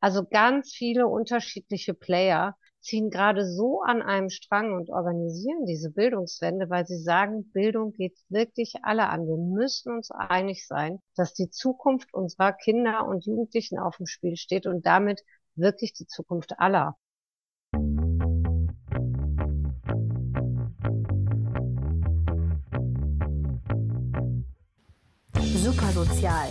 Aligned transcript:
Also 0.00 0.24
ganz 0.24 0.72
viele 0.72 1.08
unterschiedliche 1.08 1.92
Player 1.92 2.56
ziehen 2.80 3.10
gerade 3.10 3.44
so 3.44 3.82
an 3.82 4.00
einem 4.00 4.30
Strang 4.30 4.72
und 4.72 4.90
organisieren 4.90 5.66
diese 5.66 5.90
Bildungswende, 5.90 6.70
weil 6.70 6.86
sie 6.86 7.02
sagen, 7.02 7.50
Bildung 7.52 7.92
geht 7.92 8.16
wirklich 8.28 8.74
alle 8.82 9.08
an. 9.08 9.26
Wir 9.26 9.36
müssen 9.36 9.96
uns 9.96 10.10
einig 10.12 10.66
sein, 10.66 11.00
dass 11.16 11.34
die 11.34 11.50
Zukunft 11.50 12.14
unserer 12.14 12.52
Kinder 12.52 13.06
und 13.08 13.26
Jugendlichen 13.26 13.78
auf 13.78 13.96
dem 13.96 14.06
Spiel 14.06 14.36
steht 14.36 14.66
und 14.66 14.86
damit 14.86 15.22
wirklich 15.56 15.92
die 15.94 16.06
Zukunft 16.06 16.58
aller. 16.58 16.96
Supersozial, 25.34 26.50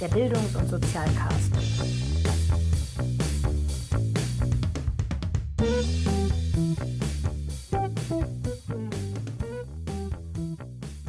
der 0.00 0.08
Bildungs- 0.08 0.54
und 0.54 0.68
Sozialcast. 0.68 2.09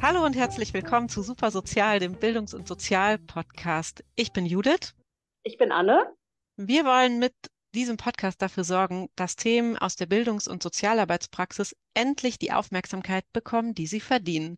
Hallo 0.01 0.25
und 0.25 0.35
herzlich 0.35 0.73
willkommen 0.73 1.09
zu 1.09 1.21
Super 1.21 1.51
Sozial, 1.51 1.99
dem 1.99 2.15
Bildungs- 2.15 2.55
und 2.55 2.67
Sozial-Podcast. 2.67 4.03
Ich 4.15 4.33
bin 4.33 4.47
Judith. 4.47 4.95
Ich 5.43 5.59
bin 5.59 5.71
Anne. 5.71 6.11
Wir 6.57 6.85
wollen 6.85 7.19
mit 7.19 7.35
diesem 7.75 7.97
Podcast 7.97 8.41
dafür 8.41 8.63
sorgen, 8.63 9.09
dass 9.15 9.35
Themen 9.35 9.77
aus 9.77 9.97
der 9.97 10.07
Bildungs- 10.07 10.47
und 10.47 10.63
Sozialarbeitspraxis 10.63 11.75
endlich 11.93 12.39
die 12.39 12.51
Aufmerksamkeit 12.51 13.25
bekommen, 13.31 13.75
die 13.75 13.85
sie 13.85 13.99
verdienen. 13.99 14.57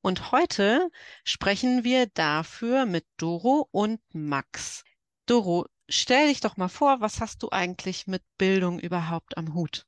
Und 0.00 0.30
heute 0.30 0.88
sprechen 1.24 1.82
wir 1.82 2.06
dafür 2.06 2.86
mit 2.86 3.04
Doro 3.16 3.66
und 3.72 4.00
Max. 4.12 4.84
Doro, 5.26 5.66
stell 5.88 6.28
dich 6.28 6.40
doch 6.40 6.56
mal 6.56 6.68
vor, 6.68 7.00
was 7.00 7.20
hast 7.20 7.42
du 7.42 7.50
eigentlich 7.50 8.06
mit 8.06 8.22
Bildung 8.38 8.78
überhaupt 8.78 9.36
am 9.38 9.54
Hut? 9.54 9.86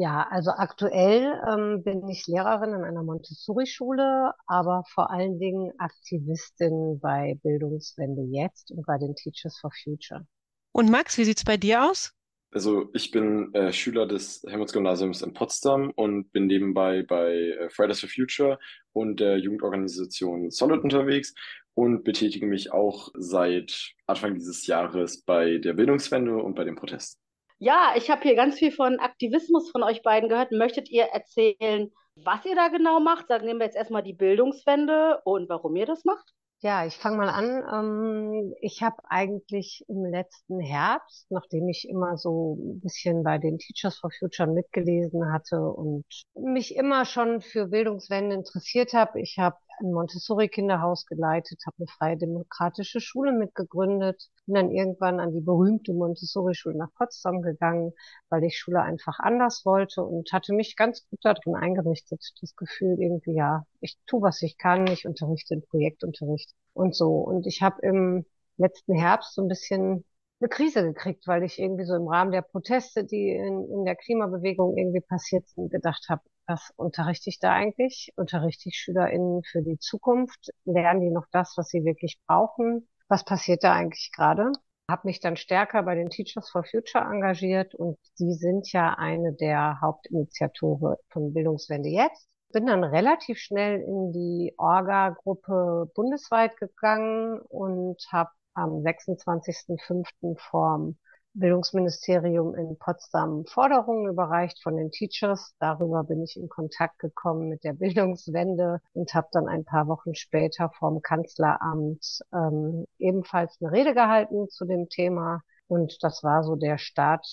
Ja, 0.00 0.28
also 0.30 0.52
aktuell 0.52 1.42
ähm, 1.50 1.82
bin 1.82 2.08
ich 2.08 2.28
Lehrerin 2.28 2.72
in 2.72 2.84
einer 2.84 3.02
Montessori-Schule, 3.02 4.32
aber 4.46 4.84
vor 4.94 5.10
allen 5.10 5.40
Dingen 5.40 5.72
Aktivistin 5.78 7.00
bei 7.00 7.36
Bildungswende 7.42 8.22
jetzt 8.30 8.70
und 8.70 8.86
bei 8.86 8.96
den 8.96 9.16
Teachers 9.16 9.58
for 9.58 9.72
Future. 9.82 10.24
Und 10.70 10.88
Max, 10.88 11.18
wie 11.18 11.24
sieht's 11.24 11.44
bei 11.44 11.56
dir 11.56 11.84
aus? 11.84 12.12
Also 12.52 12.90
ich 12.94 13.10
bin 13.10 13.52
äh, 13.54 13.72
Schüler 13.72 14.06
des 14.06 14.44
Helmholtz-Gymnasiums 14.46 15.22
in 15.22 15.34
Potsdam 15.34 15.90
und 15.90 16.30
bin 16.30 16.46
nebenbei 16.46 17.02
bei 17.02 17.32
äh, 17.34 17.68
Fridays 17.68 17.98
for 17.98 18.08
Future 18.08 18.60
und 18.92 19.18
der 19.18 19.38
Jugendorganisation 19.38 20.52
Solid 20.52 20.84
unterwegs 20.84 21.34
und 21.74 22.04
betätige 22.04 22.46
mich 22.46 22.70
auch 22.72 23.08
seit 23.18 23.94
Anfang 24.06 24.36
dieses 24.36 24.64
Jahres 24.68 25.22
bei 25.22 25.58
der 25.58 25.72
Bildungswende 25.72 26.36
und 26.36 26.54
bei 26.54 26.62
den 26.62 26.76
Protesten. 26.76 27.20
Ja, 27.58 27.92
ich 27.96 28.10
habe 28.10 28.22
hier 28.22 28.36
ganz 28.36 28.56
viel 28.58 28.70
von 28.70 29.00
Aktivismus 29.00 29.70
von 29.70 29.82
euch 29.82 30.02
beiden 30.02 30.28
gehört. 30.28 30.52
Möchtet 30.52 30.88
ihr 30.90 31.04
erzählen, 31.04 31.90
was 32.14 32.44
ihr 32.44 32.54
da 32.54 32.68
genau 32.68 33.00
macht? 33.00 33.28
Sagen 33.28 33.46
nehmen 33.46 33.58
wir 33.58 33.66
jetzt 33.66 33.76
erstmal 33.76 34.02
die 34.02 34.12
Bildungswende 34.12 35.20
und 35.24 35.48
warum 35.48 35.74
ihr 35.74 35.86
das 35.86 36.04
macht. 36.04 36.32
Ja, 36.60 36.86
ich 36.86 36.96
fange 36.96 37.18
mal 37.18 37.28
an. 37.28 37.64
Ähm, 37.72 38.54
ich 38.60 38.82
habe 38.82 38.96
eigentlich 39.08 39.84
im 39.88 40.04
letzten 40.04 40.60
Herbst, 40.60 41.26
nachdem 41.30 41.68
ich 41.68 41.88
immer 41.88 42.16
so 42.16 42.56
ein 42.56 42.80
bisschen 42.80 43.22
bei 43.22 43.38
den 43.38 43.58
Teachers 43.58 43.98
for 43.98 44.10
Future 44.18 44.50
mitgelesen 44.50 45.32
hatte 45.32 45.60
und 45.60 46.04
mich 46.34 46.74
immer 46.74 47.04
schon 47.04 47.40
für 47.42 47.66
Bildungswende 47.66 48.34
interessiert 48.34 48.92
habe, 48.92 49.20
ich 49.20 49.38
habe 49.38 49.56
ein 49.80 49.92
Montessori-Kinderhaus 49.92 51.06
geleitet, 51.06 51.62
habe 51.66 51.76
eine 51.78 51.86
freie 51.86 52.16
demokratische 52.16 53.00
Schule 53.00 53.32
mitgegründet, 53.32 54.28
bin 54.46 54.54
dann 54.54 54.70
irgendwann 54.70 55.20
an 55.20 55.32
die 55.32 55.40
berühmte 55.40 55.92
Montessori-Schule 55.92 56.76
nach 56.76 56.92
Potsdam 56.94 57.42
gegangen, 57.42 57.92
weil 58.28 58.44
ich 58.44 58.58
Schule 58.58 58.82
einfach 58.82 59.18
anders 59.18 59.64
wollte 59.64 60.02
und 60.02 60.32
hatte 60.32 60.52
mich 60.54 60.76
ganz 60.76 61.08
gut 61.08 61.20
darin 61.22 61.54
eingerichtet. 61.54 62.22
Das 62.40 62.54
Gefühl 62.56 62.96
irgendwie, 62.98 63.34
ja, 63.34 63.64
ich 63.80 63.98
tu, 64.06 64.22
was 64.22 64.42
ich 64.42 64.58
kann, 64.58 64.86
ich 64.86 65.06
unterrichte 65.06 65.54
in 65.54 65.62
Projektunterricht 65.62 66.54
und 66.74 66.94
so. 66.94 67.14
Und 67.18 67.46
ich 67.46 67.62
habe 67.62 67.80
im 67.82 68.24
letzten 68.56 68.94
Herbst 68.94 69.34
so 69.34 69.42
ein 69.42 69.48
bisschen 69.48 70.04
eine 70.40 70.48
Krise 70.48 70.82
gekriegt, 70.82 71.26
weil 71.26 71.42
ich 71.42 71.58
irgendwie 71.58 71.84
so 71.84 71.94
im 71.94 72.08
Rahmen 72.08 72.30
der 72.32 72.42
Proteste, 72.42 73.04
die 73.04 73.30
in, 73.30 73.68
in 73.70 73.84
der 73.84 73.96
Klimabewegung 73.96 74.76
irgendwie 74.76 75.00
passiert 75.00 75.48
sind, 75.48 75.70
gedacht 75.70 76.06
habe, 76.08 76.22
was 76.48 76.72
unterrichte 76.76 77.28
ich 77.30 77.38
da 77.38 77.52
eigentlich? 77.52 78.12
Unterrichte 78.16 78.70
ich 78.70 78.76
SchülerInnen 78.76 79.42
für 79.44 79.62
die 79.62 79.78
Zukunft? 79.78 80.50
Lernen 80.64 81.00
die 81.02 81.10
noch 81.10 81.26
das, 81.30 81.54
was 81.56 81.68
sie 81.68 81.84
wirklich 81.84 82.18
brauchen? 82.26 82.88
Was 83.08 83.24
passiert 83.24 83.62
da 83.62 83.74
eigentlich 83.74 84.10
gerade? 84.14 84.50
Habe 84.90 85.02
mich 85.04 85.20
dann 85.20 85.36
stärker 85.36 85.82
bei 85.82 85.94
den 85.94 86.08
Teachers 86.08 86.50
for 86.50 86.64
Future 86.64 87.04
engagiert 87.04 87.74
und 87.74 87.98
die 88.18 88.32
sind 88.32 88.72
ja 88.72 88.94
eine 88.94 89.34
der 89.34 89.80
Hauptinitiatoren 89.82 90.96
von 91.10 91.34
Bildungswende 91.34 91.90
jetzt. 91.90 92.26
Bin 92.50 92.66
dann 92.66 92.82
relativ 92.82 93.38
schnell 93.38 93.82
in 93.82 94.12
die 94.12 94.54
Orga-Gruppe 94.56 95.90
bundesweit 95.94 96.56
gegangen 96.56 97.40
und 97.40 98.02
habe 98.10 98.30
am 98.54 98.82
26.05. 98.82 100.38
vorm 100.38 100.96
Bildungsministerium 101.34 102.54
in 102.54 102.76
Potsdam 102.78 103.44
Forderungen 103.46 104.08
überreicht 104.08 104.62
von 104.62 104.76
den 104.76 104.90
Teachers. 104.90 105.54
Darüber 105.58 106.04
bin 106.04 106.22
ich 106.22 106.36
in 106.36 106.48
Kontakt 106.48 106.98
gekommen 106.98 107.48
mit 107.48 107.64
der 107.64 107.72
Bildungswende 107.74 108.80
und 108.94 109.14
habe 109.14 109.28
dann 109.32 109.48
ein 109.48 109.64
paar 109.64 109.88
Wochen 109.88 110.14
später 110.14 110.70
vom 110.78 111.02
Kanzleramt 111.02 112.20
ähm, 112.32 112.86
ebenfalls 112.98 113.58
eine 113.60 113.72
Rede 113.72 113.94
gehalten 113.94 114.48
zu 114.48 114.64
dem 114.64 114.88
Thema. 114.88 115.42
Und 115.68 116.02
das 116.02 116.22
war 116.24 116.42
so 116.42 116.56
der 116.56 116.78
Start 116.78 117.26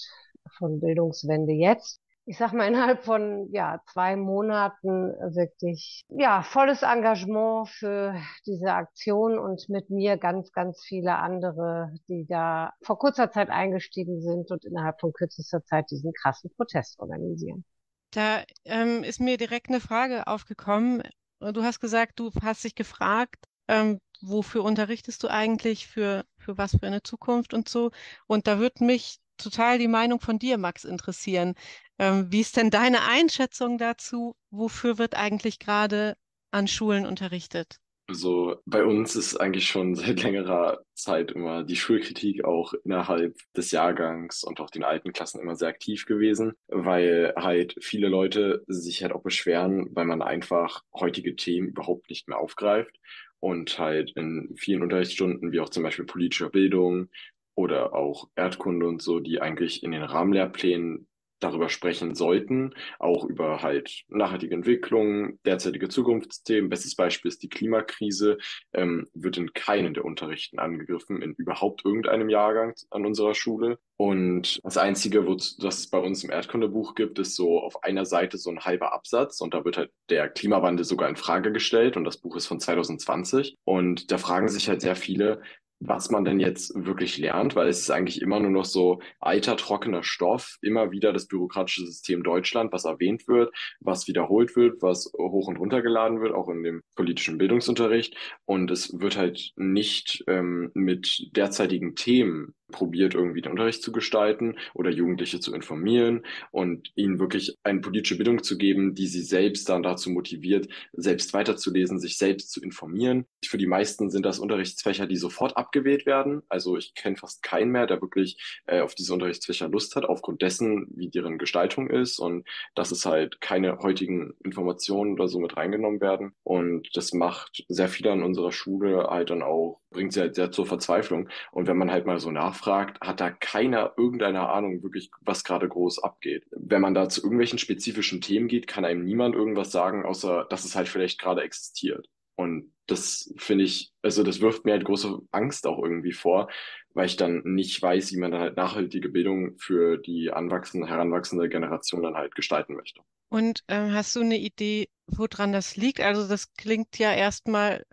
von 0.58 0.80
Bildungswende 0.80 1.54
jetzt 1.54 2.00
ich 2.26 2.38
sag 2.38 2.54
mal, 2.54 2.68
innerhalb 2.68 3.04
von 3.04 3.50
ja, 3.52 3.82
zwei 3.92 4.16
Monaten 4.16 5.12
wirklich 5.36 6.04
ja, 6.10 6.42
volles 6.44 6.82
Engagement 6.82 7.70
für 7.70 8.16
diese 8.46 8.74
Aktion 8.74 9.38
und 9.38 9.70
mit 9.70 9.90
mir 9.90 10.18
ganz, 10.18 10.52
ganz 10.52 10.84
viele 10.84 11.18
andere, 11.18 11.94
die 12.08 12.26
da 12.28 12.74
vor 12.82 12.98
kurzer 12.98 13.32
Zeit 13.32 13.50
eingestiegen 13.50 14.22
sind 14.22 14.52
und 14.52 14.66
innerhalb 14.66 15.00
von 15.00 15.14
kürzester 15.14 15.64
Zeit 15.64 15.90
diesen 15.92 16.14
krassen 16.14 16.52
Protest 16.56 17.00
organisieren. 17.00 17.64
Da 18.12 18.44
ähm, 18.64 19.04
ist 19.04 19.20
mir 19.20 19.38
direkt 19.38 19.70
eine 19.70 19.82
Frage 19.82 20.28
aufgekommen. 20.28 21.04
Du 21.40 21.64
hast 21.64 21.82
gesagt, 21.82 22.14
du 22.20 22.32
hast 22.42 22.64
dich 22.64 22.76
gefragt, 22.76 23.46
ähm, 23.68 24.00
wofür 24.22 24.64
unterrichtest 24.64 25.22
du 25.24 25.28
eigentlich, 25.28 25.88
für, 25.88 26.24
für 26.38 26.58
was 26.58 26.72
für 26.72 26.88
eine 26.88 27.04
Zukunft 27.04 27.54
und 27.54 27.68
so. 27.68 27.92
Und 28.28 28.48
da 28.48 28.60
würde 28.60 28.86
mich 28.86 29.20
total 29.38 29.80
die 29.80 29.88
Meinung 29.88 30.20
von 30.20 30.40
dir, 30.40 30.58
Max, 30.58 30.84
interessieren. 30.84 31.56
Ähm, 32.00 32.28
wie 32.32 32.42
ist 32.42 32.58
denn 32.58 32.70
deine 32.70 33.04
Einschätzung 33.04 33.78
dazu? 33.78 34.36
Wofür 34.52 34.98
wird 34.98 35.16
eigentlich 35.16 35.60
gerade 35.60 36.18
an 36.52 36.68
Schulen 36.68 37.06
unterrichtet? 37.06 37.80
Also 38.08 38.58
bei 38.66 38.84
uns 38.84 39.16
ist 39.16 39.36
eigentlich 39.38 39.68
schon 39.68 39.96
seit 39.96 40.22
längerer 40.22 40.84
Zeit 40.94 41.32
immer 41.32 41.64
die 41.64 41.76
Schulkritik 41.76 42.46
auch 42.46 42.74
innerhalb 42.84 43.36
des 43.58 43.72
Jahrgangs 43.72 44.44
und 44.44 44.60
auch 44.60 44.70
den 44.70 44.84
alten 44.84 45.12
Klassen 45.12 45.42
immer 45.42 45.56
sehr 45.56 45.70
aktiv 45.70 46.06
gewesen, 46.06 46.54
weil 46.68 47.34
halt 47.36 47.76
viele 47.82 48.08
Leute 48.08 48.64
sich 48.68 49.02
halt 49.02 49.12
auch 49.12 49.24
beschweren, 49.24 49.88
weil 49.92 50.06
man 50.06 50.22
einfach 50.22 50.84
heutige 50.94 51.36
Themen 51.36 51.70
überhaupt 51.70 52.10
nicht 52.10 52.28
mehr 52.28 52.38
aufgreift 52.38 52.96
und 53.40 53.78
halt 53.80 54.12
in 54.16 54.54
vielen 54.56 54.84
Unterrichtsstunden, 54.84 55.52
wie 55.52 55.60
auch 55.60 55.70
zum 55.70 55.84
Beispiel 55.84 56.06
politischer 56.06 56.50
Bildung 56.50 57.10
oder 57.56 57.94
auch 57.94 58.28
Erdkunde 58.36 58.88
und 58.88 59.02
so, 59.02 59.20
die 59.20 59.42
eigentlich 59.42 59.84
in 59.84 59.92
den 59.92 60.04
Rahmenlehrplänen 60.04 61.08
darüber 61.40 61.70
sprechen 61.70 62.16
sollten, 62.16 62.74
auch 63.00 63.26
über 63.26 63.62
halt 63.62 64.04
nachhaltige 64.08 64.56
Entwicklung, 64.56 65.40
derzeitige 65.44 65.90
Zukunftsthemen. 65.90 66.70
Bestes 66.70 66.96
Beispiel 66.96 67.30
ist 67.30 67.44
die 67.44 67.50
Klimakrise, 67.50 68.38
ähm, 68.74 69.08
wird 69.14 69.38
in 69.38 69.54
keinen 69.54 69.94
der 69.94 70.06
Unterrichten 70.06 70.60
angegriffen, 70.60 71.22
in 71.22 71.34
überhaupt 71.34 71.86
irgendeinem 71.86 72.30
Jahrgang 72.30 72.74
an 72.90 73.06
unserer 73.06 73.36
Schule. 73.36 73.80
Und 73.98 74.60
das 74.64 74.78
Einzige, 74.78 75.26
wo, 75.26 75.36
das 75.36 75.80
es 75.80 75.90
bei 75.90 76.00
uns 76.00 76.24
im 76.24 76.32
Erdkundebuch 76.32 76.96
gibt, 76.96 77.20
ist 77.20 77.36
so 77.36 77.60
auf 77.62 77.84
einer 77.84 78.06
Seite 78.06 78.38
so 78.38 78.50
ein 78.50 78.62
halber 78.62 78.94
Absatz 78.94 79.40
und 79.42 79.54
da 79.54 79.64
wird 79.64 79.78
halt 79.78 79.92
der 80.10 80.30
Klimawandel 80.30 80.86
sogar 80.86 81.10
in 81.10 81.16
Frage 81.16 81.52
gestellt 81.52 81.96
und 81.96 82.04
das 82.04 82.18
Buch 82.18 82.36
ist 82.36 82.48
von 82.48 82.60
2020 82.60 83.56
und 83.64 84.12
da 84.12 84.18
fragen 84.18 84.50
sich 84.50 84.68
halt 84.68 84.82
sehr 84.82 84.96
viele, 84.96 85.42
was 85.80 86.10
man 86.10 86.26
denn 86.26 86.40
jetzt 86.40 86.74
wirklich 86.76 87.18
lernt, 87.18 87.56
weil 87.56 87.68
es 87.68 87.80
ist 87.80 87.90
eigentlich 87.90 88.22
immer 88.22 88.40
nur 88.40 88.52
noch 88.52 88.66
so 88.66 89.00
alter, 89.20 89.58
trockener 89.58 90.04
Stoff, 90.04 90.58
immer 90.62 90.92
wieder 90.92 91.14
das 91.14 91.28
bürokratische 91.28 91.86
System 91.86 92.24
Deutschland, 92.24 92.72
was 92.72 92.86
erwähnt 92.86 93.28
wird, 93.28 93.54
was 93.80 94.08
wiederholt 94.08 94.56
wird, 94.56 94.82
was 94.82 95.12
hoch 95.18 95.48
und 95.48 95.58
runter 95.58 95.82
geladen 95.82 96.22
wird, 96.22 96.34
auch 96.34 96.50
in 96.50 96.64
dem 96.64 96.82
politischen 96.96 97.38
Bildungsunterricht. 97.38 98.16
Und 98.46 98.72
es 98.72 99.00
wird 99.00 99.18
halt 99.18 99.52
nicht 99.56 100.24
ähm, 100.28 100.72
mit 100.74 101.30
derzeitigen 101.36 101.96
Themen 101.96 102.56
probiert, 102.72 103.14
irgendwie 103.14 103.42
den 103.42 103.52
Unterricht 103.52 103.82
zu 103.84 103.92
gestalten 103.92 104.58
oder 104.74 104.90
Jugendliche 104.90 105.40
zu 105.40 105.54
informieren 105.54 106.26
und 106.52 106.92
ihnen 106.96 107.20
wirklich 107.20 107.58
eine 107.64 107.82
politische 107.82 108.18
Bildung 108.18 108.44
zu 108.44 108.58
geben, 108.58 108.96
die 108.96 109.08
sie 109.08 109.22
selbst 109.22 109.70
dann 109.70 109.84
dazu 109.84 110.10
motiviert, 110.10 110.68
selbst 110.94 111.34
weiterzulesen, 111.34 112.00
sich 112.00 112.18
selbst 112.18 112.52
zu 112.52 112.62
informieren. 112.62 113.26
Für 113.46 113.58
die 113.58 113.68
meisten 113.68 114.10
sind 114.10 114.26
das 114.26 114.40
Unterrichtsfächer, 114.40 115.08
die 115.08 115.18
sofort 115.18 115.58
abgewählt 115.58 116.06
werden. 116.06 116.42
Also 116.50 116.78
ich 116.78 116.96
kenne 116.96 117.18
fast 117.18 117.44
keinen 117.44 117.72
mehr, 117.72 117.88
der 117.88 118.02
wirklich 118.02 118.38
äh, 118.66 118.82
auf 118.82 118.96
diese 118.96 119.14
Unterrichtsfächer 119.14 119.70
Lust 119.70 119.96
hat, 119.96 120.06
aufgrund 120.06 120.42
dessen, 120.42 120.88
wie 120.96 121.10
deren 121.10 121.38
Gestaltung 121.38 121.90
ist 121.90 122.20
und 122.20 122.48
dass 122.74 122.92
es 122.92 123.06
halt 123.06 123.42
keine 123.42 123.80
heutigen 123.80 124.34
Informationen 124.44 125.14
oder 125.14 125.28
so 125.28 125.40
mit 125.40 125.56
reingenommen 125.58 126.02
werden. 126.02 126.34
Und 126.44 126.90
das 126.96 127.14
macht 127.14 127.64
sehr 127.68 127.88
viele 127.90 128.12
an 128.12 128.24
unserer 128.24 128.52
Schule 128.52 129.08
halt 129.10 129.30
dann 129.30 129.44
auch, 129.44 129.80
bringt 129.92 130.14
sie 130.14 130.22
halt 130.22 130.36
sehr 130.36 130.52
zur 130.52 130.66
Verzweiflung. 130.66 131.30
Und 131.52 131.68
wenn 131.68 131.78
man 131.78 131.92
halt 131.92 132.06
mal 132.06 132.20
so 132.20 132.32
nachfragt, 132.56 133.00
hat 133.02 133.20
da 133.20 133.30
keiner 133.32 133.94
irgendeine 133.98 134.50
Ahnung 134.50 134.84
wirklich, 134.84 135.12
was 135.22 135.44
gerade 135.44 135.68
groß 135.68 136.04
abgeht. 136.04 136.46
Wenn 136.52 136.82
man 136.82 136.94
da 136.94 137.10
zu 137.10 137.22
irgendwelchen 137.22 137.60
spezifischen 137.60 138.22
Themen 138.22 138.48
geht, 138.48 138.68
kann 138.68 138.86
einem 138.86 139.04
niemand 139.04 139.36
irgendwas 139.36 139.72
sagen, 139.72 140.06
außer 140.06 140.46
dass 140.50 140.66
es 140.66 140.76
halt 140.76 140.88
vielleicht 140.88 141.20
gerade 141.20 141.42
existiert. 141.42 142.08
Und 142.36 142.74
das 142.88 143.34
finde 143.38 143.64
ich, 143.64 143.92
also 144.02 144.24
das 144.24 144.42
wirft 144.42 144.66
mir 144.66 144.74
halt 144.74 144.86
große 144.86 145.20
Angst 145.32 145.66
auch 145.66 145.82
irgendwie 145.82 146.12
vor, 146.12 146.50
weil 146.94 147.08
ich 147.08 147.16
dann 147.16 147.42
nicht 147.44 147.82
weiß, 147.82 148.12
wie 148.14 148.20
man 148.20 148.32
dann 148.32 148.42
halt 148.42 148.58
nachhaltige 148.58 149.10
Bildung 149.10 149.58
für 149.58 149.98
die 149.98 150.32
anwachsende, 150.32 150.88
heranwachsende 150.88 151.50
Generation 151.50 152.04
dann 152.04 152.16
halt 152.16 152.36
gestalten 152.36 152.76
möchte. 152.76 153.02
Und 153.30 153.64
ähm, 153.68 153.94
hast 153.94 154.16
du 154.16 154.22
eine 154.22 154.38
Idee, 154.38 154.88
woran 155.08 155.52
das 155.52 155.76
liegt? 155.78 156.00
Also 156.00 156.28
das 156.28 156.54
klingt 156.54 157.00
ja 157.00 157.14
erstmal 157.14 157.86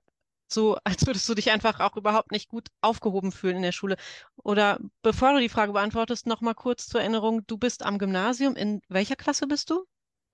so, 0.53 0.77
als 0.85 1.07
würdest 1.07 1.29
du 1.29 1.35
dich 1.35 1.51
einfach 1.51 1.81
auch 1.81 1.97
überhaupt 1.97 2.33
nicht 2.33 2.49
gut 2.49 2.69
aufgehoben 2.81 3.33
fühlen 3.33 3.57
in 3.57 3.63
der 3.63 3.73
Schule. 3.73 3.97
Oder 4.43 4.79
bevor 5.03 5.33
du 5.33 5.41
die 5.41 5.49
Frage 5.49 5.73
beantwortest, 5.73 6.27
noch 6.27 6.41
mal 6.41 6.55
kurz 6.55 6.87
zur 6.87 7.01
Erinnerung, 7.01 7.47
du 7.47 7.57
bist 7.57 7.85
am 7.85 7.99
Gymnasium. 7.99 8.57
In 8.57 8.81
welcher 8.89 9.17
Klasse 9.17 9.47
bist 9.47 9.71
du? 9.71 9.85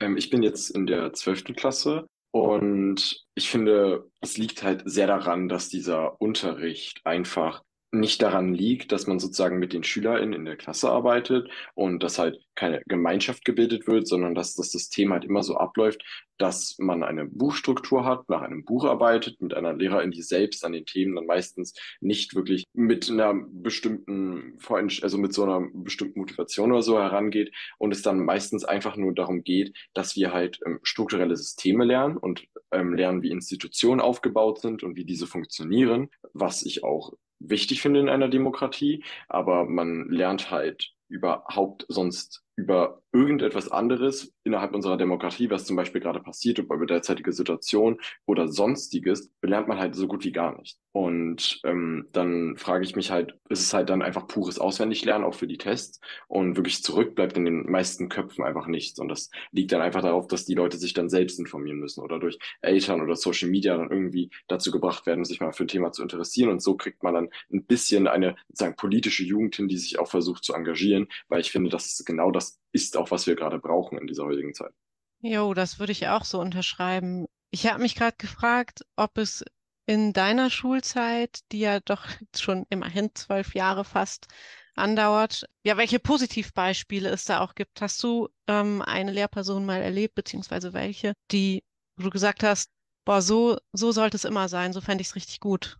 Ähm, 0.01 0.17
ich 0.17 0.31
bin 0.31 0.43
jetzt 0.43 0.71
in 0.71 0.87
der 0.87 1.13
zwölften 1.13 1.55
Klasse 1.55 2.07
und 2.31 3.25
ich 3.35 3.51
finde, 3.51 4.11
es 4.21 4.37
liegt 4.37 4.63
halt 4.63 4.83
sehr 4.85 5.07
daran, 5.07 5.49
dass 5.49 5.69
dieser 5.69 6.21
Unterricht 6.21 7.01
einfach 7.05 7.63
nicht 7.91 8.21
daran 8.21 8.53
liegt, 8.55 8.93
dass 8.93 9.07
man 9.07 9.19
sozusagen 9.19 9.59
mit 9.59 9.73
den 9.73 9.83
SchülerInnen 9.83 10.35
in 10.35 10.45
der 10.45 10.57
Klasse 10.57 10.91
arbeitet 10.91 11.51
und 11.75 12.03
dass 12.03 12.19
halt 12.19 12.39
keine 12.55 12.83
Gemeinschaft 12.87 13.45
gebildet 13.45 13.87
wird, 13.87 14.07
sondern 14.07 14.35
dass 14.35 14.55
das 14.55 14.71
System 14.73 15.13
halt 15.13 15.25
immer 15.25 15.43
so 15.43 15.57
abläuft, 15.57 16.05
dass 16.37 16.77
man 16.79 17.03
eine 17.03 17.25
Buchstruktur 17.25 18.05
hat, 18.05 18.29
nach 18.29 18.43
einem 18.43 18.65
Buch 18.65 18.85
arbeitet, 18.85 19.41
mit 19.41 19.55
einer 19.55 19.75
Lehrerin, 19.75 20.11
die 20.11 20.23
selbst 20.23 20.65
an 20.65 20.73
den 20.73 20.85
Themen 20.85 21.17
dann 21.17 21.27
meistens 21.27 21.75
nicht 22.01 22.35
wirklich 22.35 22.65
mit 22.75 23.11
einer 23.11 23.35
bestimmten, 23.35 24.59
also 25.03 25.19
mit 25.19 25.33
so 25.33 25.45
einer 25.45 25.67
bestimmten 25.73 26.21
Motivation 26.21 26.73
oder 26.73 26.83
so 26.83 26.99
herangeht 26.99 27.53
und 27.79 27.93
es 27.93 28.03
dann 28.03 28.25
meistens 28.25 28.65
einfach 28.65 28.97
nur 28.97 29.15
darum 29.15 29.45
geht, 29.45 29.75
dass 29.95 30.15
wir 30.17 30.33
halt 30.33 30.61
ähm, 30.67 30.79
strukturelle 30.83 31.37
Systeme 31.37 31.85
lernen 31.85 32.17
und 32.17 32.45
ähm, 32.71 32.93
lernen, 32.93 33.23
wie 33.23 33.31
Institutionen 33.31 34.01
aufgebaut 34.01 34.61
sind 34.61 34.83
und 34.83 34.97
wie 34.97 35.05
diese 35.05 35.27
funktionieren, 35.27 36.09
was 36.33 36.63
ich 36.63 36.85
auch 36.85 37.13
wichtig 37.41 37.83
finde 37.83 38.01
in 38.01 38.09
einer 38.09 38.29
Demokratie, 38.29 39.05
aber 39.29 39.65
man 39.65 40.09
lernt 40.09 40.51
halt 40.51 40.93
überhaupt 41.09 41.87
sonst 41.89 42.43
über 42.59 43.03
irgendetwas 43.13 43.71
anderes 43.71 44.35
innerhalb 44.43 44.75
unserer 44.75 44.97
Demokratie, 44.97 45.49
was 45.49 45.65
zum 45.65 45.77
Beispiel 45.77 46.01
gerade 46.01 46.21
passiert, 46.21 46.59
über 46.59 46.87
derzeitige 46.87 47.33
Situation 47.33 47.99
oder 48.27 48.49
sonstiges, 48.49 49.31
lernt 49.43 49.69
man 49.69 49.79
halt 49.79 49.95
so 49.95 50.09
gut 50.09 50.25
wie 50.25 50.33
gar 50.33 50.59
nicht. 50.59 50.77
Und 50.93 51.61
ähm, 51.65 52.09
dann 52.13 52.57
frage 52.57 52.85
ich 52.85 52.97
mich 52.97 53.13
halt, 53.13 53.35
ist 53.49 53.61
es 53.61 53.73
halt 53.73 53.89
dann 53.89 54.03
einfach 54.03 54.27
pures 54.27 54.59
Auswendiglernen, 54.59 55.25
auch 55.25 55.35
für 55.35 55.47
die 55.47 55.57
Tests 55.59 56.01
und 56.27 56.57
wirklich 56.57 56.83
zurück 56.83 57.15
bleibt 57.15 57.37
in 57.37 57.45
den 57.45 57.71
meisten 57.71 58.09
Köpfen 58.09 58.45
einfach 58.45 58.67
nichts. 58.67 58.99
Und 58.99 59.09
das 59.09 59.31
liegt 59.53 59.71
dann 59.71 59.81
einfach 59.81 60.03
darauf, 60.03 60.27
dass 60.27 60.45
die 60.45 60.55
Leute 60.55 60.77
sich 60.79 60.95
dann 60.95 61.09
selbst 61.09 61.39
informieren 61.39 61.79
müssen 61.79 62.03
oder 62.03 62.19
durch 62.19 62.39
Eltern 62.61 63.01
oder 63.01 63.15
Social 63.15 63.49
Media 63.49 63.77
dann 63.77 63.91
irgendwie 63.91 64.31
dazu 64.49 64.73
gebracht 64.73 65.07
werden, 65.07 65.25
sich 65.25 65.41
mal 65.41 65.53
für 65.53 65.65
ein 65.65 65.69
Thema 65.69 65.93
zu 65.93 66.03
interessieren. 66.03 66.51
Und 66.51 66.61
so 66.61 66.77
kriegt 66.77 67.03
man 67.05 67.15
dann 67.15 67.29
ein 67.53 67.65
bisschen 67.65 68.09
eine 68.09 68.35
sozusagen 68.49 68.77
politische 68.77 69.23
Jugend 69.23 69.55
hin, 69.55 69.69
die 69.69 69.79
sich 69.79 69.99
auch 70.01 70.09
versucht 70.09 70.43
zu 70.43 70.53
engagieren, 70.55 71.07
weil 71.29 71.41
ich 71.41 71.53
finde, 71.53 71.71
das 71.71 71.87
ist 71.87 72.05
genau 72.05 72.31
das 72.31 72.48
ist 72.73 72.97
auch, 72.97 73.11
was 73.11 73.27
wir 73.27 73.37
gerade 73.37 73.59
brauchen 73.59 73.99
in 73.99 74.07
dieser 74.07 74.25
heutigen 74.25 74.55
Zeit. 74.55 74.73
Jo, 75.21 75.55
das 75.55 75.79
würde 75.79 75.93
ich 75.93 76.09
auch 76.09 76.25
so 76.25 76.41
unterschreiben. 76.41 77.27
Ich 77.51 77.67
habe 77.67 77.83
mich 77.83 77.95
gerade 77.95 78.17
gefragt, 78.19 78.85
ob 78.97 79.19
es 79.19 79.45
in 79.87 80.13
deiner 80.13 80.51
Schulzeit, 80.51 81.41
die 81.51 81.61
ja 81.61 81.81
doch 81.81 82.07
schon 82.37 82.67
immerhin 82.69 83.11
zwölf 83.15 83.55
Jahre 83.55 83.85
fast 83.85 84.27
andauert, 84.75 85.45
ja, 85.65 85.77
welche 85.77 85.99
Positivbeispiele 85.99 87.09
es 87.09 87.25
da 87.25 87.41
auch 87.41 87.55
gibt. 87.55 87.81
Hast 87.81 88.03
du 88.03 88.29
ähm, 88.47 88.81
eine 88.83 89.13
Lehrperson 89.13 89.67
mal 89.67 89.83
erlebt, 89.83 90.15
beziehungsweise 90.15 90.73
welche, 90.73 91.15
die, 91.33 91.65
wo 91.97 92.05
du 92.05 92.11
gesagt 92.11 92.45
hast, 92.45 92.71
boah, 93.05 93.21
so, 93.23 93.59
so 93.73 93.91
sollte 93.91 94.17
es 94.17 94.25
immer 94.25 94.49
sein, 94.49 94.73
so 94.73 94.81
fände 94.81 95.03
ich 95.03 95.09
es 95.09 95.17
richtig 95.17 95.41
gut? 95.41 95.79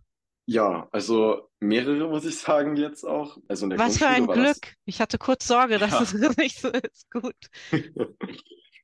Ja, 0.51 0.87
also 0.91 1.47
mehrere 1.59 2.09
muss 2.09 2.25
ich 2.25 2.39
sagen 2.39 2.75
jetzt 2.75 3.03
auch. 3.03 3.37
Also 3.47 3.65
in 3.65 3.69
der 3.69 3.77
Was 3.77 3.99
für 3.99 4.07
ein 4.07 4.25
Glück. 4.25 4.73
Ich 4.85 4.99
hatte 4.99 5.19
kurz 5.19 5.45
Sorge, 5.47 5.77
dass 5.77 5.91
Ja. 5.91 6.01
es 6.01 6.13
nicht 6.37 6.59
so 6.59 6.69
ist. 6.69 7.09
Gut. 7.11 7.35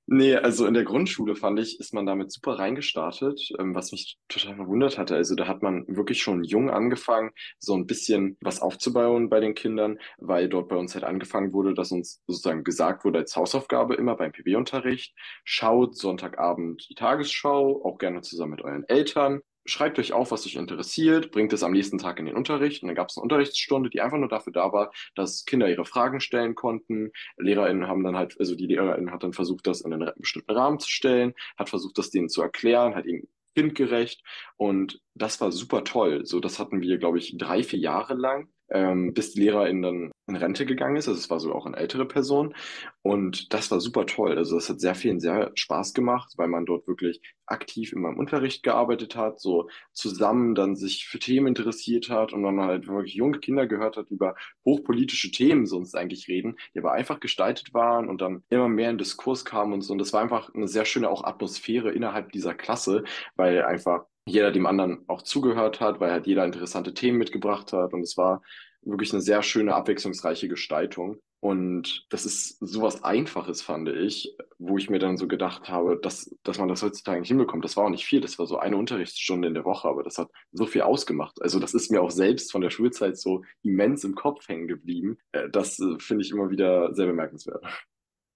Nee, 0.08 0.36
also 0.36 0.68
in 0.68 0.76
der 0.76 0.84
Grundschule 0.84 1.36
fand 1.36 1.60
ich, 1.60 1.80
ist 1.80 1.92
man 1.92 2.06
damit 2.06 2.32
super 2.32 2.60
reingestartet, 2.60 3.42
ähm, 3.58 3.74
was 3.74 3.92
mich 3.92 4.20
total 4.28 4.56
verwundert 4.56 5.00
hatte. 5.00 5.16
Also 5.16 5.34
da 5.34 5.48
hat 5.48 5.64
man 5.64 5.84
wirklich 5.88 6.22
schon 6.22 6.44
jung 6.44 6.70
angefangen, 6.70 7.32
so 7.58 7.74
ein 7.74 7.88
bisschen 7.88 8.38
was 8.40 8.62
aufzubauen 8.62 9.30
bei 9.32 9.40
den 9.40 9.56
Kindern, 9.56 9.98
weil 10.20 10.48
dort 10.48 10.70
bei 10.70 10.76
uns 10.76 10.94
halt 10.94 11.06
angefangen 11.06 11.54
wurde, 11.54 11.74
dass 11.74 11.92
uns 11.92 12.22
sozusagen 12.28 12.64
gesagt 12.64 13.04
wurde 13.04 13.18
als 13.18 13.36
Hausaufgabe 13.36 13.96
immer 13.96 14.16
beim 14.16 14.32
PB-Unterricht, 14.32 15.16
schaut 15.44 15.98
Sonntagabend 15.98 16.86
die 16.88 16.94
Tagesschau, 16.94 17.84
auch 17.84 17.98
gerne 17.98 18.22
zusammen 18.22 18.52
mit 18.52 18.62
euren 18.62 18.84
Eltern. 18.88 19.42
Schreibt 19.68 19.98
euch 19.98 20.14
auf, 20.14 20.32
was 20.32 20.46
euch 20.46 20.56
interessiert, 20.56 21.32
bringt 21.32 21.52
es 21.52 21.64
am 21.64 21.72
nächsten 21.72 21.98
Tag 21.98 22.20
in 22.20 22.26
den 22.26 22.36
Unterricht. 22.36 22.84
Und 22.84 22.88
dann 22.88 22.96
gab 22.96 23.10
es 23.10 23.18
eine 23.18 23.24
Unterrichtsstunde, 23.24 23.90
die 23.90 24.02
einfach 24.02 24.18
nur 24.18 24.30
dafür 24.30 24.54
da 24.54 24.72
war, 24.72 24.92
dass 25.16 25.46
Kinder 25.46 25.68
ihre 25.68 25.86
Fragen 25.86 26.20
stellen 26.20 26.54
konnten. 26.54 27.12
LehrerInnen 27.38 27.88
haben 27.88 28.04
dann 28.04 28.16
halt, 28.16 28.40
also 28.40 28.56
die 28.56 28.68
Lehrerin 28.68 29.12
hat 29.12 29.24
dann 29.24 29.34
versucht, 29.34 29.66
das 29.66 29.82
in 29.82 29.92
einen 29.92 30.12
bestimmten 30.18 30.52
Rahmen 30.52 30.80
zu 30.80 30.90
stellen, 30.90 31.34
hat 31.58 31.70
versucht, 31.70 31.98
das 31.98 32.12
denen 32.12 32.30
zu 32.30 32.42
erklären, 32.44 32.96
hat 32.96 33.06
ihnen 33.06 33.28
kindgerecht. 33.56 34.22
Und 34.58 35.02
das 35.16 35.42
war 35.42 35.52
super 35.52 35.84
toll. 35.84 36.26
So, 36.26 36.40
das 36.40 36.60
hatten 36.60 36.82
wir, 36.82 36.98
glaube 36.98 37.18
ich, 37.18 37.36
drei, 37.38 37.64
vier 37.64 37.80
Jahre 37.80 38.14
lang, 38.14 38.50
ähm, 38.70 39.14
bis 39.14 39.34
die 39.34 39.42
Lehrerin 39.42 39.82
dann 39.82 40.12
in 40.28 40.36
Rente 40.36 40.66
gegangen 40.66 40.96
ist. 40.98 41.08
Also 41.08 41.20
es 41.20 41.30
war 41.30 41.40
so 41.40 41.54
auch 41.54 41.66
eine 41.66 41.78
ältere 41.78 42.06
Person. 42.06 42.56
Und 43.04 43.54
das 43.54 43.70
war 43.70 43.80
super 43.80 44.06
toll. 44.08 44.38
Also 44.38 44.56
das 44.56 44.70
hat 44.70 44.80
sehr 44.80 44.96
vielen 44.96 45.20
sehr 45.20 45.52
Spaß 45.54 45.94
gemacht, 45.94 46.34
weil 46.38 46.48
man 46.48 46.66
dort 46.66 46.88
wirklich 46.88 47.22
aktiv 47.46 47.94
in 47.94 48.02
meinem 48.02 48.18
Unterricht 48.18 48.64
gearbeitet 48.64 49.16
hat, 49.16 49.40
so 49.40 49.70
zusammen 49.94 50.56
dann 50.56 50.76
sich 50.76 51.06
für 51.08 51.20
Themen 51.20 51.48
interessiert 51.48 52.10
hat 52.10 52.34
und 52.34 52.42
man 52.42 52.60
halt 52.60 52.88
wirklich 52.88 53.14
junge 53.14 53.40
Kinder 53.40 53.68
gehört 53.68 53.98
hat, 53.98 54.10
über 54.10 54.36
hochpolitische 54.66 55.30
Themen 55.32 55.68
sonst 55.68 55.96
eigentlich 55.96 56.28
reden, 56.28 56.56
die 56.74 56.80
aber 56.80 56.94
einfach 56.94 57.20
gestaltet 57.20 57.74
waren 57.74 58.10
und 58.10 58.22
dann 58.22 58.44
immer 58.50 58.68
mehr 58.68 58.90
in 58.90 58.98
Diskurs 58.98 59.46
kamen 59.46 59.74
und 59.74 59.82
so. 59.82 59.94
Und 59.94 60.00
das 60.00 60.14
war 60.14 60.22
einfach 60.22 60.54
eine 60.56 60.68
sehr 60.68 60.86
schöne 60.86 61.10
auch 61.10 61.24
Atmosphäre 61.24 61.92
innerhalb 61.92 62.32
dieser 62.32 62.56
Klasse, 62.56 63.04
weil 63.36 63.64
einfach 63.64 64.06
jeder 64.26 64.52
dem 64.52 64.66
anderen 64.66 65.04
auch 65.08 65.22
zugehört 65.22 65.80
hat, 65.80 66.00
weil 66.00 66.12
halt 66.12 66.28
jeder 66.28 66.46
interessante 66.46 66.94
Themen 66.94 67.18
mitgebracht 67.18 67.74
hat 67.74 67.94
und 67.94 68.02
es 68.02 68.18
war 68.18 68.42
wirklich 68.82 69.14
eine 69.14 69.22
sehr 69.22 69.42
schöne, 69.44 69.76
abwechslungsreiche 69.76 70.48
Gestaltung. 70.48 71.18
Und 71.40 72.08
das 72.10 72.26
ist 72.26 72.58
sowas 72.60 73.04
Einfaches, 73.04 73.62
fand 73.62 73.88
ich, 73.90 74.36
wo 74.58 74.80
ich 74.80 74.90
mir 74.90 74.98
dann 74.98 75.16
so 75.16 75.28
gedacht 75.28 75.70
habe, 75.70 76.00
dass, 76.02 76.36
dass 76.42 76.58
man 76.58 76.68
das 76.70 76.82
heutzutage 76.82 77.20
nicht 77.20 77.28
hinbekommt. 77.28 77.64
Das 77.64 77.78
war 77.78 77.86
auch 77.86 77.90
nicht 77.90 78.06
viel, 78.06 78.20
das 78.20 78.40
war 78.40 78.48
so 78.48 78.58
eine 78.58 78.78
Unterrichtsstunde 78.78 79.48
in 79.48 79.54
der 79.54 79.66
Woche, 79.66 79.88
aber 79.88 80.02
das 80.02 80.18
hat 80.18 80.30
so 80.54 80.66
viel 80.66 80.82
ausgemacht. 80.82 81.40
Also 81.44 81.60
das 81.60 81.76
ist 81.76 81.92
mir 81.92 82.02
auch 82.02 82.10
selbst 82.10 82.52
von 82.52 82.62
der 82.62 82.72
Schulzeit 82.72 83.18
so 83.18 83.44
immens 83.62 84.04
im 84.04 84.16
Kopf 84.16 84.48
hängen 84.48 84.68
geblieben. 84.68 85.18
Äh, 85.34 85.50
Das 85.50 85.80
äh, 85.80 86.00
finde 86.00 86.24
ich 86.24 86.32
immer 86.32 86.50
wieder 86.50 86.96
sehr 86.96 87.06
bemerkenswert. 87.06 87.64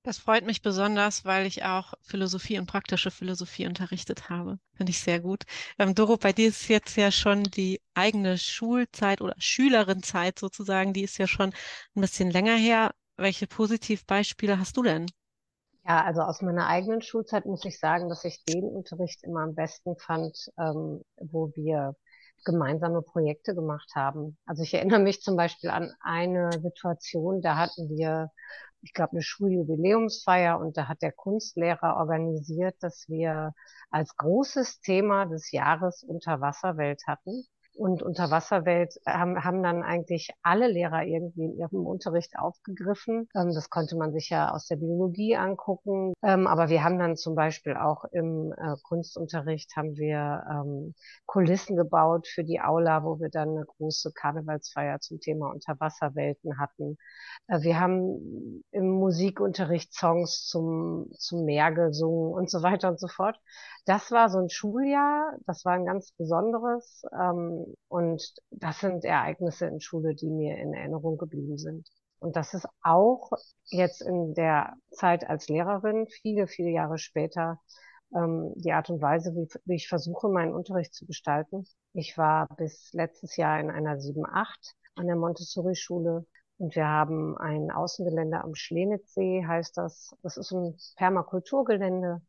Das 0.10 0.18
freut 0.18 0.44
mich 0.44 0.64
besonders, 0.64 1.24
weil 1.24 1.46
ich 1.46 1.66
auch 1.66 1.94
Philosophie 2.02 2.58
und 2.58 2.66
praktische 2.66 3.12
Philosophie 3.12 3.68
unterrichtet 3.68 4.28
habe. 4.28 4.58
Finde 4.74 4.90
ich 4.90 5.02
sehr 5.02 5.20
gut. 5.20 5.44
Ähm, 5.78 5.94
Doro, 5.94 6.18
bei 6.18 6.34
dir 6.34 6.48
ist 6.48 6.68
jetzt 6.68 6.98
ja 6.98 7.12
schon 7.12 7.44
die 7.44 7.80
eigene 7.94 8.40
Schulzeit 8.40 9.22
oder 9.22 9.36
Schülerinnenzeit 9.38 10.40
sozusagen, 10.40 10.94
die 10.94 11.04
ist 11.04 11.20
ja 11.20 11.28
schon 11.28 11.54
ein 11.96 12.02
bisschen 12.02 12.32
länger 12.32 12.56
her. 12.56 12.96
Welche 13.18 13.46
Positivbeispiele 13.46 14.58
hast 14.58 14.78
du 14.78 14.82
denn? 14.82 15.06
Ja, 15.88 16.04
also 16.04 16.22
aus 16.22 16.42
meiner 16.42 16.66
eigenen 16.66 17.04
Schulzeit 17.04 17.46
muss 17.46 17.64
ich 17.66 17.78
sagen, 17.78 18.10
dass 18.10 18.26
ich 18.26 18.44
den 18.46 18.64
Unterricht 18.64 19.24
immer 19.24 19.42
am 19.42 19.54
besten 19.54 19.96
fand, 19.96 20.36
ähm, 20.58 21.04
wo 21.18 21.52
wir 21.56 21.96
gemeinsame 22.46 23.04
Projekte 23.04 23.54
gemacht 23.54 23.92
haben. 23.96 24.38
Also 24.48 24.64
ich 24.64 24.74
erinnere 24.74 25.02
mich 25.02 25.22
zum 25.22 25.36
Beispiel 25.36 25.70
an 25.70 25.94
eine 26.00 26.50
Situation, 26.64 27.42
da 27.42 27.58
hatten 27.58 27.90
wir, 27.90 28.32
ich 28.82 28.94
glaube, 28.94 29.14
eine 29.14 29.22
Schuljubiläumsfeier 29.22 30.60
und 30.60 30.78
da 30.78 30.88
hat 30.88 31.02
der 31.02 31.12
Kunstlehrer 31.12 31.98
organisiert, 31.98 32.76
dass 32.82 33.08
wir 33.10 33.54
als 33.92 34.16
großes 34.16 34.82
Thema 34.82 35.26
des 35.26 35.52
Jahres 35.52 36.04
Unterwasserwelt 36.04 37.04
hatten. 37.08 37.46
Und 37.80 38.04
Unterwasserwelt 38.04 39.00
haben, 39.08 39.44
haben 39.44 39.64
dann 39.64 39.84
eigentlich 39.84 40.32
alle 40.44 40.68
Lehrer 40.68 41.04
irgendwie 41.04 41.46
in 41.46 41.58
ihrem 41.58 41.86
Unterricht 41.86 42.38
aufgegriffen. 42.38 43.30
Ähm, 43.34 43.54
das 43.54 43.70
konnte 43.70 43.96
man 43.96 44.12
sich 44.12 44.30
ja 44.30 44.52
aus 44.52 44.68
der 44.68 44.76
Biologie 44.76 45.38
angucken. 45.38 46.14
Ähm, 46.22 46.46
aber 46.46 46.68
wir 46.68 46.84
haben 46.84 47.00
dann 47.00 47.16
zum 47.16 47.36
Beispiel 47.36 47.76
auch 47.78 48.04
im 48.12 48.54
äh, 48.58 48.76
Kunstunterricht 48.84 49.76
haben 49.78 49.96
wir 49.96 50.44
ähm, 50.52 50.94
Kulissen 51.26 51.78
gebaut 51.78 52.28
für 52.28 52.44
die 52.44 52.60
Aula, 52.60 53.04
wo 53.04 53.20
wir 53.20 53.30
dann 53.30 53.50
eine 53.50 53.66
große 53.66 54.12
Karnevalsfeier 54.14 55.00
zum 55.00 55.22
Thema 55.22 55.50
Unterwasserwelten 55.50 56.60
hatten. 56.60 56.98
Äh, 57.48 57.62
wir 57.62 57.80
haben 57.80 58.62
im 58.72 58.90
Musikunterricht 58.90 59.94
Songs 59.94 60.46
zum, 60.46 61.10
zum 61.18 61.46
Meer 61.46 61.72
gesungen 61.72 62.34
und 62.34 62.50
so 62.50 62.62
weiter 62.62 62.90
und 62.90 63.00
so 63.00 63.08
fort. 63.08 63.40
Das 63.90 64.12
war 64.12 64.30
so 64.30 64.38
ein 64.38 64.52
Schuljahr, 64.52 65.36
das 65.48 65.66
war 65.66 65.74
ein 65.74 65.86
ganz 65.88 66.12
besonderes. 66.12 67.02
Ähm, 67.12 67.74
und 67.88 68.36
das 68.52 68.82
sind 68.82 69.04
Ereignisse 69.04 69.66
in 69.66 69.82
Schule, 69.82 70.14
die 70.14 70.30
mir 70.30 70.60
in 70.60 70.76
Erinnerung 70.76 71.18
geblieben 71.18 71.58
sind. 71.58 71.88
Und 72.20 72.36
das 72.36 72.54
ist 72.54 72.68
auch 72.84 73.32
jetzt 73.66 74.04
in 74.04 74.36
der 74.36 74.76
Zeit 74.92 75.28
als 75.28 75.48
Lehrerin, 75.48 76.06
viele, 76.08 76.46
viele 76.46 76.70
Jahre 76.70 77.00
später, 77.00 77.60
ähm, 78.16 78.54
die 78.58 78.74
Art 78.74 78.92
und 78.92 79.02
Weise, 79.02 79.34
wie, 79.34 79.48
wie 79.66 79.78
ich 79.78 79.88
versuche, 79.88 80.30
meinen 80.30 80.54
Unterricht 80.54 80.94
zu 80.94 81.08
gestalten. 81.08 81.66
Ich 81.94 82.16
war 82.16 82.48
bis 82.58 82.94
letztes 82.94 83.38
Jahr 83.38 83.60
in 83.60 83.72
einer 83.72 83.98
7-8 83.98 84.76
an 84.98 85.08
der 85.08 85.16
Montessori-Schule 85.16 86.28
und 86.60 86.76
wir 86.76 86.86
haben 86.86 87.38
ein 87.38 87.72
Außengelände 87.72 88.44
am 88.44 88.54
Schlenitzsee, 88.54 89.46
heißt 89.48 89.78
das. 89.78 90.14
Das 90.22 90.38
ist 90.38 90.52
ein 90.52 90.78
Permakulturgelände. 90.98 92.22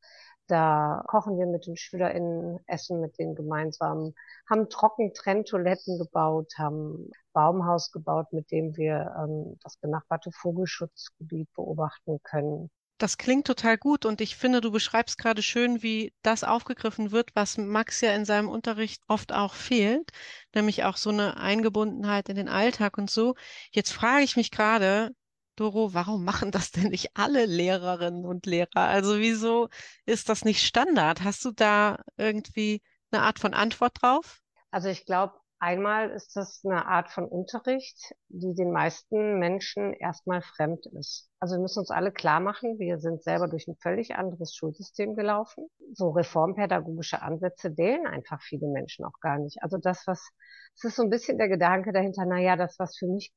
Da 0.50 1.04
kochen 1.06 1.38
wir 1.38 1.46
mit 1.46 1.66
den 1.66 1.76
SchülerInnen, 1.76 2.58
essen 2.66 3.00
mit 3.00 3.18
denen 3.20 3.36
gemeinsam, 3.36 4.14
haben 4.48 4.68
Trockentrenntoiletten 4.68 5.96
gebaut, 5.96 6.52
haben 6.58 7.10
Baumhaus 7.32 7.92
gebaut, 7.92 8.32
mit 8.32 8.50
dem 8.50 8.76
wir 8.76 9.14
ähm, 9.16 9.56
das 9.62 9.76
benachbarte 9.76 10.32
Vogelschutzgebiet 10.32 11.48
beobachten 11.54 12.18
können. 12.24 12.68
Das 12.98 13.16
klingt 13.16 13.46
total 13.46 13.78
gut 13.78 14.04
und 14.04 14.20
ich 14.20 14.36
finde, 14.36 14.60
du 14.60 14.72
beschreibst 14.72 15.18
gerade 15.18 15.40
schön, 15.40 15.82
wie 15.84 16.12
das 16.22 16.42
aufgegriffen 16.42 17.12
wird, 17.12 17.30
was 17.34 17.56
Max 17.56 18.00
ja 18.00 18.12
in 18.14 18.24
seinem 18.24 18.48
Unterricht 18.48 19.02
oft 19.06 19.32
auch 19.32 19.54
fehlt, 19.54 20.10
nämlich 20.52 20.82
auch 20.82 20.96
so 20.96 21.10
eine 21.10 21.36
Eingebundenheit 21.36 22.28
in 22.28 22.34
den 22.36 22.48
Alltag 22.48 22.98
und 22.98 23.08
so. 23.08 23.36
Jetzt 23.70 23.92
frage 23.92 24.24
ich 24.24 24.36
mich 24.36 24.50
gerade, 24.50 25.14
Doro, 25.60 25.92
warum 25.92 26.24
machen 26.24 26.52
das 26.52 26.70
denn 26.70 26.88
nicht 26.88 27.10
alle 27.14 27.44
Lehrerinnen 27.44 28.24
und 28.24 28.46
Lehrer? 28.46 28.68
Also 28.76 29.18
wieso 29.18 29.68
ist 30.06 30.30
das 30.30 30.42
nicht 30.42 30.62
Standard? 30.64 31.22
Hast 31.22 31.44
du 31.44 31.50
da 31.50 31.98
irgendwie 32.16 32.82
eine 33.12 33.22
Art 33.22 33.38
von 33.38 33.52
Antwort 33.52 34.00
drauf? 34.00 34.40
Also 34.70 34.88
ich 34.88 35.04
glaube, 35.04 35.34
einmal 35.58 36.08
ist 36.12 36.34
das 36.34 36.62
eine 36.64 36.86
Art 36.86 37.10
von 37.10 37.26
Unterricht, 37.26 38.14
die 38.28 38.54
den 38.54 38.72
meisten 38.72 39.38
Menschen 39.38 39.92
erstmal 39.92 40.40
fremd 40.40 40.86
ist. 40.98 41.28
Also 41.40 41.56
wir 41.56 41.60
müssen 41.60 41.80
uns 41.80 41.90
alle 41.90 42.10
klar 42.10 42.40
machen, 42.40 42.78
wir 42.78 42.98
sind 42.98 43.22
selber 43.22 43.46
durch 43.46 43.68
ein 43.68 43.76
völlig 43.76 44.14
anderes 44.14 44.54
Schulsystem 44.56 45.14
gelaufen. 45.14 45.68
So 45.92 46.08
reformpädagogische 46.08 47.20
Ansätze 47.20 47.76
wählen 47.76 48.06
einfach 48.06 48.40
viele 48.40 48.68
Menschen 48.68 49.04
auch 49.04 49.20
gar 49.20 49.38
nicht. 49.38 49.62
Also 49.62 49.76
das, 49.76 50.06
was, 50.06 50.26
es 50.74 50.84
ist 50.84 50.96
so 50.96 51.02
ein 51.02 51.10
bisschen 51.10 51.36
der 51.36 51.48
Gedanke 51.50 51.92
dahinter, 51.92 52.24
na 52.26 52.38
ja, 52.38 52.56
das, 52.56 52.78
was 52.78 52.96
für 52.96 53.08
mich 53.08 53.30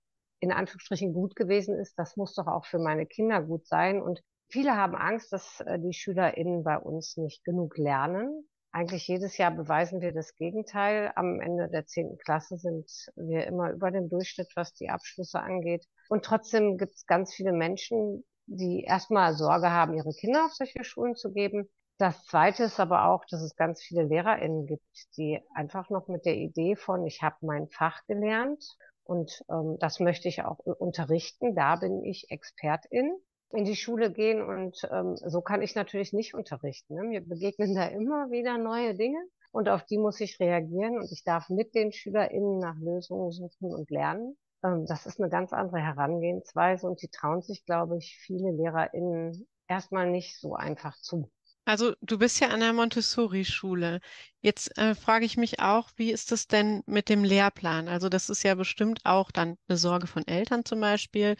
in 0.43 0.51
Anführungsstrichen 0.51 1.13
gut 1.13 1.37
gewesen 1.37 1.79
ist, 1.79 1.97
das 1.97 2.17
muss 2.17 2.35
doch 2.35 2.47
auch 2.47 2.65
für 2.65 2.77
meine 2.77 3.05
Kinder 3.05 3.41
gut 3.41 3.65
sein. 3.65 4.01
Und 4.01 4.21
viele 4.49 4.75
haben 4.75 4.93
Angst, 4.93 5.31
dass 5.31 5.61
äh, 5.61 5.79
die 5.79 5.93
SchülerInnen 5.93 6.65
bei 6.65 6.77
uns 6.77 7.15
nicht 7.15 7.45
genug 7.45 7.77
lernen. 7.77 8.45
Eigentlich 8.73 9.07
jedes 9.07 9.37
Jahr 9.37 9.51
beweisen 9.51 10.01
wir 10.01 10.11
das 10.11 10.35
Gegenteil. 10.35 11.13
Am 11.15 11.39
Ende 11.39 11.69
der 11.69 11.85
zehnten 11.85 12.17
Klasse 12.17 12.57
sind 12.57 12.91
wir 13.15 13.47
immer 13.47 13.71
über 13.71 13.89
dem 13.89 14.09
Durchschnitt, 14.09 14.51
was 14.55 14.73
die 14.73 14.89
Abschlüsse 14.89 15.39
angeht. 15.39 15.85
Und 16.09 16.25
trotzdem 16.25 16.77
gibt 16.77 16.95
es 16.95 17.05
ganz 17.05 17.33
viele 17.33 17.53
Menschen, 17.53 18.25
die 18.45 18.83
erstmal 18.83 19.35
Sorge 19.35 19.71
haben, 19.71 19.93
ihre 19.93 20.11
Kinder 20.11 20.43
auf 20.45 20.53
solche 20.53 20.83
Schulen 20.83 21.15
zu 21.15 21.31
geben. 21.31 21.69
Das 21.99 22.25
Zweite 22.25 22.63
ist 22.63 22.81
aber 22.81 23.05
auch, 23.05 23.23
dass 23.29 23.41
es 23.41 23.55
ganz 23.55 23.81
viele 23.81 24.03
LehrerInnen 24.03 24.65
gibt, 24.65 24.83
die 25.15 25.39
einfach 25.53 25.89
noch 25.89 26.09
mit 26.09 26.25
der 26.25 26.35
Idee 26.35 26.75
von, 26.75 27.05
ich 27.05 27.21
habe 27.21 27.37
mein 27.39 27.69
Fach 27.69 28.01
gelernt 28.07 28.75
und 29.03 29.43
ähm, 29.49 29.77
das 29.79 29.99
möchte 29.99 30.27
ich 30.27 30.43
auch 30.43 30.59
unterrichten. 30.59 31.55
Da 31.55 31.75
bin 31.75 32.03
ich 32.03 32.29
Expertin 32.29 33.15
in 33.51 33.65
die 33.65 33.75
Schule 33.75 34.11
gehen 34.11 34.41
und 34.41 34.81
ähm, 34.91 35.15
so 35.15 35.41
kann 35.41 35.61
ich 35.61 35.75
natürlich 35.75 36.13
nicht 36.13 36.33
unterrichten. 36.33 36.95
Ne? 36.95 37.03
Mir 37.03 37.21
begegnen 37.21 37.75
da 37.75 37.85
immer 37.85 38.31
wieder 38.31 38.57
neue 38.57 38.95
Dinge 38.95 39.19
und 39.51 39.69
auf 39.69 39.85
die 39.85 39.97
muss 39.97 40.19
ich 40.19 40.39
reagieren 40.39 40.97
und 40.97 41.11
ich 41.11 41.23
darf 41.23 41.49
mit 41.49 41.75
den 41.75 41.91
SchülerInnen 41.91 42.59
nach 42.59 42.77
Lösungen 42.77 43.31
suchen 43.31 43.73
und 43.73 43.89
lernen. 43.91 44.37
Ähm, 44.63 44.85
das 44.87 45.05
ist 45.05 45.19
eine 45.19 45.29
ganz 45.29 45.53
andere 45.53 45.79
Herangehensweise 45.79 46.87
und 46.87 47.01
die 47.01 47.09
trauen 47.09 47.41
sich, 47.41 47.65
glaube 47.65 47.97
ich, 47.97 48.17
viele 48.19 48.51
LehrerInnen 48.51 49.47
erstmal 49.67 50.09
nicht 50.09 50.39
so 50.39 50.55
einfach 50.55 50.97
zu. 50.97 51.29
Also 51.65 51.93
du 52.01 52.17
bist 52.17 52.39
ja 52.41 52.49
an 52.49 52.59
der 52.59 52.73
Montessori-Schule. 52.73 53.99
Jetzt 54.41 54.77
äh, 54.77 54.95
frage 54.95 55.25
ich 55.25 55.37
mich 55.37 55.59
auch, 55.61 55.89
wie 55.95 56.11
ist 56.11 56.31
es 56.31 56.47
denn 56.47 56.83
mit 56.85 57.07
dem 57.09 57.23
Lehrplan? 57.23 57.87
Also 57.87 58.09
das 58.09 58.29
ist 58.29 58.43
ja 58.43 58.55
bestimmt 58.55 58.99
auch 59.05 59.31
dann 59.31 59.57
eine 59.67 59.77
Sorge 59.77 60.07
von 60.07 60.27
Eltern 60.27 60.65
zum 60.65 60.81
Beispiel, 60.81 61.37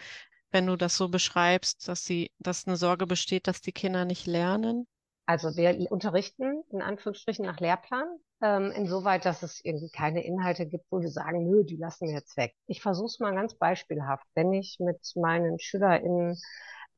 wenn 0.52 0.68
du 0.68 0.78
das 0.78 0.96
so 0.96 1.10
beschreibst, 1.10 1.88
dass 1.88 2.06
sie, 2.06 2.32
dass 2.40 2.68
eine 2.68 2.78
Sorge 2.78 3.06
besteht, 3.06 3.48
dass 3.48 3.62
die 3.62 3.74
Kinder 3.74 4.06
nicht 4.06 4.26
lernen. 4.26 4.88
Also 5.26 5.56
wir 5.56 5.90
unterrichten 5.92 6.64
in 6.72 6.82
Anführungsstrichen 6.82 7.46
nach 7.46 7.60
Lehrplan, 7.60 8.08
ähm, 8.42 8.72
insoweit, 8.72 9.26
dass 9.26 9.42
es 9.42 9.62
irgendwie 9.64 9.90
keine 9.90 10.24
Inhalte 10.24 10.66
gibt, 10.66 10.86
wo 10.90 11.02
wir 11.02 11.10
sagen, 11.10 11.50
nö, 11.50 11.64
die 11.64 11.78
lassen 11.78 12.08
wir 12.08 12.14
jetzt 12.14 12.36
weg. 12.36 12.54
Ich 12.68 12.82
versuche 12.82 13.08
es 13.08 13.20
mal 13.20 13.34
ganz 13.34 13.56
beispielhaft. 13.56 14.26
Wenn 14.36 14.52
ich 14.54 14.78
mit 14.80 15.00
meinen 15.16 15.60
SchülerInnen 15.60 16.38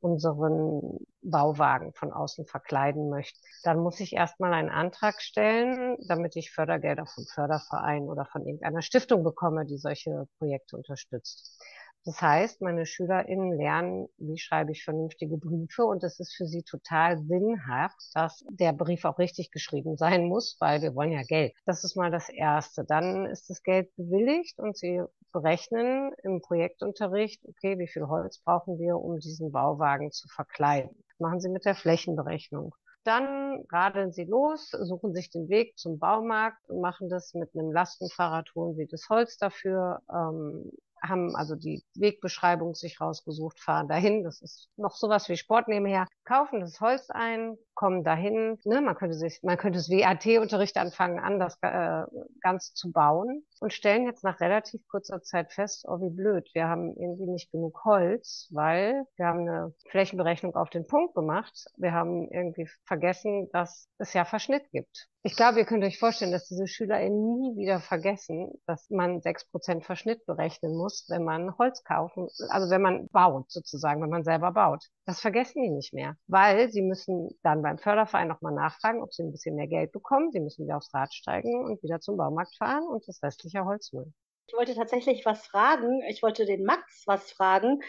unseren 0.06 1.00
Bauwagen 1.24 1.92
von 1.94 2.14
außen 2.14 2.46
verkleiden 2.46 3.10
möchte, 3.10 3.40
dann 3.64 3.80
muss 3.80 4.00
ich 4.00 4.14
erstmal 4.14 4.54
einen 4.54 4.70
Antrag 4.70 5.20
stellen, 5.20 5.98
damit 6.08 6.36
ich 6.36 6.52
Fördergelder 6.52 7.08
vom 7.08 7.26
Förderverein 7.26 8.04
oder 8.04 8.26
von 8.26 8.46
irgendeiner 8.46 8.84
Stiftung 8.84 9.24
bekomme, 9.24 9.66
die 9.66 9.78
solche 9.78 10.28
Projekte 10.38 10.78
unterstützt. 10.78 11.60
Das 12.06 12.22
heißt, 12.22 12.62
meine 12.62 12.86
SchülerInnen 12.86 13.58
lernen, 13.58 14.08
wie 14.20 14.38
schreibe 14.38 14.72
ich 14.72 14.84
vernünftige 14.84 15.38
Briefe 15.38 15.86
und 15.86 16.04
es 16.04 16.20
ist 16.20 16.36
für 16.36 16.46
sie 16.46 16.62
total 16.62 17.18
sinnhaft, 17.18 17.98
dass 18.14 18.46
der 18.48 18.74
Brief 18.74 19.06
auch 19.06 19.18
richtig 19.18 19.50
geschrieben 19.50 19.98
sein 19.98 20.28
muss, 20.28 20.56
weil 20.60 20.84
wir 20.84 20.94
wollen 20.94 21.12
ja 21.12 21.24
Geld. 21.24 21.54
Das 21.66 21.84
ist 21.84 21.96
mal 21.96 22.12
das 22.12 22.30
Erste. 22.30 22.86
Dann 22.86 23.26
ist 23.26 23.50
das 23.50 23.64
Geld 23.64 23.96
bewilligt 23.96 24.60
und 24.60 24.78
sie 24.78 25.02
berechnen 25.32 26.14
im 26.22 26.42
Projektunterricht, 26.42 27.44
okay, 27.48 27.80
wie 27.80 27.88
viel 27.88 28.08
Holz 28.08 28.38
brauchen 28.38 28.78
wir, 28.78 28.98
um 28.98 29.18
diesen 29.18 29.52
Bauwagen 29.52 30.12
zu 30.12 30.28
verkleiden. 30.28 30.92
Das 31.10 31.20
machen 31.20 31.40
sie 31.40 31.50
mit 31.50 31.66
der 31.66 31.76
Flächenberechnung. 31.76 32.76
Dann 33.04 33.64
radeln 33.72 34.12
sie 34.12 34.26
los, 34.26 34.70
suchen 34.70 35.14
sich 35.14 35.32
den 35.32 35.50
Weg 35.50 35.78
zum 35.78 35.98
Baumarkt 35.98 36.70
und 36.70 36.82
machen 36.82 37.10
das 37.10 37.34
mit 37.34 37.56
einem 37.56 37.72
Lastenfahrrad, 37.72 38.54
holen 38.54 38.76
sie 38.76 38.88
das 38.88 39.10
Holz 39.10 39.38
dafür, 39.38 40.02
ähm, 40.12 40.72
haben 41.02 41.36
also 41.36 41.56
die 41.56 41.84
Wegbeschreibung 41.96 42.76
sich 42.76 43.00
rausgesucht, 43.02 43.60
fahren 43.60 43.88
dahin. 43.88 44.24
Das 44.24 44.42
ist 44.42 44.70
noch 44.78 44.96
sowas 44.96 45.30
wie 45.30 45.38
Sport 45.38 45.68
nebenher. 45.68 46.08
Kaufen 46.24 46.62
das 46.62 46.80
Holz 46.82 47.10
ein, 47.10 47.58
kommen 47.74 48.04
dahin. 48.04 48.58
Ne, 48.64 48.82
man 48.82 48.96
könnte 48.96 49.16
sich, 49.16 49.40
man 49.44 49.58
könnte 49.58 49.78
das 49.78 49.90
WAT-Unterricht 49.90 50.78
anfangen 50.78 51.20
an, 51.20 51.40
das 51.40 51.58
äh, 51.62 52.04
ganz 52.42 52.74
zu 52.74 52.92
bauen 52.92 53.46
und 53.60 53.74
stellen 53.74 54.06
jetzt 54.06 54.24
nach 54.24 54.40
relativ 54.40 54.82
kurzer 54.88 55.22
Zeit 55.22 55.52
fest, 55.54 55.86
oh 55.88 56.02
wie 56.02 56.10
blöd, 56.10 56.50
wir 56.54 56.68
haben 56.68 56.96
irgendwie 56.98 57.28
nicht 57.28 57.52
genug 57.52 57.84
Holz, 57.86 58.50
weil 58.52 59.06
wir 59.18 59.28
haben 59.28 59.42
eine 59.42 59.74
Flächenberechnung 59.90 60.56
auf 60.56 60.70
den 60.70 60.88
Punkt 60.88 61.16
gemacht. 61.16 61.66
Wir 61.78 61.92
haben 61.92 62.30
irgendwie 62.32 62.68
vergessen, 62.86 63.50
dass 63.52 63.88
es 63.98 64.14
ja 64.14 64.26
Verschnitt 64.26 64.70
gibt. 64.72 65.10
Ich 65.28 65.36
glaube, 65.36 65.58
ihr 65.58 65.66
könnt 65.66 65.84
euch 65.84 65.98
vorstellen, 65.98 66.32
dass 66.32 66.48
diese 66.48 66.68
SchülerInnen 66.68 67.40
nie 67.40 67.58
wieder 67.58 67.80
vergessen, 67.80 68.62
dass 68.68 68.92
man 68.92 69.22
sechs 69.22 69.44
Prozent 69.50 69.84
Verschnitt 69.84 70.24
berechnen 70.28 70.78
muss, 70.78 71.08
wenn 71.10 71.24
man 71.24 71.58
Holz 71.58 71.84
kaufen, 71.84 72.28
also 72.50 72.70
wenn 72.70 72.84
man 72.84 73.08
baut 73.08 73.50
sozusagen, 73.50 74.04
wenn 74.04 74.12
man 74.12 74.24
selber 74.24 74.52
baut. 74.52 74.86
Das 75.08 75.22
vergessen 75.22 75.64
die 75.64 75.72
nicht 75.72 75.96
mehr, 75.96 76.16
weil 76.28 76.70
sie 76.70 76.84
müssen 76.84 77.32
dann 77.42 77.64
beim 77.64 77.80
Förderverein 77.80 78.28
nochmal 78.28 78.54
nachfragen, 78.54 79.02
ob 79.02 79.16
sie 79.16 79.24
ein 79.24 79.32
bisschen 79.32 79.56
mehr 79.56 79.66
Geld 79.66 79.92
bekommen. 79.94 80.32
Sie 80.32 80.40
müssen 80.40 80.64
wieder 80.64 80.78
aufs 80.78 80.94
Rad 80.94 81.12
steigen 81.12 81.66
und 81.66 81.82
wieder 81.82 82.00
zum 82.00 82.18
Baumarkt 82.18 82.56
fahren 82.56 82.86
und 82.88 83.08
das 83.08 83.24
restliche 83.24 83.66
Holz 83.66 83.92
holen. 83.94 84.14
Ich 84.46 84.54
wollte 84.56 84.76
tatsächlich 84.76 85.26
was 85.26 85.48
fragen. 85.48 86.04
Ich 86.08 86.22
wollte 86.22 86.46
den 86.46 86.64
Max 86.64 87.02
was 87.08 87.32
fragen, 87.32 87.80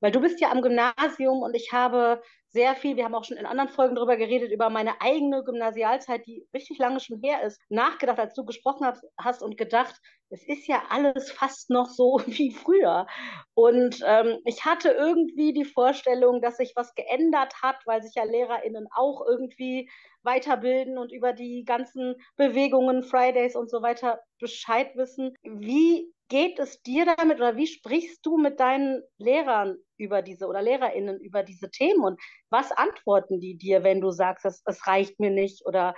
weil 0.00 0.12
du 0.12 0.20
bist 0.20 0.42
ja 0.42 0.50
am 0.50 0.60
Gymnasium 0.60 1.40
und 1.40 1.54
ich 1.54 1.72
habe 1.72 2.20
sehr 2.52 2.76
viel, 2.76 2.96
wir 2.96 3.04
haben 3.04 3.14
auch 3.14 3.24
schon 3.24 3.38
in 3.38 3.46
anderen 3.46 3.70
Folgen 3.70 3.94
darüber 3.94 4.16
geredet, 4.16 4.52
über 4.52 4.68
meine 4.68 5.00
eigene 5.00 5.42
Gymnasialzeit, 5.42 6.26
die 6.26 6.46
richtig 6.54 6.78
lange 6.78 7.00
schon 7.00 7.20
her 7.20 7.42
ist, 7.42 7.60
nachgedacht, 7.70 8.18
als 8.18 8.34
du 8.34 8.44
gesprochen 8.44 8.86
hast 9.16 9.42
und 9.42 9.56
gedacht, 9.56 10.00
es 10.32 10.48
ist 10.48 10.66
ja 10.66 10.82
alles 10.88 11.30
fast 11.30 11.70
noch 11.70 11.88
so 11.88 12.20
wie 12.26 12.52
früher. 12.52 13.06
Und 13.54 14.02
ähm, 14.06 14.38
ich 14.44 14.64
hatte 14.64 14.90
irgendwie 14.90 15.52
die 15.52 15.66
Vorstellung, 15.66 16.40
dass 16.40 16.56
sich 16.56 16.72
was 16.74 16.94
geändert 16.94 17.54
hat, 17.62 17.76
weil 17.84 18.02
sich 18.02 18.14
ja 18.14 18.24
LehrerInnen 18.24 18.88
auch 18.94 19.24
irgendwie 19.26 19.90
weiterbilden 20.22 20.98
und 20.98 21.12
über 21.12 21.32
die 21.32 21.64
ganzen 21.64 22.14
Bewegungen, 22.36 23.02
Fridays 23.02 23.56
und 23.56 23.70
so 23.70 23.82
weiter 23.82 24.20
Bescheid 24.38 24.96
wissen. 24.96 25.34
Wie 25.42 26.12
geht 26.28 26.58
es 26.58 26.80
dir 26.82 27.04
damit 27.04 27.38
oder 27.38 27.56
wie 27.56 27.66
sprichst 27.66 28.24
du 28.24 28.38
mit 28.38 28.58
deinen 28.58 29.02
Lehrern 29.18 29.76
über 29.98 30.22
diese 30.22 30.46
oder 30.46 30.62
LehrerInnen 30.62 31.20
über 31.20 31.42
diese 31.42 31.70
Themen 31.70 32.02
und 32.02 32.20
was 32.48 32.72
antworten 32.72 33.38
die 33.38 33.58
dir, 33.58 33.84
wenn 33.84 34.00
du 34.00 34.10
sagst, 34.10 34.46
es, 34.46 34.62
es 34.64 34.86
reicht 34.86 35.20
mir 35.20 35.30
nicht 35.30 35.66
oder 35.66 35.94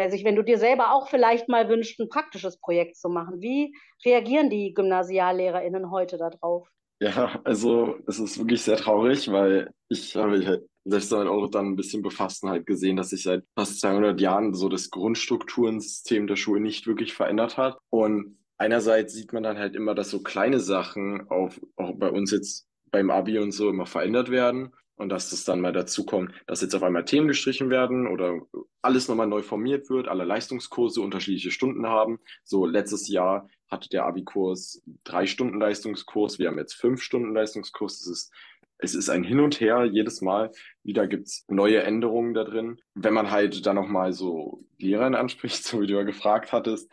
also 0.00 0.16
wenn 0.24 0.36
du 0.36 0.42
dir 0.42 0.58
selber 0.58 0.92
auch 0.92 1.08
vielleicht 1.08 1.48
mal 1.48 1.68
wünschst, 1.68 2.00
ein 2.00 2.08
praktisches 2.08 2.58
Projekt 2.58 2.96
zu 2.96 3.08
machen? 3.08 3.40
Wie 3.40 3.74
reagieren 4.04 4.50
die 4.50 4.74
GymnasiallehrerInnen 4.74 5.90
heute 5.90 6.18
darauf? 6.18 6.68
Ja, 7.00 7.40
also 7.44 7.96
es 8.06 8.18
ist 8.18 8.38
wirklich 8.38 8.62
sehr 8.62 8.76
traurig, 8.76 9.30
weil 9.30 9.70
ich 9.88 10.16
habe 10.16 10.44
halt 10.44 10.68
selbst 10.84 11.12
damit 11.12 11.28
auch 11.28 11.46
dann 11.48 11.66
ein 11.66 11.76
bisschen 11.76 12.02
befasst 12.02 12.42
und 12.42 12.50
halt 12.50 12.66
gesehen, 12.66 12.96
dass 12.96 13.10
sich 13.10 13.22
seit 13.22 13.44
fast 13.54 13.80
200 13.80 14.20
Jahren 14.20 14.54
so 14.54 14.68
das 14.68 14.90
Grundstrukturensystem 14.90 16.26
der 16.26 16.36
Schule 16.36 16.60
nicht 16.60 16.86
wirklich 16.86 17.14
verändert 17.14 17.56
hat. 17.56 17.78
Und 17.90 18.38
einerseits 18.56 19.14
sieht 19.14 19.32
man 19.32 19.42
dann 19.42 19.58
halt 19.58 19.76
immer, 19.76 19.94
dass 19.94 20.10
so 20.10 20.22
kleine 20.22 20.60
Sachen 20.60 21.28
auf, 21.28 21.60
auch 21.76 21.92
bei 21.92 22.10
uns 22.10 22.32
jetzt 22.32 22.66
beim 22.90 23.10
Abi 23.10 23.38
und 23.38 23.52
so 23.52 23.68
immer 23.68 23.86
verändert 23.86 24.30
werden 24.30 24.72
und 24.98 25.08
dass 25.08 25.32
es 25.32 25.44
dann 25.44 25.60
mal 25.60 25.72
dazu 25.72 26.04
kommt, 26.04 26.32
dass 26.46 26.60
jetzt 26.60 26.74
auf 26.74 26.82
einmal 26.82 27.04
Themen 27.04 27.28
gestrichen 27.28 27.70
werden 27.70 28.06
oder 28.08 28.40
alles 28.82 29.08
nochmal 29.08 29.28
neu 29.28 29.42
formiert 29.42 29.88
wird, 29.90 30.08
alle 30.08 30.24
Leistungskurse 30.24 31.00
unterschiedliche 31.00 31.52
Stunden 31.52 31.86
haben. 31.86 32.18
So 32.44 32.66
letztes 32.66 33.08
Jahr 33.08 33.48
hatte 33.68 33.88
der 33.88 34.04
Abi-Kurs 34.06 34.82
drei 35.04 35.26
Stunden 35.26 35.60
Leistungskurs, 35.60 36.38
wir 36.38 36.48
haben 36.48 36.58
jetzt 36.58 36.74
fünf 36.74 37.02
Stunden 37.02 37.32
Leistungskurs. 37.32 38.00
Es 38.00 38.06
ist, 38.08 38.32
es 38.78 38.94
ist 38.94 39.08
ein 39.08 39.24
Hin 39.24 39.40
und 39.40 39.60
Her 39.60 39.84
jedes 39.84 40.20
Mal. 40.20 40.50
Wieder 40.82 41.06
gibt's 41.06 41.44
neue 41.48 41.82
Änderungen 41.82 42.34
da 42.34 42.44
drin. 42.44 42.80
Wenn 42.94 43.14
man 43.14 43.30
halt 43.30 43.66
dann 43.66 43.76
nochmal 43.76 44.12
so 44.12 44.64
Lehrern 44.78 45.14
anspricht, 45.14 45.64
so 45.64 45.80
wie 45.80 45.86
du 45.86 45.94
ja 45.94 46.02
gefragt 46.02 46.52
hattest, 46.52 46.90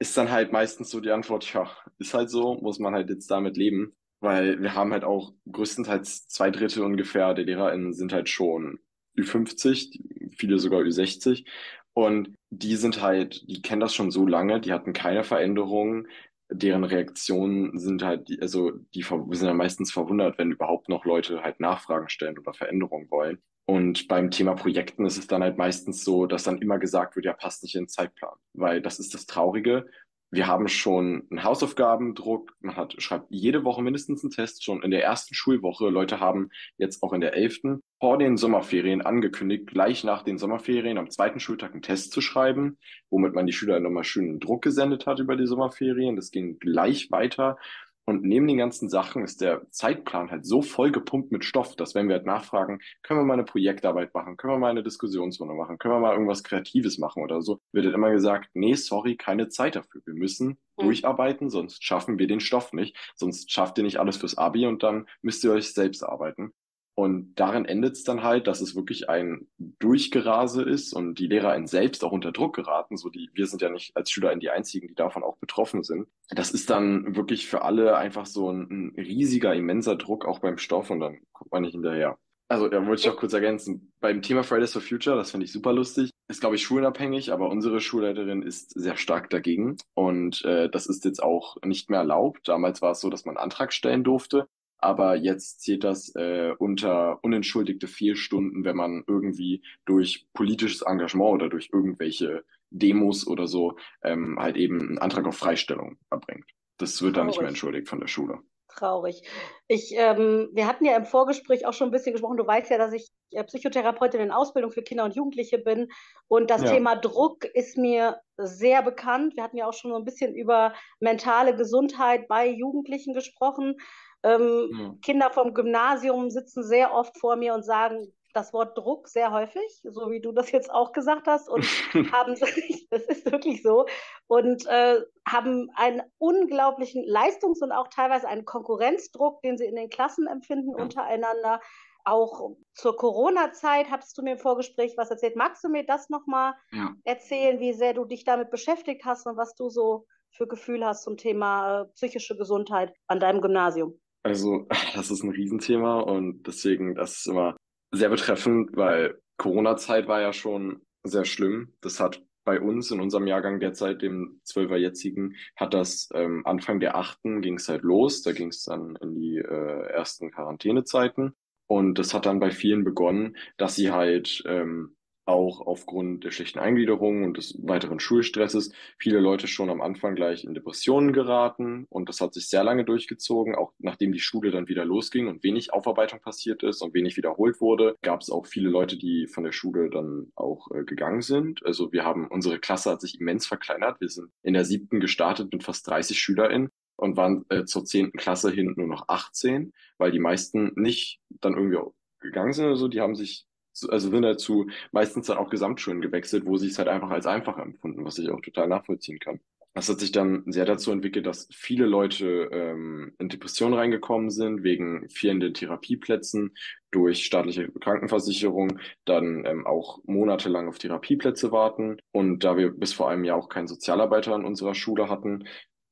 ist 0.00 0.16
dann 0.16 0.32
halt 0.32 0.50
meistens 0.50 0.90
so 0.90 0.98
die 0.98 1.12
Antwort, 1.12 1.52
ja, 1.52 1.70
ist 1.98 2.14
halt 2.14 2.30
so, 2.30 2.54
muss 2.54 2.80
man 2.80 2.94
halt 2.94 3.10
jetzt 3.10 3.30
damit 3.30 3.56
leben 3.56 3.94
weil 4.24 4.60
wir 4.62 4.74
haben 4.74 4.92
halt 4.92 5.04
auch 5.04 5.32
größtenteils 5.50 6.26
zwei 6.28 6.50
Drittel 6.50 6.82
ungefähr 6.82 7.34
der 7.34 7.44
LehrerInnen 7.44 7.92
sind 7.92 8.12
halt 8.12 8.28
schon 8.28 8.80
Ü50, 9.16 10.34
viele 10.36 10.58
sogar 10.58 10.80
Ü60 10.80 11.44
und 11.92 12.34
die 12.50 12.76
sind 12.76 13.00
halt, 13.00 13.48
die 13.48 13.62
kennen 13.62 13.80
das 13.80 13.94
schon 13.94 14.10
so 14.10 14.26
lange, 14.26 14.60
die 14.60 14.72
hatten 14.72 14.92
keine 14.92 15.24
Veränderungen, 15.24 16.08
deren 16.50 16.84
Reaktionen 16.84 17.78
sind 17.78 18.02
halt, 18.02 18.28
also 18.40 18.72
die 18.94 19.02
sind 19.02 19.46
ja 19.46 19.54
meistens 19.54 19.92
verwundert, 19.92 20.38
wenn 20.38 20.52
überhaupt 20.52 20.88
noch 20.88 21.04
Leute 21.04 21.42
halt 21.42 21.60
Nachfragen 21.60 22.08
stellen 22.08 22.38
oder 22.38 22.52
Veränderungen 22.54 23.10
wollen. 23.10 23.38
Und 23.66 24.08
beim 24.08 24.30
Thema 24.30 24.54
Projekten 24.54 25.06
ist 25.06 25.16
es 25.16 25.26
dann 25.26 25.42
halt 25.42 25.56
meistens 25.56 26.04
so, 26.04 26.26
dass 26.26 26.42
dann 26.42 26.58
immer 26.60 26.78
gesagt 26.78 27.16
wird, 27.16 27.24
ja, 27.24 27.32
passt 27.32 27.62
nicht 27.62 27.74
in 27.74 27.84
den 27.84 27.88
Zeitplan. 27.88 28.34
Weil 28.52 28.82
das 28.82 28.98
ist 28.98 29.14
das 29.14 29.24
Traurige. 29.24 29.86
Wir 30.34 30.48
haben 30.48 30.66
schon 30.66 31.28
einen 31.30 31.44
Hausaufgabendruck. 31.44 32.56
Man 32.60 32.74
hat, 32.74 33.00
schreibt 33.00 33.26
jede 33.30 33.62
Woche 33.62 33.82
mindestens 33.82 34.24
einen 34.24 34.32
Test. 34.32 34.64
Schon 34.64 34.82
in 34.82 34.90
der 34.90 35.04
ersten 35.04 35.32
Schulwoche. 35.32 35.88
Leute 35.90 36.18
haben 36.18 36.50
jetzt 36.76 37.04
auch 37.04 37.12
in 37.12 37.20
der 37.20 37.34
elften 37.34 37.82
vor 38.00 38.18
den 38.18 38.36
Sommerferien 38.36 39.00
angekündigt, 39.00 39.68
gleich 39.68 40.02
nach 40.02 40.22
den 40.22 40.36
Sommerferien 40.36 40.98
am 40.98 41.08
zweiten 41.08 41.38
Schultag 41.38 41.72
einen 41.72 41.82
Test 41.82 42.12
zu 42.12 42.20
schreiben, 42.20 42.78
womit 43.10 43.32
man 43.34 43.46
die 43.46 43.52
Schüler 43.52 43.78
nochmal 43.78 44.02
schönen 44.02 44.40
Druck 44.40 44.62
gesendet 44.62 45.06
hat 45.06 45.20
über 45.20 45.36
die 45.36 45.46
Sommerferien. 45.46 46.16
Das 46.16 46.32
ging 46.32 46.58
gleich 46.58 47.12
weiter. 47.12 47.56
Und 48.06 48.22
neben 48.22 48.46
den 48.46 48.58
ganzen 48.58 48.88
Sachen 48.90 49.24
ist 49.24 49.40
der 49.40 49.70
Zeitplan 49.70 50.30
halt 50.30 50.44
so 50.44 50.60
voll 50.60 50.92
gepumpt 50.92 51.32
mit 51.32 51.44
Stoff, 51.44 51.74
dass 51.74 51.94
wenn 51.94 52.08
wir 52.08 52.16
halt 52.16 52.26
nachfragen, 52.26 52.80
können 53.02 53.20
wir 53.20 53.24
mal 53.24 53.34
eine 53.34 53.44
Projektarbeit 53.44 54.12
machen, 54.12 54.36
können 54.36 54.52
wir 54.52 54.58
mal 54.58 54.70
eine 54.70 54.82
Diskussionsrunde 54.82 55.54
machen, 55.54 55.78
können 55.78 55.94
wir 55.94 56.00
mal 56.00 56.12
irgendwas 56.12 56.44
Kreatives 56.44 56.98
machen 56.98 57.22
oder 57.22 57.40
so, 57.40 57.60
wird 57.72 57.86
halt 57.86 57.94
immer 57.94 58.10
gesagt, 58.10 58.50
nee, 58.52 58.74
sorry, 58.74 59.16
keine 59.16 59.48
Zeit 59.48 59.76
dafür. 59.76 60.02
Wir 60.04 60.14
müssen 60.14 60.58
mhm. 60.76 60.82
durcharbeiten, 60.82 61.48
sonst 61.48 61.82
schaffen 61.82 62.18
wir 62.18 62.26
den 62.26 62.40
Stoff 62.40 62.72
nicht. 62.74 62.96
Sonst 63.16 63.50
schafft 63.50 63.78
ihr 63.78 63.84
nicht 63.84 63.98
alles 63.98 64.18
fürs 64.18 64.36
Abi 64.36 64.66
und 64.66 64.82
dann 64.82 65.06
müsst 65.22 65.42
ihr 65.44 65.52
euch 65.52 65.72
selbst 65.72 66.02
arbeiten. 66.02 66.52
Und 66.96 67.34
darin 67.34 67.64
endet 67.64 67.94
es 67.96 68.04
dann 68.04 68.22
halt, 68.22 68.46
dass 68.46 68.60
es 68.60 68.76
wirklich 68.76 69.08
ein 69.08 69.48
Durchgerase 69.58 70.62
ist 70.62 70.92
und 70.92 71.18
die 71.18 71.26
LehrerInnen 71.26 71.66
selbst 71.66 72.04
auch 72.04 72.12
unter 72.12 72.30
Druck 72.30 72.54
geraten. 72.54 72.96
So 72.96 73.08
die, 73.08 73.30
wir 73.34 73.46
sind 73.48 73.62
ja 73.62 73.68
nicht 73.68 73.96
als 73.96 74.10
SchülerInnen 74.10 74.40
die 74.40 74.50
einzigen, 74.50 74.86
die 74.86 74.94
davon 74.94 75.24
auch 75.24 75.36
betroffen 75.38 75.82
sind. 75.82 76.06
Das 76.30 76.52
ist 76.52 76.70
dann 76.70 77.16
wirklich 77.16 77.48
für 77.48 77.62
alle 77.62 77.96
einfach 77.96 78.26
so 78.26 78.50
ein, 78.50 78.68
ein 78.70 78.94
riesiger, 78.96 79.54
immenser 79.54 79.96
Druck 79.96 80.24
auch 80.24 80.38
beim 80.38 80.56
Stoff 80.56 80.90
und 80.90 81.00
dann 81.00 81.18
guckt 81.32 81.50
man 81.50 81.62
nicht 81.62 81.72
hinterher. 81.72 82.16
Also, 82.46 82.68
da 82.68 82.86
wollte 82.86 83.00
ich 83.00 83.08
auch 83.08 83.16
kurz 83.16 83.32
ergänzen. 83.32 83.92
Beim 84.00 84.20
Thema 84.20 84.44
Fridays 84.44 84.74
for 84.74 84.82
Future, 84.82 85.16
das 85.16 85.30
finde 85.30 85.46
ich 85.46 85.52
super 85.52 85.72
lustig, 85.72 86.10
ist, 86.28 86.40
glaube 86.40 86.56
ich, 86.56 86.62
schulenabhängig, 86.62 87.32
aber 87.32 87.48
unsere 87.48 87.80
Schulleiterin 87.80 88.42
ist 88.42 88.78
sehr 88.78 88.96
stark 88.96 89.30
dagegen. 89.30 89.78
Und 89.94 90.44
äh, 90.44 90.68
das 90.68 90.86
ist 90.86 91.04
jetzt 91.06 91.22
auch 91.22 91.56
nicht 91.64 91.90
mehr 91.90 92.00
erlaubt. 92.00 92.46
Damals 92.46 92.82
war 92.82 92.92
es 92.92 93.00
so, 93.00 93.08
dass 93.08 93.24
man 93.24 93.36
einen 93.36 93.44
Antrag 93.44 93.72
stellen 93.72 94.04
durfte 94.04 94.46
aber 94.84 95.16
jetzt 95.16 95.62
zählt 95.62 95.82
das 95.82 96.14
äh, 96.14 96.52
unter 96.58 97.18
unentschuldigte 97.22 97.88
Fehlstunden, 97.88 98.64
wenn 98.64 98.76
man 98.76 99.04
irgendwie 99.06 99.62
durch 99.84 100.26
politisches 100.34 100.82
Engagement 100.82 101.32
oder 101.32 101.48
durch 101.48 101.70
irgendwelche 101.72 102.44
Demos 102.70 103.26
oder 103.26 103.46
so 103.46 103.76
ähm, 104.02 104.38
halt 104.38 104.56
eben 104.56 104.80
einen 104.80 104.98
Antrag 104.98 105.26
auf 105.26 105.36
Freistellung 105.36 105.96
erbringt. 106.10 106.44
Das 106.78 107.00
wird 107.02 107.14
Traurig. 107.14 107.16
dann 107.16 107.26
nicht 107.28 107.40
mehr 107.40 107.48
entschuldigt 107.48 107.88
von 107.88 108.00
der 108.00 108.08
Schule. 108.08 108.40
Traurig. 108.68 109.22
Ich, 109.68 109.94
ähm, 109.96 110.48
wir 110.52 110.66
hatten 110.66 110.84
ja 110.84 110.96
im 110.96 111.04
Vorgespräch 111.04 111.64
auch 111.64 111.72
schon 111.72 111.88
ein 111.88 111.92
bisschen 111.92 112.12
gesprochen. 112.12 112.36
Du 112.36 112.46
weißt 112.46 112.70
ja, 112.70 112.78
dass 112.78 112.92
ich 112.92 113.08
äh, 113.30 113.44
Psychotherapeutin 113.44 114.20
in 114.20 114.32
Ausbildung 114.32 114.72
für 114.72 114.82
Kinder 114.82 115.04
und 115.04 115.14
Jugendliche 115.14 115.58
bin. 115.58 115.88
Und 116.26 116.50
das 116.50 116.62
ja. 116.62 116.72
Thema 116.72 116.96
Druck 116.96 117.44
ist 117.44 117.78
mir 117.78 118.20
sehr 118.36 118.82
bekannt. 118.82 119.36
Wir 119.36 119.44
hatten 119.44 119.56
ja 119.56 119.66
auch 119.66 119.74
schon 119.74 119.92
so 119.92 119.96
ein 119.96 120.04
bisschen 120.04 120.34
über 120.34 120.74
mentale 120.98 121.54
Gesundheit 121.54 122.26
bei 122.26 122.48
Jugendlichen 122.48 123.14
gesprochen. 123.14 123.76
Ähm, 124.24 124.70
mhm. 124.70 125.00
Kinder 125.02 125.30
vom 125.30 125.52
Gymnasium 125.52 126.30
sitzen 126.30 126.64
sehr 126.64 126.94
oft 126.94 127.18
vor 127.18 127.36
mir 127.36 127.54
und 127.54 127.62
sagen 127.62 128.12
das 128.34 128.52
Wort 128.52 128.76
Druck 128.76 129.08
sehr 129.08 129.30
häufig, 129.30 129.80
so 129.84 130.10
wie 130.10 130.20
du 130.20 130.32
das 130.32 130.50
jetzt 130.50 130.70
auch 130.70 130.92
gesagt 130.92 131.26
hast, 131.26 131.48
und 131.48 131.62
haben, 132.12 132.34
das 132.90 133.02
ist 133.02 133.30
wirklich 133.30 133.62
so, 133.62 133.86
und 134.26 134.66
äh, 134.66 135.00
haben 135.26 135.70
einen 135.76 136.02
unglaublichen 136.18 137.04
Leistungs- 137.04 137.62
und 137.62 137.72
auch 137.72 137.88
teilweise 137.88 138.26
einen 138.26 138.44
Konkurrenzdruck, 138.44 139.40
den 139.42 139.56
sie 139.56 139.66
in 139.66 139.76
den 139.76 139.88
Klassen 139.88 140.26
empfinden 140.26 140.74
ja. 140.76 140.82
untereinander. 140.82 141.60
Auch 142.06 142.56
zur 142.74 142.96
Corona-Zeit 142.96 143.90
hattest 143.90 144.18
du 144.18 144.22
mir 144.22 144.32
im 144.32 144.38
Vorgespräch 144.38 144.94
was 144.96 145.10
erzählt. 145.10 145.36
Magst 145.36 145.64
du 145.64 145.68
mir 145.68 145.86
das 145.86 146.10
nochmal 146.10 146.54
ja. 146.72 146.92
erzählen, 147.04 147.60
wie 147.60 147.72
sehr 147.72 147.94
du 147.94 148.04
dich 148.04 148.24
damit 148.24 148.50
beschäftigt 148.50 149.04
hast 149.04 149.26
und 149.26 149.38
was 149.38 149.54
du 149.54 149.70
so 149.70 150.06
für 150.30 150.46
Gefühl 150.46 150.84
hast 150.84 151.04
zum 151.04 151.16
Thema 151.16 151.82
äh, 151.82 151.84
psychische 151.94 152.36
Gesundheit 152.36 152.92
an 153.06 153.20
deinem 153.20 153.40
Gymnasium? 153.40 153.98
Also, 154.24 154.66
das 154.94 155.10
ist 155.10 155.22
ein 155.22 155.30
Riesenthema 155.30 156.00
und 156.00 156.46
deswegen, 156.46 156.96
das 156.96 157.18
ist 157.18 157.26
immer 157.28 157.56
sehr 157.92 158.08
betreffend, 158.08 158.76
weil 158.76 159.20
Corona-Zeit 159.36 160.08
war 160.08 160.20
ja 160.20 160.32
schon 160.32 160.80
sehr 161.04 161.24
schlimm. 161.24 161.74
Das 161.80 162.00
hat 162.00 162.22
bei 162.44 162.60
uns 162.60 162.90
in 162.90 163.00
unserem 163.00 163.26
Jahrgang 163.26 163.60
derzeit, 163.60 164.02
dem 164.02 164.40
Zwölfer 164.42 164.76
jetzigen, 164.76 165.36
hat 165.56 165.74
das 165.74 166.08
ähm, 166.14 166.44
Anfang 166.46 166.80
der 166.80 166.96
Achten 166.96 167.40
ging 167.40 167.56
es 167.56 167.68
halt 167.68 167.82
los. 167.82 168.22
Da 168.22 168.32
ging 168.32 168.48
es 168.48 168.64
dann 168.64 168.96
in 169.00 169.14
die 169.14 169.38
äh, 169.38 169.86
ersten 169.90 170.30
Quarantänezeiten. 170.30 171.34
Und 171.66 171.98
das 171.98 172.12
hat 172.12 172.26
dann 172.26 172.40
bei 172.40 172.50
vielen 172.50 172.84
begonnen, 172.84 173.36
dass 173.56 173.76
sie 173.76 173.90
halt 173.90 174.42
ähm, 174.46 174.96
auch 175.26 175.60
aufgrund 175.60 176.24
der 176.24 176.30
schlechten 176.30 176.58
Eingliederung 176.58 177.24
und 177.24 177.36
des 177.36 177.58
weiteren 177.62 178.00
Schulstresses 178.00 178.72
viele 178.98 179.20
Leute 179.20 179.46
schon 179.46 179.70
am 179.70 179.80
Anfang 179.80 180.14
gleich 180.14 180.44
in 180.44 180.54
Depressionen 180.54 181.12
geraten 181.12 181.86
und 181.88 182.08
das 182.08 182.20
hat 182.20 182.34
sich 182.34 182.48
sehr 182.48 182.64
lange 182.64 182.84
durchgezogen, 182.84 183.54
auch 183.54 183.72
nachdem 183.78 184.12
die 184.12 184.20
Schule 184.20 184.50
dann 184.50 184.68
wieder 184.68 184.84
losging 184.84 185.28
und 185.28 185.42
wenig 185.42 185.72
Aufarbeitung 185.72 186.20
passiert 186.20 186.62
ist 186.62 186.82
und 186.82 186.94
wenig 186.94 187.16
wiederholt 187.16 187.60
wurde, 187.60 187.96
gab 188.02 188.20
es 188.20 188.30
auch 188.30 188.46
viele 188.46 188.68
Leute, 188.68 188.98
die 188.98 189.26
von 189.26 189.44
der 189.44 189.52
Schule 189.52 189.90
dann 189.90 190.32
auch 190.34 190.70
äh, 190.72 190.84
gegangen 190.84 191.22
sind. 191.22 191.64
Also 191.64 191.92
wir 191.92 192.04
haben, 192.04 192.28
unsere 192.28 192.58
Klasse 192.58 192.90
hat 192.90 193.00
sich 193.00 193.20
immens 193.20 193.46
verkleinert. 193.46 194.00
Wir 194.00 194.08
sind 194.08 194.30
in 194.42 194.54
der 194.54 194.64
siebten 194.64 195.00
gestartet 195.00 195.52
mit 195.52 195.64
fast 195.64 195.86
30 195.88 196.18
SchülerInnen 196.18 196.70
und 196.96 197.16
waren 197.16 197.44
äh, 197.48 197.64
zur 197.64 197.84
zehnten 197.84 198.18
Klasse 198.18 198.50
hin 198.50 198.74
nur 198.76 198.86
noch 198.86 199.08
18, 199.08 199.72
weil 199.98 200.12
die 200.12 200.20
meisten 200.20 200.72
nicht 200.76 201.20
dann 201.40 201.54
irgendwie 201.54 201.78
gegangen 202.20 202.52
sind 202.52 202.66
oder 202.66 202.76
so, 202.76 202.88
die 202.88 203.00
haben 203.00 203.14
sich 203.14 203.46
also 203.88 204.10
sind 204.10 204.24
halt 204.24 204.40
zu 204.40 204.68
meistens 204.92 205.26
dann 205.26 205.38
auch 205.38 205.50
Gesamtschulen 205.50 206.00
gewechselt, 206.00 206.46
wo 206.46 206.56
sie 206.56 206.68
es 206.68 206.78
halt 206.78 206.88
einfach 206.88 207.10
als 207.10 207.26
einfacher 207.26 207.62
empfunden, 207.62 208.04
was 208.04 208.18
ich 208.18 208.30
auch 208.30 208.40
total 208.40 208.68
nachvollziehen 208.68 209.18
kann. 209.18 209.40
Das 209.74 209.88
hat 209.88 209.98
sich 209.98 210.12
dann 210.12 210.44
sehr 210.46 210.66
dazu 210.66 210.92
entwickelt, 210.92 211.26
dass 211.26 211.48
viele 211.50 211.84
Leute 211.84 212.48
ähm, 212.52 213.12
in 213.18 213.28
Depressionen 213.28 213.74
reingekommen 213.74 214.30
sind, 214.30 214.62
wegen 214.62 215.08
fehlenden 215.08 215.52
Therapieplätzen 215.52 216.54
durch 216.92 217.24
staatliche 217.24 217.68
Krankenversicherung, 217.80 218.78
dann 219.04 219.44
ähm, 219.44 219.66
auch 219.66 219.98
monatelang 220.04 220.68
auf 220.68 220.78
Therapieplätze 220.78 221.50
warten. 221.50 221.96
Und 222.12 222.44
da 222.44 222.56
wir 222.56 222.70
bis 222.70 222.92
vor 222.92 223.10
einem 223.10 223.24
Jahr 223.24 223.36
auch 223.36 223.48
keinen 223.48 223.66
Sozialarbeiter 223.66 224.36
in 224.36 224.44
unserer 224.44 224.76
Schule 224.76 225.08
hatten, 225.08 225.44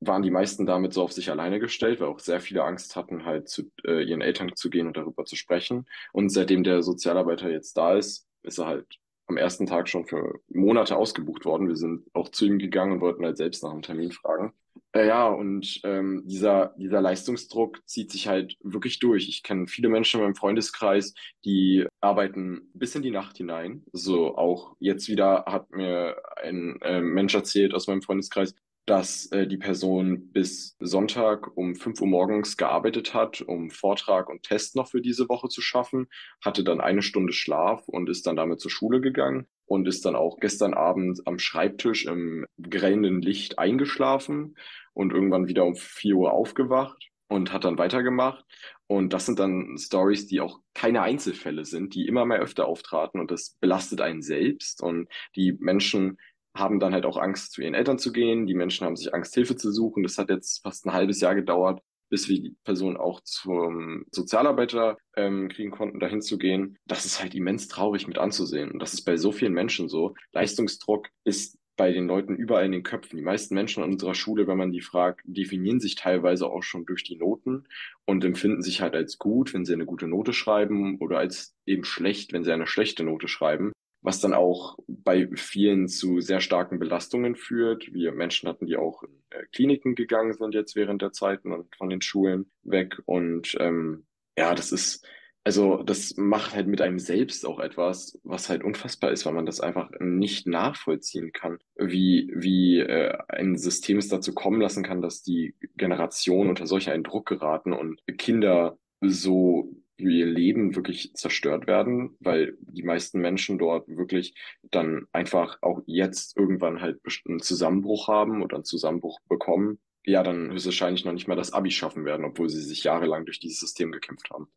waren 0.06 0.22
die 0.22 0.30
meisten 0.30 0.66
damit 0.66 0.92
so 0.92 1.02
auf 1.02 1.12
sich 1.12 1.30
alleine 1.30 1.60
gestellt, 1.60 2.00
weil 2.00 2.08
auch 2.08 2.18
sehr 2.18 2.40
viele 2.40 2.64
Angst 2.64 2.96
hatten, 2.96 3.24
halt 3.24 3.48
zu 3.48 3.70
äh, 3.86 4.02
ihren 4.02 4.20
Eltern 4.20 4.52
zu 4.54 4.70
gehen 4.70 4.86
und 4.86 4.96
darüber 4.96 5.24
zu 5.24 5.36
sprechen. 5.36 5.86
Und 6.12 6.30
seitdem 6.30 6.64
der 6.64 6.82
Sozialarbeiter 6.82 7.50
jetzt 7.50 7.76
da 7.76 7.94
ist, 7.94 8.26
ist 8.42 8.58
er 8.58 8.66
halt 8.66 8.86
am 9.26 9.36
ersten 9.36 9.66
Tag 9.66 9.88
schon 9.88 10.06
für 10.06 10.40
Monate 10.48 10.96
ausgebucht 10.96 11.44
worden. 11.44 11.68
Wir 11.68 11.76
sind 11.76 12.04
auch 12.12 12.28
zu 12.28 12.44
ihm 12.44 12.58
gegangen 12.58 12.92
und 12.92 13.00
wollten 13.00 13.24
halt 13.24 13.36
selbst 13.36 13.62
nach 13.62 13.70
einem 13.70 13.82
Termin 13.82 14.12
fragen. 14.12 14.52
Äh, 14.92 15.06
ja, 15.06 15.26
und 15.28 15.80
ähm, 15.84 16.22
dieser, 16.26 16.74
dieser 16.76 17.00
Leistungsdruck 17.00 17.80
zieht 17.86 18.10
sich 18.10 18.28
halt 18.28 18.56
wirklich 18.62 18.98
durch. 18.98 19.28
Ich 19.28 19.42
kenne 19.42 19.66
viele 19.66 19.88
Menschen 19.88 20.20
in 20.20 20.24
meinem 20.24 20.34
Freundeskreis, 20.34 21.14
die 21.44 21.86
arbeiten 22.00 22.70
bis 22.74 22.94
in 22.94 23.02
die 23.02 23.10
Nacht 23.10 23.38
hinein. 23.38 23.84
So 23.92 24.36
auch 24.36 24.76
jetzt 24.80 25.08
wieder 25.08 25.44
hat 25.46 25.70
mir 25.70 26.16
ein 26.42 26.78
äh, 26.82 27.00
Mensch 27.00 27.34
erzählt 27.34 27.74
aus 27.74 27.86
meinem 27.86 28.02
Freundeskreis, 28.02 28.54
dass 28.86 29.26
äh, 29.26 29.46
die 29.46 29.58
Person 29.58 30.32
bis 30.32 30.76
Sonntag 30.80 31.56
um 31.56 31.76
5 31.76 32.00
Uhr 32.00 32.08
morgens 32.08 32.56
gearbeitet 32.56 33.14
hat, 33.14 33.40
um 33.40 33.70
Vortrag 33.70 34.28
und 34.28 34.42
Test 34.42 34.74
noch 34.74 34.88
für 34.88 35.00
diese 35.00 35.28
Woche 35.28 35.48
zu 35.48 35.60
schaffen, 35.60 36.08
hatte 36.44 36.64
dann 36.64 36.80
eine 36.80 37.02
Stunde 37.02 37.32
Schlaf 37.32 37.86
und 37.88 38.08
ist 38.08 38.26
dann 38.26 38.36
damit 38.36 38.60
zur 38.60 38.70
Schule 38.70 39.00
gegangen 39.00 39.46
und 39.66 39.86
ist 39.86 40.04
dann 40.04 40.16
auch 40.16 40.38
gestern 40.40 40.74
Abend 40.74 41.20
am 41.26 41.38
Schreibtisch 41.38 42.06
im 42.06 42.44
grellen 42.60 43.22
Licht 43.22 43.58
eingeschlafen 43.58 44.56
und 44.94 45.12
irgendwann 45.12 45.46
wieder 45.46 45.64
um 45.64 45.76
4 45.76 46.16
Uhr 46.16 46.32
aufgewacht 46.32 47.08
und 47.28 47.52
hat 47.52 47.64
dann 47.64 47.78
weitergemacht. 47.78 48.44
Und 48.86 49.12
das 49.14 49.24
sind 49.24 49.38
dann 49.38 49.78
Stories, 49.78 50.26
die 50.26 50.40
auch 50.40 50.60
keine 50.74 51.02
Einzelfälle 51.02 51.64
sind, 51.64 51.94
die 51.94 52.06
immer 52.06 52.26
mehr 52.26 52.40
öfter 52.40 52.66
auftraten 52.66 53.20
und 53.20 53.30
das 53.30 53.56
belastet 53.60 54.02
einen 54.02 54.20
selbst 54.20 54.82
und 54.82 55.08
die 55.34 55.52
Menschen 55.52 56.18
haben 56.54 56.80
dann 56.80 56.92
halt 56.92 57.06
auch 57.06 57.16
Angst, 57.16 57.52
zu 57.52 57.62
ihren 57.62 57.74
Eltern 57.74 57.98
zu 57.98 58.12
gehen. 58.12 58.46
Die 58.46 58.54
Menschen 58.54 58.86
haben 58.86 58.96
sich 58.96 59.14
Angst, 59.14 59.34
Hilfe 59.34 59.56
zu 59.56 59.72
suchen. 59.72 60.02
Das 60.02 60.18
hat 60.18 60.30
jetzt 60.30 60.62
fast 60.62 60.86
ein 60.86 60.92
halbes 60.92 61.20
Jahr 61.20 61.34
gedauert, 61.34 61.80
bis 62.10 62.28
wir 62.28 62.40
die 62.40 62.56
Person 62.64 62.96
auch 62.96 63.20
zum 63.22 64.04
Sozialarbeiter 64.10 64.98
ähm, 65.16 65.48
kriegen 65.48 65.70
konnten, 65.70 66.00
dahin 66.00 66.20
zu 66.20 66.38
gehen. 66.38 66.78
Das 66.86 67.06
ist 67.06 67.22
halt 67.22 67.34
immens 67.34 67.68
traurig 67.68 68.06
mit 68.06 68.18
anzusehen. 68.18 68.70
Und 68.70 68.80
das 68.80 68.92
ist 68.92 69.04
bei 69.04 69.16
so 69.16 69.32
vielen 69.32 69.54
Menschen 69.54 69.88
so. 69.88 70.14
Leistungsdruck 70.32 71.08
ist 71.24 71.58
bei 71.78 71.90
den 71.90 72.06
Leuten 72.06 72.36
überall 72.36 72.66
in 72.66 72.72
den 72.72 72.82
Köpfen. 72.82 73.16
Die 73.16 73.24
meisten 73.24 73.54
Menschen 73.54 73.82
an 73.82 73.90
unserer 73.90 74.14
Schule, 74.14 74.46
wenn 74.46 74.58
man 74.58 74.72
die 74.72 74.82
fragt, 74.82 75.22
definieren 75.24 75.80
sich 75.80 75.94
teilweise 75.94 76.46
auch 76.46 76.62
schon 76.62 76.84
durch 76.84 77.02
die 77.02 77.16
Noten 77.16 77.64
und 78.04 78.24
empfinden 78.26 78.60
sich 78.60 78.82
halt 78.82 78.94
als 78.94 79.18
gut, 79.18 79.54
wenn 79.54 79.64
sie 79.64 79.72
eine 79.72 79.86
gute 79.86 80.06
Note 80.06 80.34
schreiben 80.34 80.98
oder 80.98 81.18
als 81.18 81.54
eben 81.64 81.84
schlecht, 81.84 82.34
wenn 82.34 82.44
sie 82.44 82.52
eine 82.52 82.66
schlechte 82.66 83.04
Note 83.04 83.26
schreiben 83.26 83.72
was 84.02 84.20
dann 84.20 84.34
auch 84.34 84.76
bei 84.88 85.28
vielen 85.34 85.88
zu 85.88 86.20
sehr 86.20 86.40
starken 86.40 86.78
Belastungen 86.78 87.36
führt. 87.36 87.92
Wir 87.92 88.12
Menschen 88.12 88.48
hatten, 88.48 88.66
die 88.66 88.76
auch 88.76 89.04
in 89.04 89.10
äh, 89.30 89.44
Kliniken 89.52 89.94
gegangen 89.94 90.32
sind 90.32 90.54
jetzt 90.54 90.74
während 90.76 91.02
der 91.02 91.12
Zeiten 91.12 91.52
und 91.52 91.74
von 91.76 91.88
den 91.88 92.02
Schulen 92.02 92.50
weg. 92.64 93.00
Und 93.06 93.56
ähm, 93.60 94.04
ja, 94.36 94.54
das 94.54 94.72
ist, 94.72 95.06
also 95.44 95.82
das 95.84 96.16
macht 96.16 96.54
halt 96.54 96.66
mit 96.66 96.80
einem 96.80 96.98
selbst 96.98 97.46
auch 97.46 97.60
etwas, 97.60 98.18
was 98.24 98.48
halt 98.48 98.64
unfassbar 98.64 99.12
ist, 99.12 99.24
weil 99.24 99.34
man 99.34 99.46
das 99.46 99.60
einfach 99.60 99.90
nicht 100.00 100.48
nachvollziehen 100.48 101.32
kann, 101.32 101.58
wie, 101.76 102.32
wie 102.34 102.80
äh, 102.80 103.16
ein 103.28 103.56
System 103.56 103.98
es 103.98 104.08
dazu 104.08 104.34
kommen 104.34 104.60
lassen 104.60 104.82
kann, 104.82 105.00
dass 105.00 105.22
die 105.22 105.54
Generation 105.76 106.48
unter 106.48 106.66
solch 106.66 106.90
einen 106.90 107.04
Druck 107.04 107.26
geraten 107.26 107.72
und 107.72 108.00
Kinder 108.18 108.78
so 109.00 109.72
ihr 110.10 110.26
Leben 110.26 110.74
wirklich 110.76 111.14
zerstört 111.14 111.66
werden, 111.66 112.16
weil 112.20 112.56
die 112.60 112.82
meisten 112.82 113.20
Menschen 113.20 113.58
dort 113.58 113.88
wirklich 113.88 114.34
dann 114.62 115.06
einfach 115.12 115.58
auch 115.62 115.80
jetzt 115.86 116.36
irgendwann 116.36 116.80
halt 116.80 117.00
einen 117.26 117.40
Zusammenbruch 117.40 118.08
haben 118.08 118.42
oder 118.42 118.56
einen 118.56 118.64
Zusammenbruch 118.64 119.18
bekommen, 119.28 119.78
ja, 120.04 120.22
dann 120.22 120.50
höchstwahrscheinlich 120.50 121.04
noch 121.04 121.12
nicht 121.12 121.28
mal 121.28 121.36
das 121.36 121.52
Abi 121.52 121.70
schaffen 121.70 122.04
werden, 122.04 122.24
obwohl 122.24 122.48
sie 122.48 122.62
sich 122.62 122.84
jahrelang 122.84 123.24
durch 123.24 123.38
dieses 123.38 123.60
System 123.60 123.92
gekämpft 123.92 124.30
haben. 124.30 124.48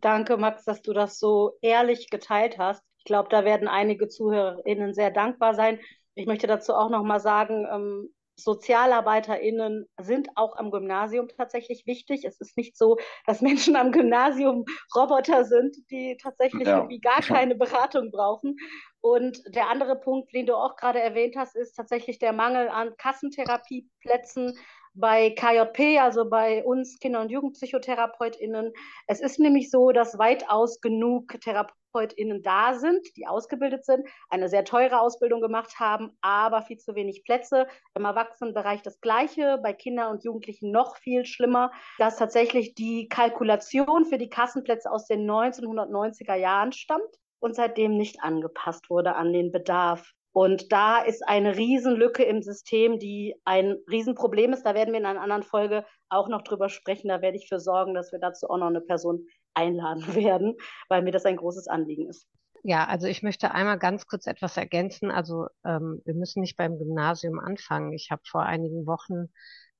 Danke, 0.00 0.36
Max, 0.36 0.64
dass 0.64 0.82
du 0.82 0.92
das 0.92 1.18
so 1.18 1.56
ehrlich 1.62 2.10
geteilt 2.10 2.58
hast. 2.58 2.82
Ich 2.98 3.04
glaube, 3.04 3.28
da 3.30 3.44
werden 3.44 3.68
einige 3.68 4.08
ZuhörerInnen 4.08 4.94
sehr 4.94 5.10
dankbar 5.10 5.54
sein. 5.54 5.78
Ich 6.14 6.26
möchte 6.26 6.46
dazu 6.46 6.74
auch 6.74 6.90
noch 6.90 7.04
mal 7.04 7.20
sagen, 7.20 7.66
ähm, 7.72 8.08
SozialarbeiterInnen 8.36 9.86
sind 10.00 10.28
auch 10.36 10.56
am 10.56 10.70
Gymnasium 10.70 11.28
tatsächlich 11.28 11.86
wichtig. 11.86 12.24
Es 12.24 12.40
ist 12.40 12.56
nicht 12.56 12.76
so, 12.76 12.96
dass 13.26 13.40
Menschen 13.40 13.76
am 13.76 13.92
Gymnasium 13.92 14.64
Roboter 14.94 15.44
sind, 15.44 15.76
die 15.90 16.16
tatsächlich 16.20 16.66
ja. 16.66 16.78
irgendwie 16.78 17.00
gar 17.00 17.20
keine 17.20 17.54
Beratung 17.54 18.10
brauchen. 18.10 18.56
Und 19.00 19.42
der 19.54 19.68
andere 19.68 19.96
Punkt, 19.96 20.32
den 20.32 20.46
du 20.46 20.54
auch 20.54 20.76
gerade 20.76 21.00
erwähnt 21.00 21.34
hast, 21.36 21.56
ist 21.56 21.74
tatsächlich 21.74 22.18
der 22.18 22.32
Mangel 22.32 22.68
an 22.68 22.96
Kassentherapieplätzen 22.96 24.56
bei 24.94 25.30
KJP, 25.30 25.98
also 26.00 26.28
bei 26.28 26.64
uns 26.64 26.98
Kinder- 26.98 27.20
und 27.20 27.30
JugendpsychotherapeutInnen. 27.30 28.72
Es 29.06 29.20
ist 29.20 29.38
nämlich 29.38 29.70
so, 29.70 29.90
dass 29.90 30.18
weitaus 30.18 30.80
genug 30.80 31.40
TherapeutInnen 31.40 32.42
da 32.42 32.74
sind, 32.74 33.06
die 33.16 33.26
ausgebildet 33.26 33.84
sind, 33.84 34.06
eine 34.28 34.48
sehr 34.48 34.64
teure 34.64 35.00
Ausbildung 35.00 35.40
gemacht 35.40 35.78
haben, 35.78 36.16
aber 36.20 36.62
viel 36.62 36.78
zu 36.78 36.94
wenig 36.94 37.24
Plätze. 37.24 37.66
Im 37.94 38.04
Erwachsenenbereich 38.04 38.82
das 38.82 39.00
Gleiche, 39.00 39.58
bei 39.62 39.72
Kindern 39.72 40.12
und 40.12 40.24
Jugendlichen 40.24 40.70
noch 40.70 40.96
viel 40.96 41.24
schlimmer, 41.24 41.70
dass 41.98 42.16
tatsächlich 42.16 42.74
die 42.74 43.08
Kalkulation 43.08 44.04
für 44.04 44.18
die 44.18 44.30
Kassenplätze 44.30 44.90
aus 44.90 45.06
den 45.06 45.28
1990er 45.28 46.34
Jahren 46.34 46.72
stammt 46.72 47.18
und 47.40 47.56
seitdem 47.56 47.96
nicht 47.96 48.22
angepasst 48.22 48.90
wurde 48.90 49.16
an 49.16 49.32
den 49.32 49.52
Bedarf. 49.52 50.12
Und 50.32 50.72
da 50.72 51.02
ist 51.02 51.26
eine 51.28 51.56
Riesenlücke 51.56 52.22
im 52.22 52.42
System, 52.42 52.98
die 52.98 53.34
ein 53.44 53.76
Riesenproblem 53.90 54.52
ist. 54.52 54.64
Da 54.64 54.74
werden 54.74 54.92
wir 54.92 55.00
in 55.00 55.06
einer 55.06 55.20
anderen 55.20 55.42
Folge 55.42 55.84
auch 56.08 56.28
noch 56.28 56.42
drüber 56.42 56.70
sprechen. 56.70 57.08
Da 57.08 57.20
werde 57.20 57.36
ich 57.36 57.48
für 57.48 57.60
sorgen, 57.60 57.94
dass 57.94 58.12
wir 58.12 58.18
dazu 58.18 58.48
auch 58.48 58.56
noch 58.56 58.68
eine 58.68 58.80
Person 58.80 59.26
einladen 59.54 60.02
werden, 60.14 60.56
weil 60.88 61.02
mir 61.02 61.12
das 61.12 61.26
ein 61.26 61.36
großes 61.36 61.68
Anliegen 61.68 62.08
ist. 62.08 62.26
Ja, 62.64 62.86
also 62.86 63.08
ich 63.08 63.22
möchte 63.22 63.50
einmal 63.50 63.78
ganz 63.78 64.06
kurz 64.06 64.26
etwas 64.26 64.56
ergänzen. 64.56 65.10
Also 65.10 65.48
ähm, 65.64 66.00
wir 66.04 66.14
müssen 66.14 66.40
nicht 66.40 66.56
beim 66.56 66.78
Gymnasium 66.78 67.38
anfangen. 67.38 67.92
Ich 67.92 68.10
habe 68.10 68.22
vor 68.24 68.42
einigen 68.42 68.86
Wochen 68.86 69.30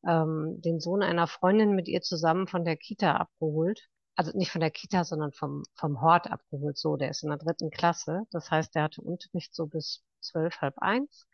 ähm, 0.07 0.61
den 0.61 0.81
Sohn 0.81 1.03
einer 1.03 1.29
Freundin 1.29 1.75
mit 1.75 1.89
ihr 1.89 2.03
zusammen 2.03 2.47
von 2.47 2.65
der 2.65 2.77
Kita 2.77 3.13
abgeholt 3.17 3.89
also 4.15 4.37
nicht 4.37 4.51
von 4.51 4.61
der 4.61 4.71
Kita, 4.71 5.05
sondern 5.05 5.33
vom, 5.33 5.63
vom 5.75 6.01
Hort 6.01 6.31
abgeholt. 6.31 6.77
So, 6.77 6.97
der 6.97 7.11
ist 7.11 7.23
in 7.23 7.31
der 7.31 7.39
dritten 7.39 7.71
Klasse. 7.71 8.27
Das 8.31 8.51
heißt, 8.51 8.75
der 8.75 8.85
hatte 8.85 9.01
Unterricht 9.01 9.55
so 9.55 9.67
bis 9.67 10.03
zwölf, 10.23 10.61
halb 10.61 10.79
eins. 10.79 11.27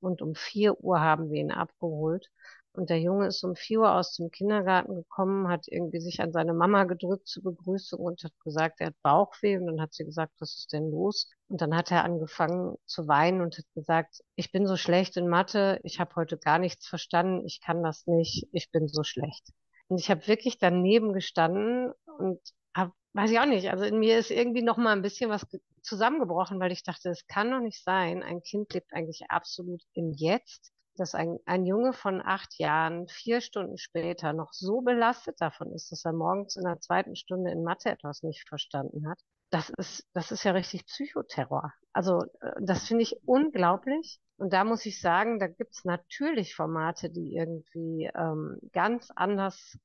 Und 0.00 0.22
um 0.22 0.34
vier 0.34 0.80
Uhr 0.82 1.00
haben 1.00 1.30
wir 1.30 1.40
ihn 1.40 1.52
abgeholt. 1.52 2.30
Und 2.76 2.90
der 2.90 3.00
Junge 3.00 3.28
ist 3.28 3.42
um 3.42 3.56
vier 3.56 3.80
Uhr 3.80 3.94
aus 3.94 4.16
dem 4.16 4.30
Kindergarten 4.30 4.94
gekommen, 4.94 5.48
hat 5.48 5.66
irgendwie 5.66 6.00
sich 6.00 6.20
an 6.20 6.32
seine 6.32 6.52
Mama 6.52 6.84
gedrückt 6.84 7.26
zur 7.26 7.42
Begrüßung 7.42 8.00
und 8.00 8.22
hat 8.22 8.32
gesagt, 8.44 8.80
er 8.80 8.88
hat 8.88 9.02
Bauchweh. 9.02 9.56
Und 9.56 9.66
dann 9.66 9.80
hat 9.80 9.94
sie 9.94 10.04
gesagt, 10.04 10.34
was 10.40 10.56
ist 10.58 10.72
denn 10.74 10.90
los? 10.90 11.30
Und 11.48 11.62
dann 11.62 11.74
hat 11.74 11.90
er 11.90 12.04
angefangen 12.04 12.76
zu 12.84 13.08
weinen 13.08 13.40
und 13.40 13.56
hat 13.56 13.64
gesagt, 13.74 14.22
ich 14.34 14.52
bin 14.52 14.66
so 14.66 14.76
schlecht 14.76 15.16
in 15.16 15.28
Mathe, 15.28 15.80
ich 15.84 16.00
habe 16.00 16.14
heute 16.16 16.36
gar 16.36 16.58
nichts 16.58 16.86
verstanden, 16.86 17.46
ich 17.46 17.60
kann 17.62 17.82
das 17.82 18.06
nicht, 18.06 18.46
ich 18.52 18.70
bin 18.70 18.88
so 18.88 19.02
schlecht. 19.04 19.48
Und 19.88 19.98
ich 19.98 20.10
habe 20.10 20.26
wirklich 20.26 20.58
daneben 20.58 21.12
gestanden 21.14 21.92
und 22.18 22.40
hab, 22.74 22.92
weiß 23.14 23.30
ich 23.30 23.40
auch 23.40 23.46
nicht, 23.46 23.70
also 23.70 23.84
in 23.84 23.98
mir 23.98 24.18
ist 24.18 24.30
irgendwie 24.30 24.62
noch 24.62 24.76
mal 24.76 24.92
ein 24.92 25.02
bisschen 25.02 25.30
was 25.30 25.46
zusammengebrochen, 25.86 26.60
weil 26.60 26.72
ich 26.72 26.82
dachte, 26.82 27.10
es 27.10 27.26
kann 27.26 27.50
doch 27.50 27.60
nicht 27.60 27.82
sein. 27.82 28.22
Ein 28.22 28.42
Kind 28.42 28.72
lebt 28.74 28.92
eigentlich 28.92 29.24
absolut 29.30 29.82
im 29.94 30.12
Jetzt, 30.12 30.72
dass 30.96 31.14
ein, 31.14 31.38
ein 31.46 31.64
Junge 31.64 31.92
von 31.92 32.22
acht 32.24 32.58
Jahren 32.58 33.06
vier 33.08 33.40
Stunden 33.40 33.78
später 33.78 34.32
noch 34.32 34.52
so 34.52 34.80
belastet 34.80 35.40
davon 35.40 35.72
ist, 35.72 35.92
dass 35.92 36.04
er 36.04 36.12
morgens 36.12 36.56
in 36.56 36.64
der 36.64 36.80
zweiten 36.80 37.16
Stunde 37.16 37.50
in 37.50 37.62
Mathe 37.62 37.90
etwas 37.90 38.22
nicht 38.22 38.48
verstanden 38.48 39.08
hat. 39.08 39.18
Das 39.50 39.70
ist, 39.70 40.04
das 40.12 40.32
ist 40.32 40.44
ja 40.44 40.52
richtig 40.52 40.86
Psychoterror. 40.86 41.72
Also 41.92 42.24
äh, 42.40 42.52
das 42.60 42.86
finde 42.86 43.02
ich 43.04 43.16
unglaublich. 43.24 44.18
Und 44.38 44.52
da 44.52 44.64
muss 44.64 44.84
ich 44.84 45.00
sagen, 45.00 45.38
da 45.38 45.46
gibt's 45.46 45.84
natürlich 45.84 46.54
Formate, 46.54 47.10
die 47.10 47.34
irgendwie 47.36 48.10
ähm, 48.14 48.58
ganz 48.72 49.10
anders 49.14 49.78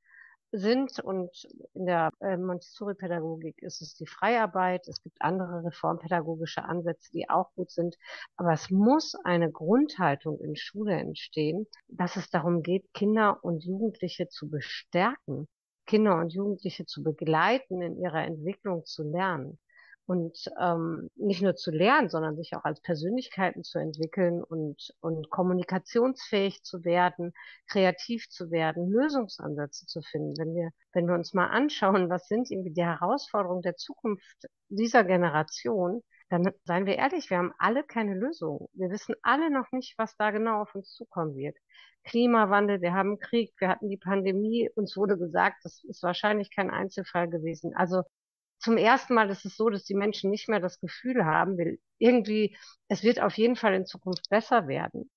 sind. 0.52 1.00
Und 1.00 1.48
in 1.74 1.86
der 1.86 2.10
äh, 2.20 2.38
Montessori-Pädagogik 2.38 3.62
ist 3.62 3.82
es 3.82 3.96
die 3.96 4.08
Freiarbeit. 4.08 4.88
Es 4.88 5.02
gibt 5.02 5.22
andere 5.22 5.64
reformpädagogische 5.66 6.64
Ansätze, 6.64 7.12
die 7.12 7.30
auch 7.30 7.54
gut 7.56 7.72
sind. 7.72 7.96
Aber 8.38 8.54
es 8.54 8.70
muss 8.70 9.16
eine 9.24 9.52
Grundhaltung 9.52 10.40
in 10.40 10.56
Schule 10.56 10.94
entstehen, 10.94 11.68
dass 11.88 12.16
es 12.16 12.30
darum 12.30 12.64
geht, 12.64 12.94
Kinder 12.94 13.44
und 13.44 13.64
Jugendliche 13.64 14.28
zu 14.28 14.50
bestärken, 14.50 15.48
Kinder 15.86 16.18
und 16.18 16.34
Jugendliche 16.34 16.86
zu 16.86 17.04
begleiten, 17.04 17.82
in 17.82 17.98
ihrer 17.98 18.24
Entwicklung 18.24 18.86
zu 18.86 19.04
lernen. 19.04 19.60
Und 20.06 20.46
ähm, 20.60 21.10
nicht 21.16 21.42
nur 21.42 21.56
zu 21.56 21.72
lernen, 21.72 22.10
sondern 22.10 22.36
sich 22.36 22.56
auch 22.56 22.64
als 22.64 22.82
Persönlichkeiten 22.82 23.64
zu 23.64 23.80
entwickeln 23.80 24.44
und, 24.44 24.92
und 25.00 25.30
kommunikationsfähig 25.30 26.64
zu 26.64 26.84
werden, 26.84 27.34
kreativ 27.68 28.28
zu 28.30 28.52
werden, 28.52 28.90
Lösungsansätze 28.90 29.86
zu 29.86 30.02
finden. 30.02 30.34
Wenn 30.38 30.56
wir, 30.56 30.72
wenn 30.94 31.08
wir 31.08 31.16
uns 31.16 31.34
mal 31.34 31.48
anschauen, 31.48 32.10
was 32.10 32.28
sind 32.28 32.52
irgendwie 32.52 32.74
die 32.74 32.84
Herausforderungen 32.84 33.62
der 33.62 33.78
Zukunft 33.78 34.48
dieser 34.70 35.04
Generation, 35.04 36.02
dann 36.30 36.50
seien 36.64 36.86
wir 36.86 36.98
ehrlich, 36.98 37.30
wir 37.30 37.38
haben 37.38 37.54
alle 37.58 37.84
keine 37.84 38.14
Lösung. 38.14 38.70
Wir 38.74 38.90
wissen 38.90 39.16
alle 39.22 39.52
noch 39.52 39.72
nicht, 39.72 39.98
was 39.98 40.16
da 40.18 40.32
genau 40.32 40.62
auf 40.62 40.74
uns 40.76 40.94
zukommen 40.94 41.36
wird. 41.36 41.58
Klimawandel, 42.04 42.82
wir 42.82 42.94
haben 42.94 43.20
Krieg, 43.20 43.54
wir 43.60 43.70
hatten 43.70 43.90
die 43.90 43.98
Pandemie, 43.98 44.70
uns 44.76 44.98
wurde 44.98 45.18
gesagt, 45.18 45.58
das 45.64 45.84
ist 45.84 46.02
wahrscheinlich 46.04 46.54
kein 46.56 46.72
Einzelfall 46.72 47.30
gewesen. 47.30 47.76
Also 47.76 48.04
zum 48.62 48.78
ersten 48.78 49.14
Mal 49.16 49.30
ist 49.30 49.46
es 49.46 49.58
so, 49.58 49.70
dass 49.70 49.84
die 49.84 49.96
Menschen 49.96 50.30
nicht 50.30 50.48
mehr 50.48 50.60
das 50.60 50.80
Gefühl 50.80 51.26
haben, 51.26 51.58
irgendwie, 51.98 52.56
es 52.88 53.04
wird 53.04 53.20
auf 53.22 53.38
jeden 53.38 53.56
Fall 53.56 53.74
in 53.74 53.86
Zukunft 53.86 54.30
besser 54.30 54.68
werden. 54.68 55.10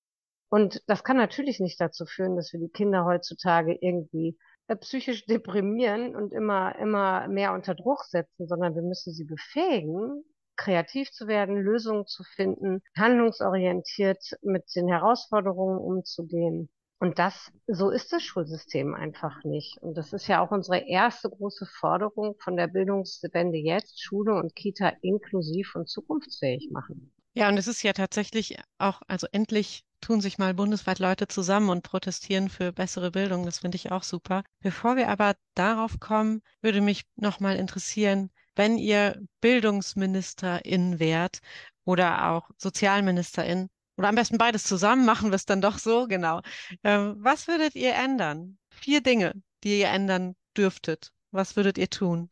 Und 0.49 0.81
das 0.87 1.03
kann 1.03 1.17
natürlich 1.17 1.59
nicht 1.59 1.79
dazu 1.79 2.05
führen, 2.05 2.35
dass 2.35 2.53
wir 2.53 2.59
die 2.59 2.71
Kinder 2.71 3.05
heutzutage 3.05 3.77
irgendwie 3.79 4.37
äh, 4.67 4.75
psychisch 4.75 5.25
deprimieren 5.27 6.15
und 6.15 6.33
immer, 6.33 6.75
immer 6.79 7.27
mehr 7.27 7.53
unter 7.53 7.75
Druck 7.75 8.03
setzen, 8.05 8.47
sondern 8.47 8.75
wir 8.75 8.81
müssen 8.81 9.13
sie 9.13 9.25
befähigen, 9.25 10.23
kreativ 10.55 11.11
zu 11.11 11.27
werden, 11.27 11.57
Lösungen 11.57 12.07
zu 12.07 12.23
finden, 12.23 12.81
handlungsorientiert 12.97 14.23
mit 14.41 14.63
den 14.75 14.87
Herausforderungen 14.87 15.77
umzugehen. 15.77 16.69
Und 16.99 17.19
das, 17.19 17.51
so 17.67 17.89
ist 17.89 18.13
das 18.13 18.23
Schulsystem 18.23 18.95
einfach 18.95 19.43
nicht. 19.43 19.77
Und 19.81 19.97
das 19.97 20.13
ist 20.13 20.27
ja 20.27 20.41
auch 20.41 20.51
unsere 20.51 20.87
erste 20.87 21.29
große 21.29 21.65
Forderung 21.65 22.35
von 22.39 22.55
der 22.55 22.67
Bildungswende 22.67 23.57
jetzt, 23.57 24.01
Schule 24.01 24.35
und 24.35 24.55
Kita 24.55 24.93
inklusiv 25.01 25.75
und 25.75 25.89
zukunftsfähig 25.89 26.69
machen. 26.71 27.11
Ja, 27.33 27.49
und 27.49 27.57
es 27.57 27.67
ist 27.67 27.83
ja 27.83 27.91
tatsächlich 27.91 28.57
auch, 28.77 29.01
also 29.07 29.27
endlich 29.33 29.83
tun 29.99 30.21
sich 30.21 30.37
mal 30.37 30.53
bundesweit 30.53 30.99
Leute 30.99 31.27
zusammen 31.27 31.69
und 31.69 31.83
protestieren 31.83 32.47
für 32.47 32.71
bessere 32.71 33.11
Bildung. 33.11 33.43
Das 33.45 33.59
finde 33.59 33.75
ich 33.75 33.91
auch 33.91 34.03
super. 34.03 34.43
Bevor 34.61 34.95
wir 34.95 35.09
aber 35.09 35.35
darauf 35.53 35.99
kommen, 35.99 36.41
würde 36.61 36.79
mich 36.79 37.03
nochmal 37.17 37.57
interessieren, 37.57 38.31
wenn 38.55 38.77
ihr 38.77 39.21
Bildungsministerin 39.41 40.99
wärt 40.99 41.39
oder 41.83 42.31
auch 42.31 42.49
Sozialministerin, 42.57 43.69
oder 43.97 44.09
am 44.09 44.15
besten 44.15 44.37
beides 44.37 44.63
zusammen, 44.63 45.05
machen 45.05 45.31
wir 45.31 45.35
es 45.35 45.45
dann 45.45 45.61
doch 45.61 45.77
so, 45.77 46.07
genau. 46.07 46.41
Ähm, 46.83 47.15
was 47.19 47.47
würdet 47.47 47.75
ihr 47.75 47.93
ändern? 47.93 48.57
Vier 48.69 49.01
Dinge, 49.01 49.33
die 49.63 49.79
ihr 49.79 49.87
ändern 49.87 50.35
dürftet. 50.57 51.11
Was 51.31 51.55
würdet 51.55 51.77
ihr 51.77 51.89
tun? 51.89 52.29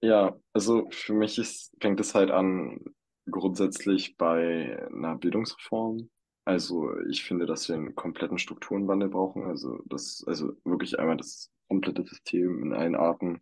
Ja, 0.00 0.36
also 0.52 0.88
für 0.90 1.14
mich 1.14 1.38
ist, 1.38 1.72
fängt 1.80 2.00
es 2.00 2.14
halt 2.14 2.30
an 2.30 2.80
grundsätzlich 3.30 4.16
bei 4.16 4.84
einer 4.92 5.16
Bildungsreform. 5.16 6.10
Also 6.44 6.90
ich 7.08 7.22
finde, 7.22 7.46
dass 7.46 7.68
wir 7.68 7.76
einen 7.76 7.94
kompletten 7.94 8.38
Strukturenwandel 8.38 9.08
brauchen. 9.08 9.44
Also 9.44 9.80
das, 9.86 10.24
also 10.26 10.54
wirklich 10.64 10.98
einmal 10.98 11.16
das 11.16 11.50
komplette 11.68 12.04
System 12.04 12.64
in 12.64 12.72
allen 12.72 12.96
Arten 12.96 13.40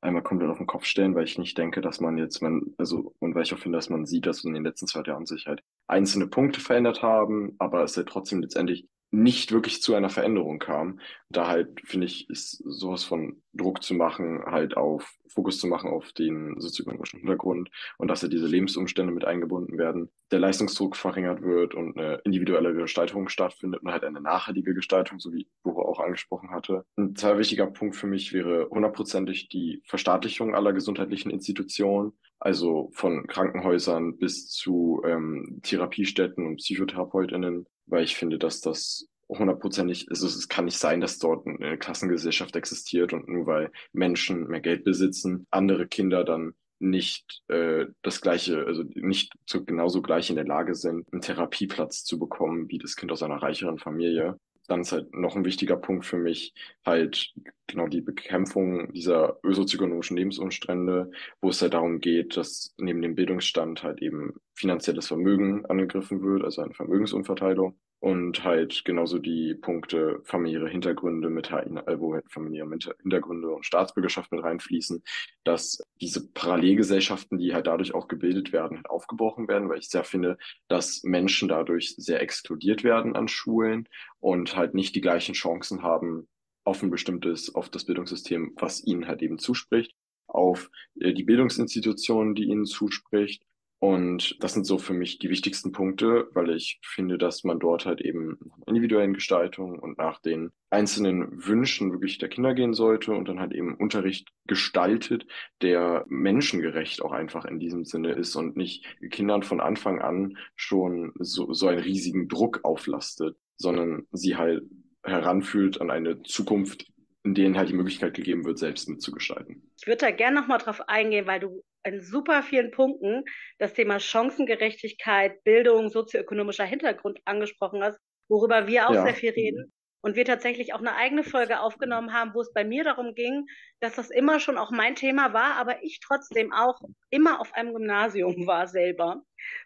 einmal 0.00 0.22
komplett 0.22 0.50
auf 0.50 0.58
den 0.58 0.66
Kopf 0.66 0.84
stellen, 0.84 1.14
weil 1.14 1.24
ich 1.24 1.38
nicht 1.38 1.58
denke, 1.58 1.80
dass 1.80 2.00
man 2.00 2.18
jetzt, 2.18 2.40
man, 2.40 2.74
also, 2.78 3.14
und 3.18 3.34
weil 3.34 3.42
ich 3.42 3.54
auch 3.54 3.58
finde, 3.58 3.78
dass 3.78 3.90
man 3.90 4.06
sieht, 4.06 4.26
dass 4.26 4.44
in 4.44 4.54
den 4.54 4.64
letzten 4.64 4.86
zwei 4.86 5.02
Jahren 5.02 5.26
sich 5.26 5.46
halt 5.46 5.62
einzelne 5.86 6.26
Punkte 6.26 6.60
verändert 6.60 7.02
haben, 7.02 7.56
aber 7.58 7.82
es 7.82 7.96
halt 7.96 8.08
trotzdem 8.08 8.40
letztendlich 8.40 8.86
nicht 9.10 9.52
wirklich 9.52 9.82
zu 9.82 9.94
einer 9.94 10.10
Veränderung 10.10 10.58
kam. 10.58 11.00
Da 11.30 11.46
halt, 11.46 11.80
finde 11.84 12.06
ich, 12.06 12.28
ist 12.28 12.62
sowas 12.64 13.04
von 13.04 13.42
Druck 13.54 13.82
zu 13.82 13.94
machen, 13.94 14.42
halt 14.46 14.76
auf 14.76 15.18
Fokus 15.28 15.58
zu 15.58 15.66
machen 15.66 15.90
auf 15.90 16.12
den 16.12 16.58
sozioökonomischen 16.58 17.20
Hintergrund 17.20 17.70
und 17.98 18.08
dass 18.08 18.22
ja 18.22 18.28
diese 18.28 18.46
Lebensumstände 18.46 19.12
mit 19.12 19.24
eingebunden 19.24 19.78
werden, 19.78 20.10
der 20.30 20.40
Leistungsdruck 20.40 20.96
verringert 20.96 21.42
wird 21.42 21.74
und 21.74 21.98
eine 21.98 22.16
individuelle 22.24 22.74
Gestaltung 22.74 23.28
stattfindet 23.28 23.82
und 23.82 23.90
halt 23.90 24.04
eine 24.04 24.20
nachhaltige 24.20 24.74
Gestaltung, 24.74 25.20
so 25.20 25.32
wie 25.32 25.48
Buro 25.62 25.82
auch 25.82 26.00
angesprochen 26.00 26.50
hatte. 26.50 26.84
Ein 26.96 27.14
sehr 27.16 27.38
wichtiger 27.38 27.66
Punkt 27.66 27.96
für 27.96 28.06
mich 28.06 28.32
wäre 28.32 28.68
hundertprozentig 28.70 29.48
die 29.48 29.82
Verstaatlichung 29.86 30.54
aller 30.54 30.72
gesundheitlichen 30.72 31.30
Institutionen, 31.30 32.12
also 32.40 32.90
von 32.94 33.26
Krankenhäusern 33.26 34.16
bis 34.18 34.48
zu 34.48 35.02
ähm, 35.04 35.60
Therapiestätten 35.62 36.46
und 36.46 36.56
PsychotherapeutInnen, 36.56 37.66
weil 37.88 38.04
ich 38.04 38.16
finde, 38.16 38.38
dass 38.38 38.60
das 38.60 39.08
hundertprozentig, 39.28 40.06
also 40.10 40.26
es 40.26 40.48
kann 40.48 40.64
nicht 40.64 40.78
sein, 40.78 41.00
dass 41.00 41.18
dort 41.18 41.46
eine 41.46 41.76
Klassengesellschaft 41.76 42.56
existiert 42.56 43.12
und 43.12 43.28
nur 43.28 43.46
weil 43.46 43.70
Menschen 43.92 44.46
mehr 44.48 44.60
Geld 44.60 44.84
besitzen, 44.84 45.46
andere 45.50 45.86
Kinder 45.86 46.24
dann 46.24 46.54
nicht 46.80 47.42
äh, 47.48 47.86
das 48.02 48.20
gleiche, 48.20 48.64
also 48.64 48.84
nicht 48.94 49.32
so, 49.46 49.64
genauso 49.64 50.00
gleich 50.00 50.30
in 50.30 50.36
der 50.36 50.46
Lage 50.46 50.74
sind, 50.74 51.12
einen 51.12 51.22
Therapieplatz 51.22 52.04
zu 52.04 52.18
bekommen 52.18 52.68
wie 52.68 52.78
das 52.78 52.96
Kind 52.96 53.10
aus 53.12 53.22
einer 53.22 53.42
reicheren 53.42 53.78
Familie 53.78 54.38
dann 54.68 54.82
ist 54.82 54.92
halt 54.92 55.12
noch 55.14 55.34
ein 55.34 55.44
wichtiger 55.44 55.76
Punkt 55.76 56.06
für 56.06 56.18
mich 56.18 56.54
halt 56.84 57.32
genau 57.66 57.88
die 57.88 58.00
Bekämpfung 58.02 58.92
dieser 58.92 59.38
sozioökonomischen 59.42 60.16
Lebensumstände, 60.16 61.10
wo 61.40 61.50
es 61.50 61.60
halt 61.62 61.74
darum 61.74 62.00
geht, 62.00 62.36
dass 62.36 62.74
neben 62.78 63.02
dem 63.02 63.14
Bildungsstand 63.14 63.82
halt 63.82 64.00
eben 64.02 64.34
finanzielles 64.54 65.08
Vermögen 65.08 65.66
angegriffen 65.66 66.22
wird, 66.22 66.44
also 66.44 66.62
eine 66.62 66.74
Vermögensumverteilung 66.74 67.76
und 68.00 68.44
halt 68.44 68.84
genauso 68.84 69.18
die 69.18 69.54
Punkte 69.54 70.20
familiäre 70.22 70.68
Hintergründe 70.68 71.30
mit 71.30 71.50
äh, 71.50 71.98
wo 71.98 72.14
halt 72.14 72.30
familiäre 72.30 72.68
Hintergründe 73.02 73.50
und 73.50 73.66
Staatsbürgerschaft 73.66 74.30
mit 74.30 74.42
reinfließen, 74.42 75.02
dass 75.44 75.82
diese 76.00 76.30
Parallelgesellschaften, 76.32 77.38
die 77.38 77.54
halt 77.54 77.66
dadurch 77.66 77.94
auch 77.94 78.06
gebildet 78.06 78.52
werden, 78.52 78.76
halt 78.76 78.90
aufgebrochen 78.90 79.48
werden, 79.48 79.68
weil 79.68 79.78
ich 79.78 79.88
sehr 79.88 80.04
finde, 80.04 80.38
dass 80.68 81.02
Menschen 81.02 81.48
dadurch 81.48 81.94
sehr 81.96 82.22
exkludiert 82.22 82.84
werden 82.84 83.16
an 83.16 83.26
Schulen 83.26 83.88
und 84.20 84.56
halt 84.56 84.74
nicht 84.74 84.94
die 84.94 85.00
gleichen 85.00 85.34
Chancen 85.34 85.82
haben 85.82 86.28
auf 86.64 86.82
ein 86.82 86.90
bestimmtes, 86.90 87.54
auf 87.54 87.68
das 87.68 87.84
Bildungssystem, 87.84 88.52
was 88.56 88.84
ihnen 88.84 89.08
halt 89.08 89.22
eben 89.22 89.38
zuspricht, 89.38 89.94
auf 90.28 90.70
äh, 91.00 91.12
die 91.12 91.24
Bildungsinstitutionen, 91.24 92.36
die 92.36 92.44
ihnen 92.44 92.66
zuspricht 92.66 93.42
und 93.80 94.42
das 94.42 94.54
sind 94.54 94.64
so 94.64 94.78
für 94.78 94.92
mich 94.92 95.20
die 95.20 95.30
wichtigsten 95.30 95.70
Punkte, 95.70 96.28
weil 96.32 96.50
ich 96.50 96.80
finde, 96.82 97.16
dass 97.16 97.44
man 97.44 97.60
dort 97.60 97.86
halt 97.86 98.00
eben 98.00 98.36
nach 98.44 98.66
individuellen 98.66 99.14
Gestaltung 99.14 99.78
und 99.78 99.98
nach 99.98 100.20
den 100.20 100.50
einzelnen 100.70 101.46
Wünschen 101.46 101.92
wirklich 101.92 102.18
der 102.18 102.28
Kinder 102.28 102.54
gehen 102.54 102.74
sollte 102.74 103.12
und 103.12 103.28
dann 103.28 103.38
halt 103.38 103.52
eben 103.52 103.76
Unterricht 103.76 104.30
gestaltet, 104.46 105.26
der 105.62 106.04
menschengerecht 106.08 107.02
auch 107.02 107.12
einfach 107.12 107.44
in 107.44 107.60
diesem 107.60 107.84
Sinne 107.84 108.12
ist 108.12 108.34
und 108.34 108.56
nicht 108.56 108.84
Kindern 109.10 109.44
von 109.44 109.60
Anfang 109.60 110.00
an 110.00 110.36
schon 110.56 111.12
so, 111.20 111.52
so 111.52 111.68
einen 111.68 111.78
riesigen 111.78 112.26
Druck 112.26 112.64
auflastet, 112.64 113.36
sondern 113.56 114.08
sie 114.10 114.34
halt 114.34 114.64
heranfühlt 115.04 115.80
an 115.80 115.92
eine 115.92 116.22
Zukunft, 116.24 116.90
in 117.22 117.34
denen 117.34 117.56
halt 117.56 117.68
die 117.68 117.74
Möglichkeit 117.74 118.14
gegeben 118.14 118.44
wird, 118.44 118.58
selbst 118.58 118.88
mitzugestalten. 118.88 119.70
Ich 119.80 119.86
würde 119.86 119.98
da 119.98 120.10
gerne 120.10 120.40
nochmal 120.40 120.58
drauf 120.58 120.88
eingehen, 120.88 121.26
weil 121.26 121.38
du 121.38 121.62
in 121.84 122.00
super 122.00 122.42
vielen 122.42 122.70
Punkten 122.70 123.24
das 123.58 123.72
Thema 123.72 124.00
Chancengerechtigkeit, 124.00 125.42
Bildung, 125.44 125.88
sozioökonomischer 125.90 126.64
Hintergrund 126.64 127.20
angesprochen 127.24 127.82
hast, 127.82 128.00
worüber 128.28 128.66
wir 128.66 128.88
auch 128.88 128.94
ja. 128.94 129.04
sehr 129.04 129.14
viel 129.14 129.30
reden. 129.30 129.72
Und 130.00 130.14
wir 130.14 130.24
tatsächlich 130.24 130.74
auch 130.74 130.78
eine 130.78 130.94
eigene 130.94 131.24
Folge 131.24 131.58
aufgenommen 131.58 132.12
haben, 132.12 132.32
wo 132.32 132.40
es 132.40 132.52
bei 132.52 132.64
mir 132.64 132.84
darum 132.84 133.14
ging, 133.14 133.46
dass 133.80 133.96
das 133.96 134.10
immer 134.10 134.38
schon 134.38 134.56
auch 134.56 134.70
mein 134.70 134.94
Thema 134.94 135.32
war, 135.32 135.56
aber 135.56 135.82
ich 135.82 135.98
trotzdem 135.98 136.52
auch 136.52 136.80
immer 137.10 137.40
auf 137.40 137.52
einem 137.54 137.74
Gymnasium 137.74 138.46
war 138.46 138.68
selber, 138.68 139.22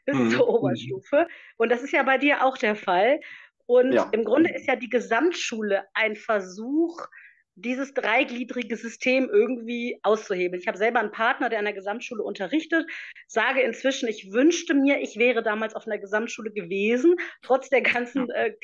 bis 0.07 0.17
mhm. 0.17 0.31
zur 0.31 0.49
Oberstufe. 0.49 1.29
Und 1.59 1.71
das 1.71 1.83
ist 1.83 1.93
ja 1.93 2.03
bei 2.03 2.17
dir 2.17 2.47
auch 2.47 2.57
der 2.57 2.77
Fall. 2.77 3.21
Und 3.67 3.93
ja. 3.93 4.09
im 4.13 4.25
Grunde 4.25 4.51
ist 4.55 4.67
ja 4.67 4.75
die 4.75 4.89
Gesamtschule 4.89 5.85
ein 5.93 6.17
Versuch, 6.17 6.99
dieses 7.55 7.93
dreigliedrige 7.95 8.77
System 8.77 9.29
irgendwie 9.31 9.99
auszuhebeln. 10.03 10.61
Ich 10.61 10.69
habe 10.69 10.79
selber 10.79 11.01
einen 11.01 11.11
Partner, 11.11 11.49
der 11.49 11.59
an 11.59 11.65
der 11.65 11.75
Gesamtschule 11.75 12.23
unterrichtet, 12.23 12.87
sage 13.27 13.61
inzwischen, 13.61 14.09
ich 14.09 14.33
wünschte 14.33 14.75
mir, 14.75 15.01
ich 15.01 15.17
wäre 15.17 15.43
damals 15.43 15.75
auf 15.75 15.87
einer 15.87 15.99
Gesamtschule 15.99 16.51
gewesen, 16.51 17.17
trotz 17.43 17.69
der 17.69 17.83
ganzen 17.83 18.31
äh, 18.31 18.55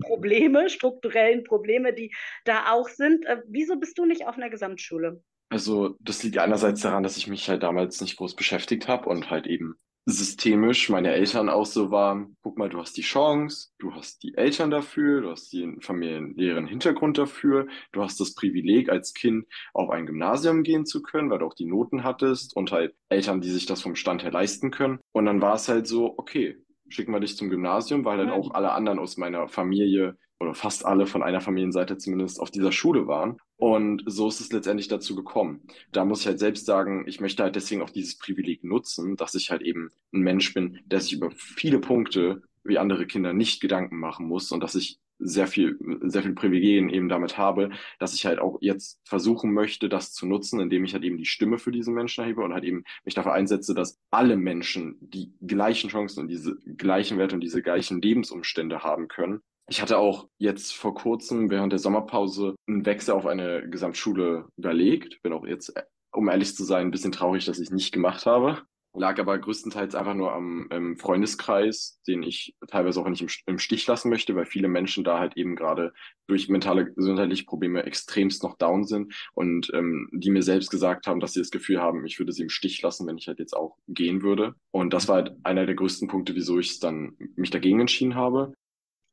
Probleme, 0.00 0.68
strukturellen 0.70 1.44
Probleme, 1.44 1.92
die 1.92 2.14
da 2.44 2.72
auch 2.72 2.88
sind. 2.88 3.24
Äh, 3.26 3.42
wieso 3.48 3.76
bist 3.76 3.98
du 3.98 4.04
nicht 4.04 4.26
auf 4.26 4.36
einer 4.36 4.50
Gesamtschule? 4.50 5.22
Also 5.48 5.96
das 6.00 6.22
liegt 6.22 6.38
einerseits 6.38 6.80
daran, 6.80 7.02
dass 7.02 7.16
ich 7.16 7.28
mich 7.28 7.48
halt 7.48 7.62
damals 7.62 8.00
nicht 8.00 8.16
groß 8.16 8.34
beschäftigt 8.34 8.88
habe 8.88 9.08
und 9.08 9.30
halt 9.30 9.46
eben 9.46 9.76
systemisch 10.08 10.88
meine 10.88 11.12
Eltern 11.12 11.48
auch 11.48 11.66
so 11.66 11.90
waren, 11.90 12.36
guck 12.40 12.56
mal, 12.58 12.68
du 12.68 12.78
hast 12.78 12.96
die 12.96 13.02
Chance, 13.02 13.70
du 13.78 13.92
hast 13.92 14.22
die 14.22 14.34
Eltern 14.36 14.70
dafür, 14.70 15.20
du 15.20 15.30
hast 15.30 15.52
den 15.52 15.80
familiären 15.80 16.68
Hintergrund 16.68 17.18
dafür, 17.18 17.66
du 17.90 18.02
hast 18.02 18.20
das 18.20 18.34
Privileg 18.34 18.88
als 18.88 19.14
Kind 19.14 19.46
auf 19.74 19.90
ein 19.90 20.06
Gymnasium 20.06 20.62
gehen 20.62 20.86
zu 20.86 21.02
können, 21.02 21.28
weil 21.28 21.40
du 21.40 21.46
auch 21.46 21.54
die 21.54 21.66
Noten 21.66 22.04
hattest 22.04 22.54
und 22.56 22.70
halt 22.70 22.94
Eltern, 23.08 23.40
die 23.40 23.50
sich 23.50 23.66
das 23.66 23.82
vom 23.82 23.96
Stand 23.96 24.22
her 24.22 24.30
leisten 24.30 24.70
können. 24.70 25.00
Und 25.10 25.26
dann 25.26 25.42
war 25.42 25.56
es 25.56 25.68
halt 25.68 25.88
so, 25.88 26.14
okay, 26.16 26.56
schicken 26.88 27.12
wir 27.12 27.18
dich 27.20 27.36
zum 27.36 27.50
Gymnasium, 27.50 28.04
weil 28.04 28.18
dann 28.18 28.30
auch 28.30 28.52
alle 28.52 28.72
anderen 28.72 29.00
aus 29.00 29.16
meiner 29.16 29.48
Familie 29.48 30.16
oder 30.38 30.54
fast 30.54 30.84
alle 30.84 31.06
von 31.06 31.22
einer 31.22 31.40
Familienseite 31.40 31.98
zumindest 31.98 32.40
auf 32.40 32.50
dieser 32.50 32.72
Schule 32.72 33.06
waren. 33.06 33.38
Und 33.56 34.02
so 34.06 34.28
ist 34.28 34.40
es 34.40 34.52
letztendlich 34.52 34.88
dazu 34.88 35.16
gekommen. 35.16 35.62
Da 35.92 36.04
muss 36.04 36.20
ich 36.20 36.26
halt 36.26 36.38
selbst 36.38 36.66
sagen, 36.66 37.04
ich 37.06 37.20
möchte 37.20 37.42
halt 37.42 37.56
deswegen 37.56 37.82
auch 37.82 37.90
dieses 37.90 38.18
Privileg 38.18 38.62
nutzen, 38.64 39.16
dass 39.16 39.34
ich 39.34 39.50
halt 39.50 39.62
eben 39.62 39.90
ein 40.12 40.20
Mensch 40.20 40.52
bin, 40.52 40.80
der 40.86 41.00
sich 41.00 41.14
über 41.14 41.30
viele 41.30 41.78
Punkte 41.78 42.42
wie 42.64 42.78
andere 42.78 43.06
Kinder 43.06 43.32
nicht 43.32 43.60
Gedanken 43.60 43.98
machen 43.98 44.26
muss 44.26 44.52
und 44.52 44.62
dass 44.62 44.74
ich 44.74 44.98
sehr 45.18 45.46
viel, 45.46 45.78
sehr 46.02 46.22
viel 46.22 46.34
Privilegien 46.34 46.90
eben 46.90 47.08
damit 47.08 47.38
habe, 47.38 47.70
dass 47.98 48.14
ich 48.14 48.26
halt 48.26 48.38
auch 48.38 48.58
jetzt 48.60 49.00
versuchen 49.04 49.52
möchte, 49.52 49.88
das 49.88 50.12
zu 50.12 50.26
nutzen, 50.26 50.60
indem 50.60 50.84
ich 50.84 50.92
halt 50.92 51.04
eben 51.04 51.16
die 51.16 51.24
Stimme 51.24 51.58
für 51.58 51.70
diese 51.70 51.90
Menschen 51.90 52.22
erhebe 52.22 52.42
und 52.42 52.52
halt 52.52 52.64
eben 52.64 52.84
mich 53.04 53.14
dafür 53.14 53.32
einsetze, 53.32 53.74
dass 53.74 53.98
alle 54.10 54.36
Menschen 54.36 54.96
die 55.00 55.32
gleichen 55.40 55.88
Chancen 55.88 56.20
und 56.20 56.28
diese 56.28 56.56
gleichen 56.76 57.16
Werte 57.18 57.34
und 57.34 57.40
diese 57.40 57.62
gleichen 57.62 58.02
Lebensumstände 58.02 58.80
haben 58.80 59.08
können. 59.08 59.40
Ich 59.68 59.82
hatte 59.82 59.98
auch 59.98 60.28
jetzt 60.38 60.74
vor 60.74 60.94
kurzem 60.94 61.50
während 61.50 61.72
der 61.72 61.80
Sommerpause 61.80 62.54
einen 62.68 62.86
Wechsel 62.86 63.14
auf 63.14 63.26
eine 63.26 63.68
Gesamtschule 63.68 64.48
überlegt. 64.56 65.22
Bin 65.22 65.32
auch 65.32 65.44
jetzt, 65.44 65.74
um 66.12 66.28
ehrlich 66.28 66.54
zu 66.54 66.64
sein, 66.64 66.86
ein 66.86 66.90
bisschen 66.92 67.12
traurig, 67.12 67.46
dass 67.46 67.58
ich 67.58 67.70
nicht 67.70 67.92
gemacht 67.92 68.26
habe 68.26 68.62
lag 68.96 69.18
aber 69.18 69.38
größtenteils 69.38 69.94
einfach 69.94 70.14
nur 70.14 70.32
am 70.32 70.96
Freundeskreis, 70.98 72.00
den 72.06 72.22
ich 72.22 72.56
teilweise 72.68 73.00
auch 73.00 73.08
nicht 73.08 73.22
im, 73.22 73.28
im, 73.46 73.58
Stich 73.58 73.86
lassen 73.86 74.10
möchte, 74.10 74.34
weil 74.34 74.46
viele 74.46 74.68
Menschen 74.68 75.04
da 75.04 75.18
halt 75.18 75.36
eben 75.36 75.56
gerade 75.56 75.92
durch 76.26 76.48
mentale 76.48 76.92
gesundheitliche 76.92 77.44
Probleme 77.44 77.84
extremst 77.84 78.42
noch 78.42 78.56
down 78.56 78.84
sind 78.84 79.14
und 79.34 79.70
ähm, 79.74 80.08
die 80.12 80.30
mir 80.30 80.42
selbst 80.42 80.70
gesagt 80.70 81.06
haben, 81.06 81.20
dass 81.20 81.32
sie 81.32 81.40
das 81.40 81.50
Gefühl 81.50 81.80
haben, 81.80 82.04
ich 82.06 82.18
würde 82.18 82.32
sie 82.32 82.42
im 82.42 82.48
Stich 82.48 82.82
lassen, 82.82 83.06
wenn 83.06 83.18
ich 83.18 83.28
halt 83.28 83.38
jetzt 83.38 83.56
auch 83.56 83.76
gehen 83.88 84.22
würde. 84.22 84.54
Und 84.70 84.92
das 84.92 85.08
war 85.08 85.16
halt 85.16 85.32
einer 85.44 85.66
der 85.66 85.74
größten 85.74 86.08
Punkte, 86.08 86.34
wieso 86.34 86.58
ich 86.58 86.80
dann 86.80 87.16
mich 87.36 87.50
dagegen 87.50 87.80
entschieden 87.80 88.14
habe. 88.14 88.54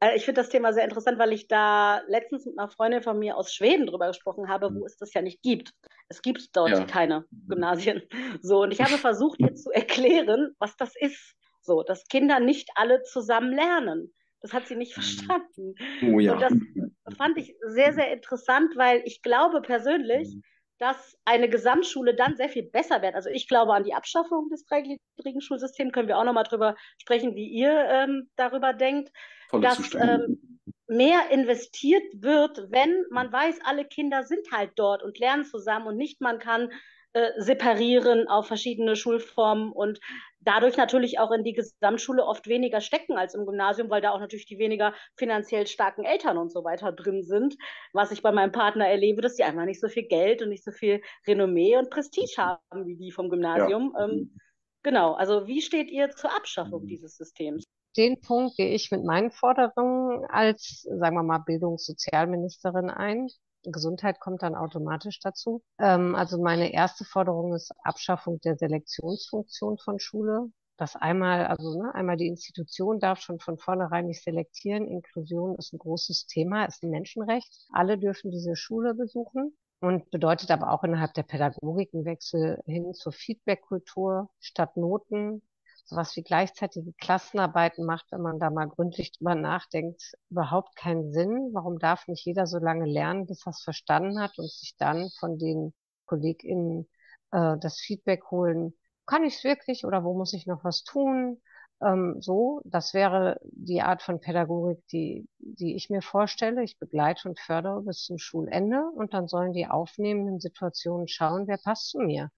Äh, 0.04 0.16
ich 0.16 0.26
finde 0.26 0.42
das 0.42 0.50
Thema 0.50 0.74
sehr 0.74 0.84
interessant, 0.84 1.18
weil 1.20 1.34
ich 1.34 1.48
da 1.48 2.02
letztens 2.08 2.46
mit 2.46 2.58
einer 2.58 2.70
Freundin 2.70 3.02
von 3.02 3.18
mir 3.18 3.38
aus 3.38 3.54
Schweden 3.54 3.88
drüber 3.88 4.08
gesprochen 4.08 4.50
habe, 4.50 4.74
wo 4.74 4.80
mhm. 4.80 4.86
es 4.86 4.98
das 4.98 5.14
ja 5.14 5.22
nicht 5.22 5.42
gibt. 5.42 5.74
Es 6.10 6.22
gibt 6.22 6.56
dort 6.56 6.72
ja. 6.72 6.86
keine 6.86 7.26
Gymnasien. 7.48 8.04
So, 8.42 8.64
und 8.64 8.72
ich 8.72 8.82
habe 8.82 8.92
versucht, 8.98 9.40
ihr 9.40 9.56
zu 9.56 9.72
erklären, 9.72 10.56
was 10.60 10.76
das 10.76 10.94
ist. 10.96 11.36
So, 11.62 11.84
dass 11.84 12.08
Kinder 12.08 12.40
nicht 12.40 12.70
alle 12.76 13.04
zusammen 13.04 13.54
lernen. 13.54 14.14
Das 14.42 14.52
hat 14.52 14.68
sie 14.68 14.76
nicht 14.76 14.98
mhm. 14.98 15.02
verstanden. 15.02 15.76
Oh 16.02 16.20
ja. 16.20 16.34
Und 16.34 16.42
das 16.42 16.54
fand 17.18 17.38
ich 17.38 17.56
sehr, 17.68 17.94
sehr 17.94 18.12
interessant, 18.12 18.76
weil 18.76 19.02
ich 19.06 19.22
glaube 19.22 19.62
persönlich, 19.62 20.36
mhm. 20.36 20.44
Dass 20.84 21.18
eine 21.24 21.48
Gesamtschule 21.48 22.14
dann 22.14 22.36
sehr 22.36 22.50
viel 22.50 22.64
besser 22.64 23.02
wird. 23.02 23.16
Also 23.16 23.30
ich 23.30 23.48
glaube 23.48 23.74
an 23.74 23.86
die 23.86 23.94
Abschaffung 23.94 24.50
des 24.50 24.66
dreigliedrigen 24.66 25.40
Schulsystems. 25.40 25.94
Können 25.94 26.10
wir 26.10 26.18
auch 26.18 26.26
nochmal 26.26 26.44
drüber 26.44 26.76
sprechen, 26.98 27.36
wie 27.36 27.48
ihr 27.48 27.72
ähm, 27.90 28.30
darüber 28.36 28.74
denkt. 28.74 29.10
Volle 29.48 29.64
dass 29.64 29.96
ähm, 29.96 30.60
mehr 30.88 31.30
investiert 31.32 32.04
wird, 32.16 32.70
wenn 32.70 33.06
man 33.12 33.32
weiß, 33.32 33.60
alle 33.64 33.86
Kinder 33.86 34.24
sind 34.24 34.52
halt 34.52 34.72
dort 34.76 35.04
und 35.04 35.20
lernen 35.20 35.46
zusammen 35.46 35.88
und 35.88 35.96
nicht 35.96 36.20
man 36.20 36.40
kann 36.40 36.70
äh, 37.14 37.32
separieren 37.38 38.28
auf 38.28 38.48
verschiedene 38.48 38.96
Schulformen 38.96 39.72
und 39.72 40.00
dadurch 40.40 40.78
natürlich 40.78 41.20
auch 41.20 41.32
in 41.32 41.44
die 41.44 41.54
Gesamtschule 41.54 42.26
oft 42.26 42.48
weniger 42.48 42.82
stecken 42.82 43.18
als 43.18 43.34
im 43.34 43.46
Gymnasium, 43.46 43.90
weil 43.90 44.02
da 44.02 44.12
auch 44.12 44.20
natürlich 44.20 44.46
die 44.46 44.58
weniger 44.58 44.94
finanziell 45.16 45.68
starken 45.68 46.04
Eltern 46.04 46.38
und 46.38 46.52
so 46.52 46.64
weiter 46.64 46.92
drin 46.92 47.24
sind. 47.24 47.56
Was 47.94 48.12
ich 48.12 48.22
bei 48.22 48.32
meinem 48.32 48.52
Partner 48.52 48.88
erlebe, 48.88 49.22
dass 49.22 49.36
die 49.36 49.44
einfach 49.44 49.66
nicht 49.66 49.80
so 49.80 49.88
viel 49.88 50.04
Geld 50.04 50.42
und 50.42 50.50
nicht 50.50 50.64
so 50.64 50.72
viel 50.72 51.02
Renommee 51.28 51.78
und 51.78 51.90
Prestige 51.90 52.36
haben 52.38 52.86
wie 52.86 52.96
die 52.96 53.12
vom 53.12 53.30
Gymnasium. 53.30 53.94
Ja. 53.96 54.06
Ähm, 54.06 54.38
genau, 54.84 55.14
also 55.14 55.48
wie 55.48 55.62
steht 55.62 55.90
ihr 55.92 56.10
zur 56.10 56.36
Abschaffung 56.36 56.88
dieses 56.88 57.16
Systems? 57.16 57.64
den 57.98 58.20
Punkt 58.22 58.58
gehe 58.58 58.70
ich 58.70 58.92
mit 58.92 59.04
meinen 59.04 59.32
Forderungen 59.32 60.26
als, 60.26 60.82
sagen 60.82 61.16
wir 61.16 61.24
mal, 61.24 61.40
Bildungssozialministerin 61.40 62.90
ein. 62.90 63.28
Gesundheit 63.64 64.20
kommt 64.20 64.44
dann 64.44 64.56
automatisch 64.56 65.20
dazu. 65.20 65.62
Ähm, 65.80 66.16
also 66.16 66.42
meine 66.42 66.74
erste 66.74 67.06
Forderung 67.06 67.54
ist 67.54 67.72
Abschaffung 67.84 68.40
der 68.42 68.58
Selektionsfunktion 68.58 69.78
von 69.78 70.00
Schule. 70.00 70.52
Das 70.78 70.96
einmal, 70.96 71.46
also 71.46 71.82
ne, 71.82 71.94
einmal 71.94 72.18
die 72.18 72.28
Institution 72.28 73.00
darf 73.00 73.20
schon 73.22 73.40
von 73.40 73.60
vornherein 73.60 74.08
nicht 74.08 74.24
selektieren. 74.24 74.88
Inklusion 74.88 75.56
ist 75.58 75.74
ein 75.74 75.78
großes 75.78 76.26
Thema, 76.26 76.66
ist 76.66 76.84
ein 76.84 76.90
Menschenrecht. 76.90 77.68
Alle 77.72 77.98
dürfen 77.98 78.32
diese 78.32 78.56
Schule 78.56 78.96
besuchen 78.96 79.56
und 79.82 80.10
bedeutet 80.12 80.50
aber 80.50 80.72
auch 80.72 80.84
innerhalb 80.84 81.14
der 81.14 81.24
Pädagogik 81.24 81.94
einen 81.94 82.06
Wechsel 82.06 82.62
hin 82.66 82.94
zur 82.94 83.12
Feedback-Kultur 83.12 84.30
statt 84.40 84.78
Noten, 84.78 85.42
sowas 85.86 86.16
wie 86.16 86.24
gleichzeitige 86.24 86.94
Klassenarbeiten 86.94 87.86
macht, 87.86 88.12
wenn 88.12 88.22
man 88.22 88.40
da 88.40 88.50
mal 88.50 88.68
gründlich 88.68 89.12
drüber 89.12 89.36
nachdenkt, 89.36 90.14
überhaupt 90.30 90.76
keinen 90.76 91.12
Sinn. 91.12 91.50
Warum 91.54 91.80
darf 91.80 92.08
nicht 92.08 92.26
jeder 92.26 92.48
so 92.48 92.58
lange 92.58 92.86
lernen, 92.86 93.26
bis 93.26 93.46
er 93.46 93.52
es 93.52 93.62
verstanden 93.62 94.20
hat 94.20 94.38
und 94.38 94.50
sich 94.50 94.76
dann 94.78 95.10
von 95.20 95.38
den 95.38 95.74
KollegInnen 96.06 96.90
äh, 97.32 97.58
das 97.60 97.80
Feedback 97.80 98.32
holen, 98.32 98.74
kann 99.06 99.24
ich 99.24 99.36
es 99.38 99.44
wirklich 99.44 99.86
oder 99.86 100.04
wo 100.04 100.14
muss 100.18 100.34
ich 100.34 100.48
noch 100.48 100.64
was 100.64 100.84
tun? 100.84 101.42
Ähm, 101.82 102.18
so, 102.22 102.62
das 102.66 102.94
wäre 102.94 103.40
die 103.44 103.82
Art 103.82 104.02
von 104.02 104.20
Pädagogik, 104.22 104.86
die, 104.88 105.28
die 105.40 105.76
ich 105.76 105.90
mir 105.90 106.02
vorstelle. 106.02 106.64
Ich 106.64 106.80
begleite 106.80 107.28
und 107.28 107.40
fördere 107.40 107.82
bis 107.82 108.04
zum 108.04 108.18
Schulende 108.18 108.84
und 108.96 109.14
dann 109.14 109.28
sollen 109.28 109.54
die 109.54 109.68
aufnehmenden 109.68 110.40
Situationen 110.40 111.08
schauen, 111.08 111.48
wer 111.48 111.58
passt 111.58 111.90
zu 111.90 112.00
mir 112.00 112.30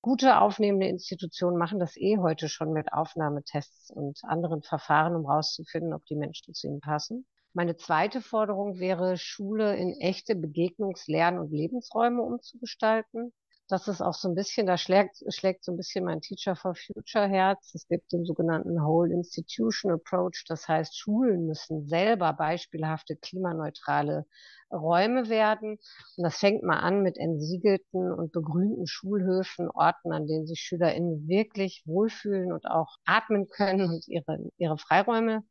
gute 0.00 0.40
aufnehmende 0.40 0.86
Institutionen 0.86 1.58
machen 1.58 1.78
das 1.78 1.96
eh 1.96 2.18
heute 2.18 2.48
schon 2.48 2.72
mit 2.72 2.92
Aufnahmetests 2.92 3.90
und 3.90 4.20
anderen 4.24 4.62
Verfahren, 4.62 5.16
um 5.16 5.26
herauszufinden, 5.26 5.92
ob 5.92 6.04
die 6.06 6.16
Menschen 6.16 6.54
zu 6.54 6.66
ihnen 6.68 6.80
passen. 6.80 7.26
Meine 7.52 7.76
zweite 7.76 8.20
Forderung 8.20 8.78
wäre, 8.78 9.16
Schule 9.16 9.76
in 9.76 9.98
echte 10.00 10.34
Begegnungs-, 10.34 11.10
Lern- 11.10 11.38
und 11.38 11.50
Lebensräume 11.50 12.22
umzugestalten. 12.22 13.32
Das 13.68 13.88
ist 13.88 14.00
auch 14.00 14.14
so 14.14 14.28
ein 14.28 14.36
bisschen, 14.36 14.66
da 14.66 14.78
schlägt, 14.78 15.24
schlägt 15.28 15.64
so 15.64 15.72
ein 15.72 15.76
bisschen 15.76 16.04
mein 16.04 16.20
Teacher 16.20 16.54
for 16.54 16.76
Future 16.76 17.26
Herz. 17.26 17.74
Es 17.74 17.88
gibt 17.88 18.12
den 18.12 18.24
sogenannten 18.24 18.80
Whole 18.80 19.12
Institution 19.12 19.90
Approach. 19.90 20.44
Das 20.46 20.68
heißt, 20.68 20.96
Schulen 20.96 21.46
müssen 21.46 21.84
selber 21.88 22.32
beispielhafte 22.32 23.16
klimaneutrale 23.16 24.24
Räume 24.70 25.28
werden. 25.28 25.78
Und 26.16 26.24
das 26.24 26.38
fängt 26.38 26.62
mal 26.62 26.78
an 26.78 27.02
mit 27.02 27.18
entsiegelten 27.18 28.12
und 28.12 28.30
begrünten 28.30 28.86
Schulhöfen, 28.86 29.68
Orten, 29.70 30.12
an 30.12 30.28
denen 30.28 30.46
sich 30.46 30.60
SchülerInnen 30.60 31.26
wirklich 31.26 31.82
wohlfühlen 31.86 32.52
und 32.52 32.66
auch 32.66 32.96
atmen 33.04 33.48
können 33.48 33.90
und 33.90 34.06
ihre, 34.06 34.48
ihre 34.58 34.78
Freiräume 34.78 35.42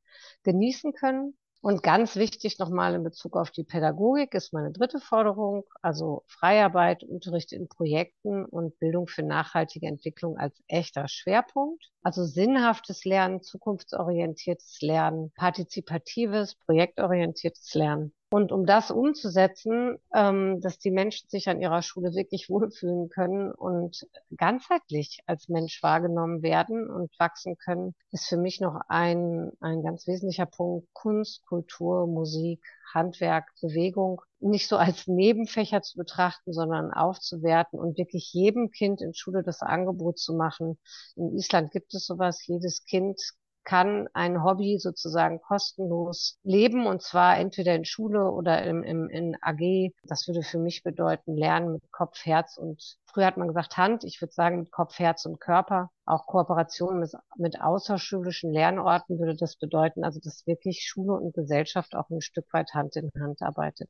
genießen 0.44 0.94
können. 0.94 1.38
Und 1.66 1.82
ganz 1.82 2.16
wichtig 2.16 2.60
nochmal 2.60 2.94
in 2.94 3.04
Bezug 3.04 3.36
auf 3.36 3.50
die 3.50 3.64
Pädagogik 3.64 4.36
ist 4.36 4.54
meine 4.54 4.72
dritte 4.72 5.00
Forderung, 5.00 5.64
also 5.82 6.22
Freiarbeit, 6.28 7.04
Unterricht 7.04 7.52
in 7.54 7.68
Projekten 7.68 8.46
und 8.46 8.78
Bildung 8.78 9.08
für 9.08 9.24
nachhaltige 9.24 9.88
Entwicklung 9.88 10.38
als 10.38 10.62
echter 10.68 11.08
Schwerpunkt. 11.08 11.84
Also 12.04 12.24
sinnhaftes 12.24 13.04
Lernen, 13.04 13.42
zukunftsorientiertes 13.42 14.78
Lernen, 14.82 15.32
partizipatives, 15.34 16.54
projektorientiertes 16.54 17.74
Lernen. 17.74 18.14
Und 18.30 18.52
um 18.52 18.66
das 18.66 18.92
umzusetzen, 18.92 19.98
ähm, 20.14 20.60
dass 20.60 20.80
die 20.80 20.92
Menschen 20.92 21.30
sich 21.30 21.48
an 21.48 21.62
ihrer 21.62 21.82
Schule 21.82 22.16
wirklich 22.16 22.50
wohlfühlen 22.50 23.08
können 23.10 23.52
und 23.52 24.08
ganzheitlich 24.36 25.20
als 25.28 25.48
Mensch 25.48 25.82
wahrgenommen 25.84 26.42
werden 26.42 26.90
und 26.90 27.12
wachsen 27.20 27.56
können, 27.58 27.94
ist 28.12 28.28
für 28.28 28.38
mich 28.38 28.60
noch 28.60 28.82
ein, 28.90 29.52
ein 29.62 29.84
ganz 29.84 30.08
wesentlicher 30.08 30.48
Punkt. 30.48 30.88
Kunst, 30.94 31.46
Kultur, 31.46 32.08
Musik, 32.08 32.62
Handwerk, 32.94 33.52
Bewegung 33.62 34.22
nicht 34.40 34.68
so 34.68 34.78
als 34.78 35.08
Nebenfächer 35.08 35.82
zu 35.82 35.98
betrachten, 35.98 36.52
sondern 36.52 36.92
aufzuwerten 36.92 37.80
und 37.80 37.98
wirklich 37.98 38.34
jedem 38.34 38.72
Kind 38.72 39.02
in 39.02 39.14
Schule 39.14 39.44
das 39.44 39.62
Angebot 39.62 40.18
zu 40.18 40.34
machen. 40.34 40.80
In 41.16 41.36
Island 41.36 41.72
gibt 41.72 41.94
es 41.94 42.06
sowas. 42.06 42.46
Jedes 42.48 42.86
Kind 42.86 43.20
kann 43.66 44.08
ein 44.14 44.44
Hobby 44.44 44.78
sozusagen 44.80 45.42
kostenlos 45.42 46.38
leben 46.44 46.86
und 46.88 47.02
zwar 47.02 47.38
entweder 47.38 47.76
in 47.76 47.84
Schule 47.84 48.32
oder 48.32 48.64
im, 48.64 48.84
im, 48.84 49.10
in 49.10 49.36
AG. 49.42 49.92
Das 50.04 50.28
würde 50.28 50.44
für 50.44 50.60
mich 50.60 50.84
bedeuten, 50.84 51.36
lernen 51.36 51.74
mit 51.74 51.92
Kopf, 51.92 52.26
Herz 52.26 52.58
und 52.58 52.98
früher 53.06 53.26
hat 53.26 53.38
man 53.38 53.48
gesagt 53.48 53.76
Hand. 53.76 54.04
Ich 54.04 54.22
würde 54.22 54.34
sagen 54.34 54.60
mit 54.60 54.72
Kopf, 54.72 54.98
Herz 55.00 55.26
und 55.26 55.42
Körper. 55.42 55.92
Auch 56.06 56.28
Kooperation 56.28 57.00
mit, 57.00 57.12
mit 57.38 57.60
außerschulischen 57.60 58.52
Lernorten 58.54 59.20
würde 59.20 59.36
das 59.36 59.58
bedeuten, 59.58 60.04
also 60.04 60.20
dass 60.24 60.48
wirklich 60.48 60.86
Schule 60.88 61.14
und 61.14 61.34
Gesellschaft 61.34 61.96
auch 61.96 62.10
ein 62.10 62.22
Stück 62.22 62.46
weit 62.54 62.74
Hand 62.74 62.96
in 62.96 63.12
Hand 63.20 63.42
arbeitet. 63.42 63.90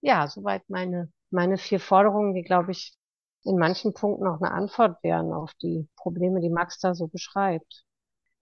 Ja, 0.00 0.26
soweit 0.28 0.68
meine, 0.68 1.12
meine 1.30 1.58
vier 1.58 1.80
Forderungen, 1.80 2.34
die 2.34 2.42
glaube 2.42 2.72
ich 2.72 2.96
in 3.46 3.58
manchen 3.58 3.94
Punkten 3.94 4.26
auch 4.26 4.40
eine 4.40 4.50
Antwort 4.50 5.02
wären 5.02 5.32
auf 5.32 5.52
die 5.62 5.88
Probleme, 5.96 6.40
die 6.40 6.50
Max 6.50 6.78
da 6.80 6.94
so 6.94 7.06
beschreibt. 7.06 7.85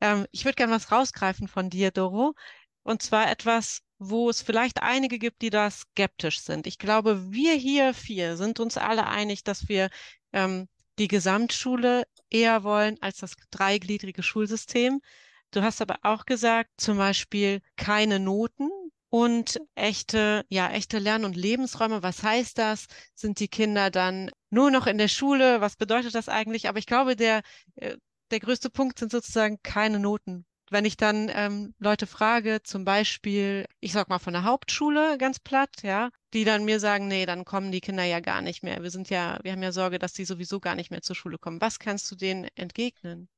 Ähm, 0.05 0.27
ich 0.33 0.45
würde 0.45 0.57
gerne 0.57 0.75
was 0.75 0.93
rausgreifen 0.93 1.49
von 1.49 1.71
dir, 1.71 1.90
Doro. 1.90 2.35
Und 2.83 3.03
zwar 3.03 3.31
etwas, 3.31 3.81
wo 3.99 4.29
es 4.29 4.43
vielleicht 4.43 4.83
einige 4.83 5.19
gibt, 5.19 5.40
die 5.40 5.49
da 5.51 5.71
skeptisch 5.71 6.40
sind. 6.43 6.67
Ich 6.67 6.79
glaube, 6.79 7.33
wir 7.33 7.55
hier 7.55 7.95
vier 7.95 8.37
sind 8.37 8.61
uns 8.61 8.77
alle 8.77 9.07
einig, 9.07 9.45
dass 9.45 9.69
wir 9.69 9.88
ähm, 10.33 10.69
die 10.99 11.09
Gesamtschule 11.09 12.05
eher 12.29 12.64
wollen 12.64 12.99
als 13.01 13.19
das 13.19 13.35
dreigliedrige 13.51 14.23
Schulsystem. 14.23 15.01
Du 15.53 15.62
hast 15.62 15.81
aber 15.81 15.97
auch 16.03 16.27
gesagt, 16.27 16.71
zum 16.77 16.99
Beispiel 16.99 17.62
keine 17.77 18.21
Noten 18.21 18.69
und 19.09 19.59
echte, 19.75 20.45
ja, 20.49 20.71
echte 20.71 20.99
Lern- 20.99 21.25
und 21.25 21.37
Lebensräume. 21.37 22.03
Was 22.03 22.23
heißt 22.23 22.59
das? 22.59 22.87
Sind 23.14 23.40
die 23.40 23.49
Kinder 23.49 23.90
dann 23.90 24.31
nur 24.51 24.71
noch 24.71 24.87
in 24.87 24.99
der 24.99 25.09
Schule? 25.09 25.61
Was 25.62 25.77
bedeutet 25.77 26.14
das 26.14 26.29
eigentlich? 26.29 26.69
Aber 26.69 26.79
ich 26.79 26.87
glaube, 26.87 27.17
der, 27.17 27.43
äh, 27.77 27.97
der 28.31 28.41
größte 28.41 28.71
Punkt 28.71 28.99
sind 28.99 29.13
sozusagen 29.13 29.59
keine 29.63 29.99
Noten. 29.99 30.47
Wenn 30.71 30.87
ich 30.87 30.97
dann 30.97 31.31
ähm, 31.33 31.75
Leute 31.79 32.07
frage, 32.07 32.61
zum 32.63 32.85
Beispiel, 32.85 33.67
ich 33.81 33.93
sag 33.93 34.09
mal 34.09 34.19
von 34.19 34.33
der 34.33 34.45
Hauptschule 34.45 35.18
ganz 35.18 35.39
platt, 35.39 35.83
ja, 35.83 36.11
die 36.33 36.45
dann 36.45 36.64
mir 36.64 36.81
sagen, 36.81 37.07
nee, 37.07 37.27
dann 37.27 37.45
kommen 37.45 37.70
die 37.70 37.81
Kinder 37.81 38.05
ja 38.05 38.20
gar 38.20 38.41
nicht 38.41 38.62
mehr. 38.62 38.83
Wir 38.83 38.91
sind 38.91 39.11
ja, 39.11 39.39
wir 39.43 39.53
haben 39.53 39.62
ja 39.62 39.72
Sorge, 39.72 39.99
dass 39.99 40.14
die 40.14 40.25
sowieso 40.25 40.61
gar 40.61 40.75
nicht 40.75 40.91
mehr 40.91 41.03
zur 41.03 41.16
Schule 41.16 41.39
kommen. 41.39 41.61
Was 41.61 41.79
kannst 41.79 42.11
du 42.11 42.16
denen 42.16 42.49
entgegnen? 42.57 43.29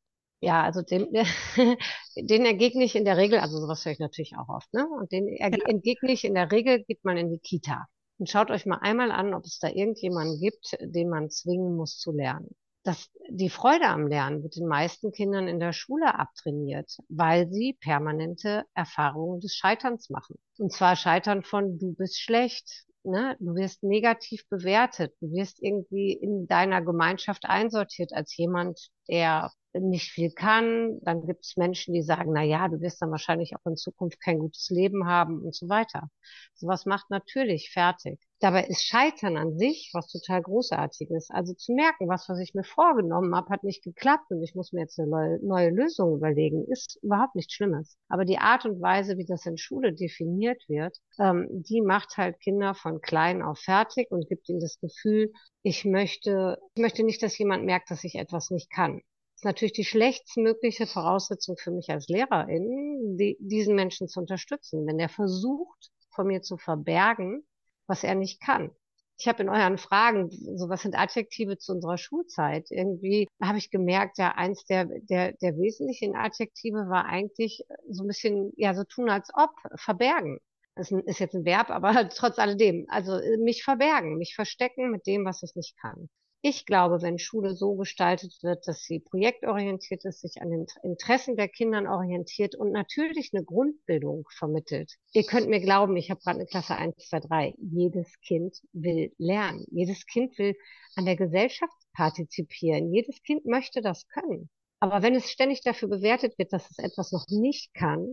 Ja, 0.40 0.62
also 0.62 0.82
dem, 0.82 1.08
den 2.16 2.46
entgegne 2.46 2.84
ich 2.84 2.94
in 2.94 3.04
der 3.04 3.16
Regel, 3.16 3.40
also 3.40 3.58
sowas 3.58 3.84
höre 3.84 3.92
ich 3.92 3.98
natürlich 3.98 4.36
auch 4.36 4.48
oft, 4.48 4.72
ne? 4.72 4.86
Und 4.86 5.10
den 5.10 5.28
ja. 5.28 5.46
entgegne 5.46 6.12
ich 6.12 6.24
in 6.24 6.34
der 6.34 6.52
Regel, 6.52 6.84
geht 6.84 7.04
man 7.04 7.16
in 7.16 7.30
die 7.30 7.38
Kita. 7.40 7.86
Und 8.18 8.30
schaut 8.30 8.50
euch 8.50 8.66
mal 8.66 8.78
einmal 8.78 9.10
an, 9.10 9.34
ob 9.34 9.44
es 9.44 9.58
da 9.58 9.68
irgendjemanden 9.68 10.38
gibt, 10.38 10.76
den 10.80 11.08
man 11.08 11.28
zwingen 11.30 11.74
muss 11.76 11.98
zu 11.98 12.12
lernen. 12.12 12.54
Das, 12.86 13.10
die 13.28 13.50
Freude 13.50 13.86
am 13.88 14.06
Lernen 14.06 14.42
wird 14.44 14.56
den 14.56 14.68
meisten 14.68 15.10
Kindern 15.10 15.48
in 15.48 15.58
der 15.58 15.72
Schule 15.72 16.14
abtrainiert, 16.18 16.96
weil 17.08 17.50
sie 17.50 17.76
permanente 17.80 18.64
Erfahrungen 18.74 19.40
des 19.40 19.54
Scheiterns 19.56 20.08
machen. 20.08 20.36
Und 20.58 20.72
zwar 20.72 20.94
Scheitern 20.94 21.42
von 21.42 21.78
du 21.78 21.94
bist 21.94 22.20
schlecht, 22.20 22.86
ne? 23.02 23.36
Du 23.40 23.56
wirst 23.56 23.82
negativ 23.82 24.48
bewertet, 24.48 25.14
du 25.20 25.32
wirst 25.32 25.60
irgendwie 25.60 26.12
in 26.12 26.46
deiner 26.46 26.80
Gemeinschaft 26.80 27.44
einsortiert 27.46 28.12
als 28.12 28.36
jemand, 28.36 28.78
der 29.08 29.50
nicht 29.74 30.12
viel 30.12 30.30
kann. 30.30 31.00
Dann 31.02 31.26
gibt 31.26 31.44
es 31.44 31.56
Menschen, 31.56 31.92
die 31.92 32.02
sagen, 32.02 32.32
na 32.32 32.42
ja, 32.44 32.68
du 32.68 32.80
wirst 32.80 33.02
dann 33.02 33.10
wahrscheinlich 33.10 33.56
auch 33.56 33.66
in 33.66 33.76
Zukunft 33.76 34.20
kein 34.20 34.38
gutes 34.38 34.70
Leben 34.70 35.06
haben 35.08 35.42
und 35.42 35.54
so 35.56 35.68
weiter. 35.68 36.08
Sowas 36.54 36.86
macht 36.86 37.10
natürlich 37.10 37.70
fertig. 37.72 38.20
Dabei 38.40 38.64
ist 38.64 38.84
Scheitern 38.84 39.38
an 39.38 39.56
sich 39.56 39.90
was 39.94 40.08
total 40.08 40.42
Großartiges. 40.42 41.30
Also 41.30 41.54
zu 41.54 41.72
merken, 41.72 42.06
was, 42.08 42.28
was 42.28 42.38
ich 42.38 42.52
mir 42.52 42.64
vorgenommen 42.64 43.34
habe, 43.34 43.48
hat 43.48 43.64
nicht 43.64 43.82
geklappt 43.82 44.30
und 44.30 44.42
ich 44.42 44.54
muss 44.54 44.72
mir 44.72 44.82
jetzt 44.82 44.98
eine 44.98 45.38
neue, 45.42 45.70
Lösung 45.70 46.16
überlegen, 46.16 46.66
ist 46.70 46.98
überhaupt 47.02 47.34
nichts 47.34 47.54
Schlimmes. 47.54 47.96
Aber 48.08 48.26
die 48.26 48.38
Art 48.38 48.66
und 48.66 48.82
Weise, 48.82 49.16
wie 49.16 49.24
das 49.24 49.46
in 49.46 49.56
Schule 49.56 49.94
definiert 49.94 50.62
wird, 50.68 50.98
ähm, 51.18 51.46
die 51.50 51.80
macht 51.80 52.18
halt 52.18 52.38
Kinder 52.40 52.74
von 52.74 53.00
klein 53.00 53.40
auf 53.40 53.58
fertig 53.58 54.10
und 54.10 54.28
gibt 54.28 54.48
ihnen 54.50 54.60
das 54.60 54.78
Gefühl, 54.80 55.32
ich 55.62 55.86
möchte, 55.86 56.58
ich 56.74 56.82
möchte 56.82 57.04
nicht, 57.04 57.22
dass 57.22 57.38
jemand 57.38 57.64
merkt, 57.64 57.90
dass 57.90 58.04
ich 58.04 58.16
etwas 58.16 58.50
nicht 58.50 58.70
kann 58.70 59.00
ist 59.36 59.44
natürlich 59.44 59.74
die 59.74 59.84
schlechtstmögliche 59.84 60.86
Voraussetzung 60.86 61.56
für 61.58 61.70
mich 61.70 61.90
als 61.90 62.08
Lehrerin, 62.08 63.18
die, 63.18 63.36
diesen 63.38 63.74
Menschen 63.74 64.08
zu 64.08 64.20
unterstützen. 64.20 64.86
Wenn 64.86 64.98
er 64.98 65.10
versucht, 65.10 65.90
von 66.10 66.26
mir 66.26 66.40
zu 66.40 66.56
verbergen, 66.56 67.46
was 67.86 68.04
er 68.04 68.14
nicht 68.14 68.40
kann. 68.40 68.70
Ich 69.18 69.28
habe 69.28 69.42
in 69.42 69.48
euren 69.48 69.78
Fragen, 69.78 70.30
so 70.30 70.68
was 70.68 70.82
sind 70.82 70.94
Adjektive 70.94 71.56
zu 71.56 71.72
unserer 71.72 71.96
Schulzeit? 71.96 72.70
Irgendwie 72.70 73.26
habe 73.42 73.56
ich 73.58 73.70
gemerkt, 73.70 74.18
ja, 74.18 74.32
eins 74.32 74.64
der, 74.66 74.84
der, 74.84 75.32
der 75.32 75.56
wesentlichen 75.56 76.14
Adjektive 76.14 76.88
war 76.90 77.06
eigentlich 77.06 77.64
so 77.88 78.04
ein 78.04 78.08
bisschen, 78.08 78.52
ja, 78.56 78.74
so 78.74 78.84
tun 78.84 79.08
als 79.08 79.30
ob, 79.34 79.50
verbergen. 79.76 80.38
Das 80.74 80.90
ist 80.90 81.20
jetzt 81.20 81.34
ein 81.34 81.46
Verb, 81.46 81.70
aber 81.70 82.08
trotz 82.10 82.38
alledem. 82.38 82.84
Also 82.88 83.18
mich 83.42 83.64
verbergen, 83.64 84.18
mich 84.18 84.34
verstecken 84.34 84.90
mit 84.90 85.06
dem, 85.06 85.24
was 85.24 85.42
ich 85.42 85.54
nicht 85.54 85.78
kann. 85.78 86.10
Ich 86.42 86.64
glaube, 86.64 87.02
wenn 87.02 87.18
Schule 87.18 87.54
so 87.54 87.74
gestaltet 87.74 88.38
wird, 88.42 88.68
dass 88.68 88.82
sie 88.82 89.00
projektorientiert 89.00 90.04
ist, 90.04 90.20
sich 90.20 90.40
an 90.40 90.50
den 90.50 90.66
Interessen 90.82 91.36
der 91.36 91.48
Kinder 91.48 91.90
orientiert 91.90 92.54
und 92.54 92.70
natürlich 92.72 93.30
eine 93.32 93.44
Grundbildung 93.44 94.24
vermittelt. 94.30 94.92
Ihr 95.12 95.24
könnt 95.24 95.48
mir 95.48 95.60
glauben, 95.60 95.96
ich 95.96 96.10
habe 96.10 96.20
gerade 96.20 96.38
eine 96.38 96.46
Klasse 96.46 96.76
1, 96.76 96.96
2, 97.08 97.20
3. 97.20 97.54
Jedes 97.58 98.20
Kind 98.20 98.60
will 98.72 99.12
lernen. 99.18 99.64
Jedes 99.70 100.06
Kind 100.06 100.38
will 100.38 100.54
an 100.94 101.04
der 101.04 101.16
Gesellschaft 101.16 101.74
partizipieren. 101.94 102.92
Jedes 102.92 103.22
Kind 103.22 103.46
möchte 103.46 103.80
das 103.80 104.06
können. 104.06 104.48
Aber 104.78 105.02
wenn 105.02 105.14
es 105.14 105.30
ständig 105.30 105.62
dafür 105.62 105.88
bewertet 105.88 106.38
wird, 106.38 106.52
dass 106.52 106.70
es 106.70 106.78
etwas 106.78 107.10
noch 107.12 107.26
nicht 107.28 107.72
kann, 107.74 108.12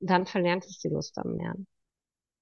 dann 0.00 0.26
verlernt 0.26 0.64
es 0.64 0.78
die 0.78 0.88
Lust 0.88 1.18
am 1.18 1.36
Lernen. 1.36 1.66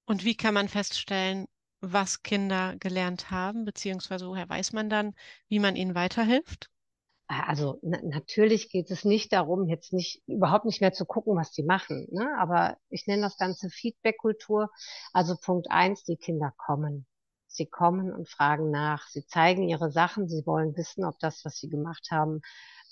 Und 0.04 0.24
wie 0.24 0.36
kann 0.36 0.54
man 0.54 0.68
feststellen, 0.68 1.46
was 1.80 2.22
Kinder 2.22 2.74
gelernt 2.78 3.30
haben, 3.30 3.64
beziehungsweise 3.64 4.26
woher 4.28 4.48
weiß 4.48 4.72
man 4.72 4.90
dann, 4.90 5.14
wie 5.48 5.58
man 5.58 5.76
ihnen 5.76 5.94
weiterhilft? 5.94 6.70
Also 7.28 7.78
na 7.82 7.98
natürlich 8.02 8.70
geht 8.70 8.90
es 8.90 9.04
nicht 9.04 9.32
darum, 9.32 9.68
jetzt 9.68 9.92
nicht 9.92 10.22
überhaupt 10.26 10.64
nicht 10.64 10.80
mehr 10.80 10.92
zu 10.92 11.04
gucken, 11.04 11.36
was 11.36 11.50
die 11.50 11.64
machen. 11.64 12.06
Ne? 12.12 12.30
Aber 12.38 12.76
ich 12.88 13.06
nenne 13.06 13.22
das 13.22 13.36
Ganze 13.36 13.68
Feedback-Kultur. 13.68 14.70
Also 15.12 15.36
Punkt 15.36 15.66
eins, 15.70 16.04
die 16.04 16.16
Kinder 16.16 16.52
kommen. 16.56 17.06
Sie 17.48 17.66
kommen 17.66 18.12
und 18.12 18.28
fragen 18.28 18.70
nach. 18.70 19.08
Sie 19.08 19.26
zeigen 19.26 19.68
ihre 19.68 19.90
Sachen. 19.90 20.28
Sie 20.28 20.46
wollen 20.46 20.76
wissen, 20.76 21.04
ob 21.04 21.18
das, 21.18 21.44
was 21.44 21.56
sie 21.56 21.68
gemacht 21.68 22.08
haben, 22.10 22.42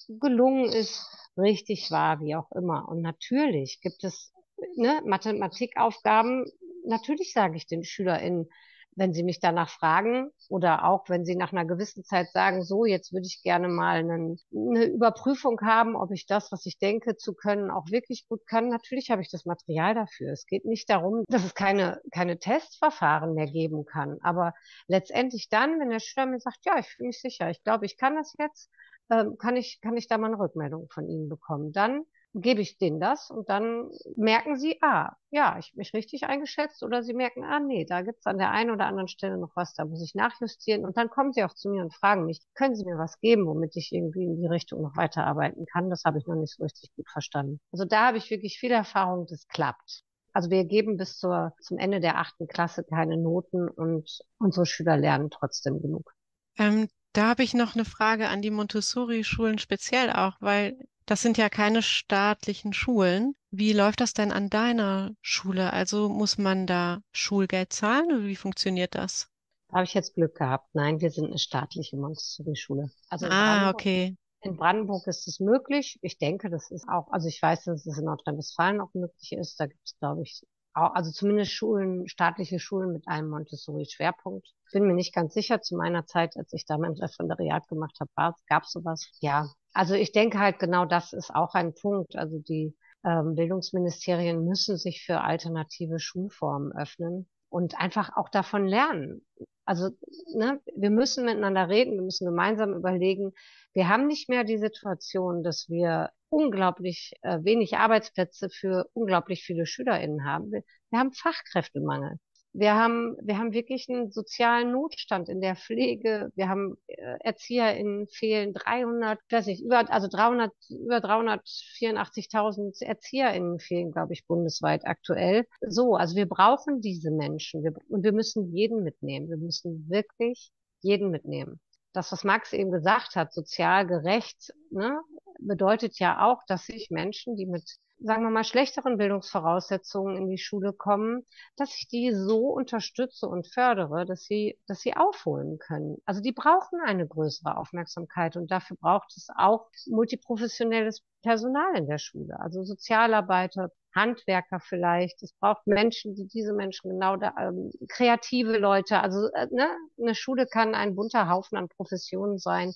gelungen 0.09 0.67
ist, 0.67 1.07
richtig 1.37 1.91
war, 1.91 2.21
wie 2.21 2.35
auch 2.35 2.51
immer. 2.53 2.89
Und 2.89 3.03
natürlich 3.03 3.81
gibt 3.83 4.03
es 4.03 4.33
ne, 4.77 5.01
Mathematikaufgaben. 5.05 6.45
Natürlich 6.87 7.33
sage 7.33 7.57
ich 7.57 7.67
den 7.67 7.85
SchülerInnen, 7.85 8.49
wenn 8.97 9.13
Sie 9.13 9.23
mich 9.23 9.41
danach 9.41 9.71
fragen 9.71 10.31
oder 10.49 10.85
auch 10.85 11.09
wenn 11.09 11.25
Sie 11.25 11.37
nach 11.37 11.53
einer 11.53 11.65
gewissen 11.65 12.05
Zeit 12.05 12.29
sagen, 12.33 12.63
so, 12.63 12.85
jetzt 12.85 13.13
würde 13.13 13.27
ich 13.27 13.43
gerne 13.43 13.69
mal 13.69 13.99
einen, 13.99 14.39
eine 14.55 14.85
Überprüfung 14.87 15.61
haben, 15.63 15.97
ob 15.97 16.13
ich 16.13 16.27
das, 16.27 16.53
was 16.53 16.67
ich 16.67 16.79
denke 16.79 17.17
zu 17.17 17.35
können, 17.35 17.71
auch 17.71 17.91
wirklich 17.91 18.27
gut 18.29 18.47
kann. 18.47 18.69
Natürlich 18.69 19.11
habe 19.11 19.23
ich 19.23 19.31
das 19.31 19.45
Material 19.45 19.95
dafür. 19.95 20.33
Es 20.33 20.47
geht 20.47 20.65
nicht 20.65 20.89
darum, 20.91 21.25
dass 21.29 21.45
es 21.45 21.55
keine, 21.55 22.01
keine 22.13 22.39
Testverfahren 22.39 23.35
mehr 23.35 23.47
geben 23.47 23.85
kann. 23.85 24.19
Aber 24.23 24.55
letztendlich 24.87 25.49
dann, 25.49 25.81
wenn 25.81 25.91
der 25.91 26.01
Schüler 26.01 26.27
mir 26.27 26.41
sagt, 26.41 26.59
ja, 26.65 26.79
ich 26.79 26.87
fühle 26.87 27.09
mich 27.09 27.21
sicher, 27.21 27.51
ich 27.51 27.63
glaube, 27.63 27.87
ich 27.87 27.97
kann 27.97 28.15
das 28.17 28.35
jetzt, 28.39 28.71
ähm, 29.11 29.37
kann 29.39 29.57
ich, 29.57 29.81
kann 29.81 29.97
ich 29.97 30.09
da 30.09 30.19
mal 30.19 30.29
eine 30.29 30.39
Rückmeldung 30.39 30.89
von 30.91 31.09
Ihnen 31.09 31.29
bekommen. 31.29 31.73
Dann 31.73 32.05
gebe 32.35 32.61
ich 32.61 32.79
denen 32.79 32.99
das 33.01 33.31
und 33.31 33.49
dann 33.49 33.91
merken 34.17 34.57
sie, 34.57 34.79
ah, 34.83 35.13
ja, 35.31 35.57
ich 35.59 35.73
mich 35.75 35.95
richtig 35.95 36.25
eingeschätzt 36.25 36.83
oder 36.83 37.03
sie 37.03 37.15
merken, 37.15 37.45
ah, 37.45 37.61
nee, 37.61 37.85
da 37.85 38.03
gibt's 38.03 38.27
an 38.27 38.39
der 38.39 38.51
einen 38.51 38.71
oder 38.71 38.87
anderen 38.87 39.09
Stelle 39.09 39.39
noch 39.39 39.55
was, 39.55 39.75
da 39.75 39.85
muss 39.85 40.03
ich 40.03 40.15
nachjustieren 40.15 40.85
und 40.85 40.97
dann 40.97 41.11
kommen 41.11 41.33
sie 41.33 41.45
auch 41.45 41.55
zu 41.55 41.71
mir 41.71 41.83
und 41.83 41.95
fragen 41.95 42.27
mich, 42.27 42.41
können 42.55 42.75
Sie 42.75 42.85
mir 42.85 42.99
was 42.99 43.21
geben, 43.21 43.47
womit 43.47 43.77
ich 43.77 43.93
irgendwie 43.93 44.25
in 44.25 44.41
die 44.41 44.47
Richtung 44.47 44.83
noch 44.83 44.97
weiterarbeiten 44.97 45.65
kann? 45.67 45.91
Das 45.91 46.05
habe 46.05 46.19
ich 46.19 46.27
noch 46.27 46.35
nicht 46.35 46.55
so 46.55 46.65
richtig 46.65 46.91
gut 46.97 47.09
verstanden. 47.09 47.61
Also 47.73 47.85
da 47.85 48.09
habe 48.09 48.19
ich 48.19 48.31
wirklich 48.31 48.59
viel 48.59 48.73
Erfahrung, 48.73 49.27
das 49.29 49.47
klappt. 49.49 50.03
Also 50.33 50.51
wir 50.51 50.65
geben 50.65 50.97
bis 50.97 51.19
zur, 51.19 51.55
zum 51.61 51.79
Ende 51.79 52.01
der 52.01 52.19
achten 52.19 52.49
Klasse 52.49 52.83
keine 52.83 53.17
Noten 53.17 53.69
und 53.69 54.19
unsere 54.39 54.67
Schüler 54.67 54.97
lernen 54.97 55.31
trotzdem 55.31 55.81
genug. 55.81 56.13
Ähm, 56.59 56.89
da 57.13 57.29
habe 57.29 57.45
ich 57.45 57.55
noch 57.55 57.77
eine 57.77 57.85
Frage 57.85 58.29
an 58.29 58.43
die 58.43 58.51
Montessori-Schulen 58.51 59.59
speziell 59.59 60.11
auch, 60.11 60.35
weil 60.41 60.77
das 61.07 61.23
sind 61.23 61.37
ja 61.39 61.49
keine 61.49 61.83
staatlichen 61.83 62.73
Schulen. 62.73 63.35
Wie 63.51 63.73
läuft 63.73 64.01
das 64.01 64.15
denn 64.15 64.33
an 64.33 64.51
deiner 64.51 65.15
Schule? 65.21 65.73
Also 65.73 66.09
muss 66.09 66.39
man 66.39 66.67
da 66.67 67.01
Schulgeld 67.13 67.73
zahlen 67.73 68.07
oder 68.07 68.25
wie 68.25 68.37
funktioniert 68.37 68.95
das? 68.95 69.29
Da 69.69 69.77
habe 69.77 69.85
ich 69.85 69.95
jetzt 69.95 70.15
Glück 70.15 70.37
gehabt. 70.37 70.69
Nein, 70.75 71.01
wir 71.01 71.11
sind 71.11 71.27
eine 71.27 71.39
staatliche 71.39 71.97
Montessori-Schule. 71.97 72.91
Also 73.09 73.27
ah, 73.29 73.71
okay. 73.71 74.17
In 74.43 74.57
Brandenburg 74.57 75.07
ist 75.07 75.27
es 75.27 75.41
möglich. 75.41 75.99
Ich 76.03 76.19
denke, 76.19 76.51
das 76.51 76.71
ist 76.71 76.87
auch, 76.89 77.11
also 77.11 77.29
ich 77.29 77.41
weiß, 77.41 77.65
dass 77.65 77.87
es 77.87 77.99
in 77.99 78.05
Nordrhein-Westfalen 78.05 78.81
auch 78.81 78.93
möglich 78.93 79.33
ist. 79.33 79.59
Da 79.59 79.67
gibt 79.67 79.81
es, 79.85 79.99
glaube 79.99 80.23
ich, 80.23 80.43
auch, 80.75 80.95
also 80.95 81.11
zumindest 81.11 81.53
Schulen, 81.53 82.09
staatliche 82.09 82.59
Schulen 82.59 82.93
mit 82.93 83.09
einem 83.09 83.31
Montessori-Schwerpunkt. 83.31 84.47
Bin 84.73 84.87
mir 84.87 84.95
nicht 84.95 85.15
ganz 85.15 85.35
sicher. 85.35 85.63
Zu 85.63 85.77
meiner 85.77 86.07
Zeit, 86.07 86.37
als 86.37 86.53
ich 86.53 86.67
da 86.67 86.77
mein 86.77 86.93
Referendariat 86.93 87.67
gemacht 87.69 87.99
habe, 88.01 88.35
gab 88.47 88.65
es 88.65 88.73
sowas. 88.73 89.09
Ja, 89.21 89.49
also 89.75 89.95
ich 89.95 90.13
denke 90.13 90.39
halt 90.39 90.59
genau 90.59 90.87
das 90.87 91.13
ist 91.13 91.35
auch 91.35 91.55
ein 91.55 91.75
Punkt. 91.75 92.17
Also 92.17 92.39
die 92.39 92.75
ähm, 93.05 93.35
Bildungsministerien 93.35 94.45
müssen 94.45 94.79
sich 94.79 95.05
für 95.05 95.21
alternative 95.21 95.99
Schulformen 95.99 96.73
öffnen 96.73 97.29
und 97.49 97.79
einfach 97.79 98.17
auch 98.17 98.29
davon 98.29 98.67
lernen. 98.67 99.27
Also 99.67 99.91
ne, 100.35 100.61
wir 100.77 100.91
müssen 100.91 101.25
miteinander 101.25 101.69
reden, 101.69 101.95
wir 101.95 102.03
müssen 102.03 102.27
gemeinsam 102.27 102.75
überlegen. 102.75 103.33
Wir 103.73 103.89
haben 103.89 104.07
nicht 104.07 104.29
mehr 104.29 104.45
die 104.45 104.59
Situation, 104.59 105.43
dass 105.43 105.69
wir 105.69 106.11
unglaublich 106.29 107.13
äh, 107.23 107.39
wenig 107.43 107.77
Arbeitsplätze 107.77 108.51
für 108.51 108.89
unglaublich 108.93 109.43
viele 109.43 109.67
SchülerInnen 109.67 110.25
haben. 110.25 110.53
Wir, 110.53 110.63
wir 110.91 110.99
haben 110.99 111.13
Fachkräftemangel. 111.13 112.19
Wir 112.57 112.77
haben, 112.77 113.17
wir 113.21 113.37
haben 113.37 113.53
wirklich 113.53 113.89
einen 113.89 114.13
sozialen 114.13 114.71
Notstand 114.71 115.29
in 115.29 115.41
der 115.41 115.57
Pflege. 115.57 116.31
Wir 116.37 116.49
haben 116.49 116.77
äh, 116.87 117.17
ErzieherInnen 117.25 118.07
fehlen 118.07 118.55
300, 118.55 119.19
ich 119.27 119.33
weiß 119.37 119.47
nicht, 119.47 119.65
über, 119.65 119.91
also 119.93 120.07
300, 120.07 120.53
über 120.71 120.99
384.000 120.99 122.81
ErzieherInnen 122.81 123.59
fehlen, 123.59 123.91
glaube 123.91 124.13
ich, 124.13 124.25
bundesweit 124.27 124.87
aktuell. 124.87 125.47
So, 125.67 125.97
also 125.97 126.15
wir 126.15 126.29
brauchen 126.29 126.81
diese 126.81 127.11
Menschen 127.11 127.65
wir, 127.65 127.75
und 127.89 128.05
wir 128.05 128.13
müssen 128.13 128.55
jeden 128.55 128.85
mitnehmen. 128.85 129.29
Wir 129.29 129.37
müssen 129.37 129.91
wirklich 129.91 130.53
jeden 130.81 131.11
mitnehmen. 131.11 131.59
Das, 131.93 132.13
was 132.13 132.23
Max 132.23 132.53
eben 132.53 132.71
gesagt 132.71 133.17
hat, 133.17 133.33
sozial 133.33 133.85
gerecht, 133.85 134.53
ne? 134.71 135.01
Bedeutet 135.41 135.99
ja 135.99 136.27
auch, 136.27 136.43
dass 136.47 136.67
sich 136.67 136.91
Menschen, 136.91 137.37
die 137.37 137.47
mit 137.47 137.79
sagen 138.01 138.23
wir 138.23 138.31
mal, 138.31 138.45
schlechteren 138.45 138.99
Bildungsvoraussetzungen 138.99 140.17
in 140.17 140.29
die 140.29 140.39
Schule 140.39 140.73
kommen, 140.73 141.25
dass 141.57 141.75
ich 141.77 141.89
die 141.89 142.13
so 142.13 142.49
unterstütze 142.49 143.27
und 143.27 143.47
fördere, 143.47 144.05
dass 144.05 144.25
sie, 144.25 144.59
dass 144.67 144.81
sie 144.81 144.97
aufholen 144.97 145.59
können. 145.59 145.97
Also 146.05 146.21
die 146.21 146.33
brauchen 146.33 146.81
eine 146.85 147.07
größere 147.07 147.57
Aufmerksamkeit 147.57 148.37
und 148.37 148.51
dafür 148.51 148.77
braucht 148.79 149.17
es 149.17 149.29
auch 149.37 149.69
multiprofessionelles 149.87 151.03
Personal 151.23 151.77
in 151.77 151.87
der 151.87 151.99
Schule, 151.99 152.39
also 152.39 152.65
Sozialarbeiter, 152.65 153.71
Handwerker 153.95 154.61
vielleicht. 154.61 155.23
Es 155.23 155.33
braucht 155.33 155.67
Menschen, 155.67 156.15
die 156.15 156.27
diese 156.27 156.53
Menschen 156.53 156.91
genau 156.91 157.17
da, 157.17 157.33
ähm, 157.41 157.71
kreative 157.89 158.59
Leute. 158.59 159.01
Also 159.01 159.29
äh, 159.33 159.47
ne, 159.51 159.69
eine 159.99 160.15
Schule 160.15 160.47
kann 160.47 160.75
ein 160.75 160.95
bunter 160.95 161.29
Haufen 161.29 161.57
an 161.57 161.69
Professionen 161.69 162.39
sein, 162.39 162.75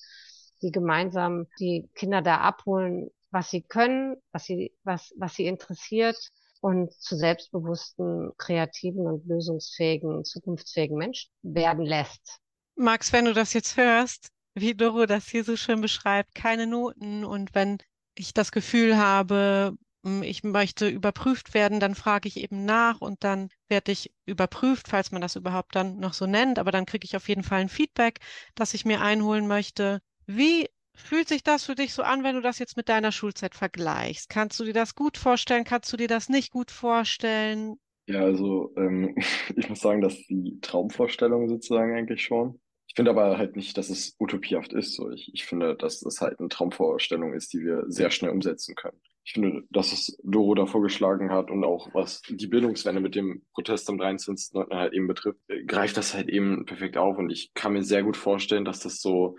die 0.63 0.71
gemeinsam 0.73 1.47
die 1.59 1.89
Kinder 1.95 2.23
da 2.23 2.39
abholen, 2.39 3.11
was 3.31 3.51
sie 3.51 3.63
können, 3.63 4.17
was 4.33 4.45
sie, 4.45 4.73
was, 4.85 5.13
was 5.17 5.35
sie 5.35 5.47
interessiert 5.47 6.17
und 6.61 6.93
zu 6.93 7.17
selbstbewussten, 7.17 8.33
kreativen 8.37 9.07
und 9.07 9.27
lösungsfähigen, 9.27 10.25
zukunftsfähigen 10.25 10.97
Menschen 10.97 11.31
werden 11.43 11.85
lässt. 11.85 12.41
Max, 12.75 13.13
wenn 13.13 13.25
du 13.27 13.35
das 13.35 13.53
jetzt 13.53 13.77
hörst, 13.77 14.31
wie 14.55 14.75
Doro 14.75 15.07
das 15.07 15.29
hier 15.29 15.45
so 15.45 15.57
schön 15.57 15.81
beschreibt, 15.81 16.35
keine 16.35 16.67
Noten 16.67 17.25
und 17.25 17.55
wenn 17.55 17.79
ich 18.15 18.35
das 18.35 18.53
Gefühl 18.53 18.97
habe, 18.97 19.77
hm, 20.05 20.23
ich 20.23 20.43
möchte 20.43 20.89
überprüft 20.89 21.55
werden, 21.55 21.81
dann 21.81 21.95
frage 21.95 22.29
ich 22.29 22.37
eben 22.39 22.65
nach 22.65 23.01
und 23.01 23.25
dann 23.25 23.49
werde 23.69 23.93
ich 23.93 24.13
überprüft, 24.27 24.89
falls 24.89 25.13
man 25.13 25.21
das 25.23 25.37
überhaupt 25.37 25.75
dann 25.77 25.99
noch 25.99 26.15
so 26.15 26.27
nennt, 26.27 26.59
aber 26.59 26.73
dann 26.73 26.87
kriege 26.87 27.05
ich 27.05 27.17
auf 27.17 27.29
jeden 27.29 27.43
Fall 27.43 27.61
ein 27.61 27.69
Feedback, 27.69 28.21
das 28.55 28.75
ich 28.75 28.85
mir 28.85 29.01
einholen 29.01 29.47
möchte. 29.47 30.01
Wie 30.29 30.69
Fühlt 30.99 31.29
sich 31.29 31.43
das 31.45 31.65
für 31.65 31.77
dich 31.77 31.95
so 31.95 32.03
an, 32.03 32.25
wenn 32.25 32.35
du 32.35 32.43
das 32.43 32.59
jetzt 32.59 32.77
mit 32.77 32.89
deiner 32.89 33.13
Schulzeit 33.13 33.55
vergleichst? 33.55 34.29
Kannst 34.29 34.59
du 34.59 34.65
dir 34.65 34.75
das 34.75 34.95
gut 34.95 35.17
vorstellen? 35.17 35.65
Kannst 35.65 35.93
du 35.93 35.97
dir 35.97 36.09
das 36.09 36.29
nicht 36.29 36.53
gut 36.53 36.71
vorstellen? 36.71 37.77
Ja, 38.07 38.23
also 38.25 38.75
ähm, 38.77 39.15
ich 39.57 39.69
muss 39.69 39.81
sagen, 39.81 40.01
dass 40.03 40.21
die 40.27 40.59
Traumvorstellung 40.61 41.49
sozusagen 41.49 41.95
eigentlich 41.95 42.25
schon. 42.25 42.61
Ich 42.89 42.95
finde 42.97 43.13
aber 43.13 43.39
halt 43.39 43.55
nicht, 43.55 43.79
dass 43.79 43.91
es 43.91 44.17
utopiehaft 44.19 44.73
ist. 44.73 44.95
So. 44.95 45.11
Ich, 45.11 45.31
ich 45.33 45.47
finde, 45.47 45.77
dass 45.77 46.01
das 46.01 46.21
halt 46.21 46.41
eine 46.41 46.49
Traumvorstellung 46.49 47.33
ist, 47.33 47.53
die 47.53 47.61
wir 47.61 47.85
sehr 47.87 48.11
schnell 48.11 48.33
umsetzen 48.33 48.75
können. 48.75 49.01
Ich 49.25 49.35
finde, 49.35 49.63
dass 49.71 49.93
es 49.93 50.19
Doro 50.25 50.55
da 50.55 50.67
vorgeschlagen 50.67 51.31
hat 51.31 51.51
und 51.51 51.63
auch 51.63 51.95
was 51.95 52.23
die 52.23 52.47
Bildungswende 52.47 53.01
mit 53.01 53.15
dem 53.15 53.43
Protest 53.53 53.89
am 53.89 54.01
23.09. 54.01 54.75
halt 54.75 54.95
eben 54.95 55.07
betrifft, 55.07 55.39
äh, 55.49 55.63
greift 55.65 55.97
das 55.97 56.13
halt 56.13 56.29
eben 56.29 56.67
perfekt 56.67 56.97
auf. 56.97 57.19
Und 57.19 57.31
ich 57.31 57.53
kann 57.55 57.75
mir 57.75 57.85
sehr 57.85 58.03
gut 58.03 58.17
vorstellen, 58.17 58.65
dass 58.65 58.81
das 58.81 59.01
so 59.01 59.37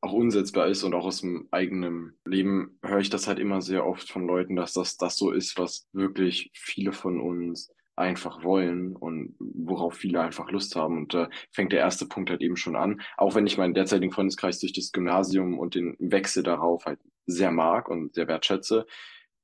auch 0.00 0.12
unsetzbar 0.12 0.68
ist 0.68 0.82
und 0.82 0.94
auch 0.94 1.04
aus 1.04 1.20
dem 1.20 1.48
eigenen 1.50 2.18
Leben 2.24 2.78
höre 2.82 3.00
ich 3.00 3.10
das 3.10 3.26
halt 3.26 3.38
immer 3.38 3.60
sehr 3.60 3.86
oft 3.86 4.10
von 4.10 4.26
Leuten, 4.26 4.56
dass 4.56 4.72
das 4.72 4.96
das 4.96 5.16
so 5.16 5.30
ist, 5.30 5.58
was 5.58 5.88
wirklich 5.92 6.50
viele 6.54 6.92
von 6.92 7.20
uns 7.20 7.70
einfach 7.96 8.42
wollen 8.42 8.96
und 8.96 9.36
worauf 9.38 9.94
viele 9.94 10.20
einfach 10.20 10.50
Lust 10.50 10.74
haben. 10.74 10.96
Und 10.96 11.14
da 11.14 11.24
äh, 11.24 11.28
fängt 11.52 11.72
der 11.72 11.80
erste 11.80 12.06
Punkt 12.06 12.30
halt 12.30 12.40
eben 12.40 12.56
schon 12.56 12.76
an. 12.76 13.02
Auch 13.18 13.34
wenn 13.34 13.46
ich 13.46 13.58
meinen 13.58 13.74
derzeitigen 13.74 14.12
Freundeskreis 14.12 14.58
durch 14.58 14.72
das 14.72 14.90
Gymnasium 14.92 15.58
und 15.58 15.74
den 15.74 15.96
Wechsel 15.98 16.42
darauf 16.42 16.86
halt 16.86 16.98
sehr 17.26 17.50
mag 17.50 17.88
und 17.88 18.14
sehr 18.14 18.26
wertschätze, 18.26 18.86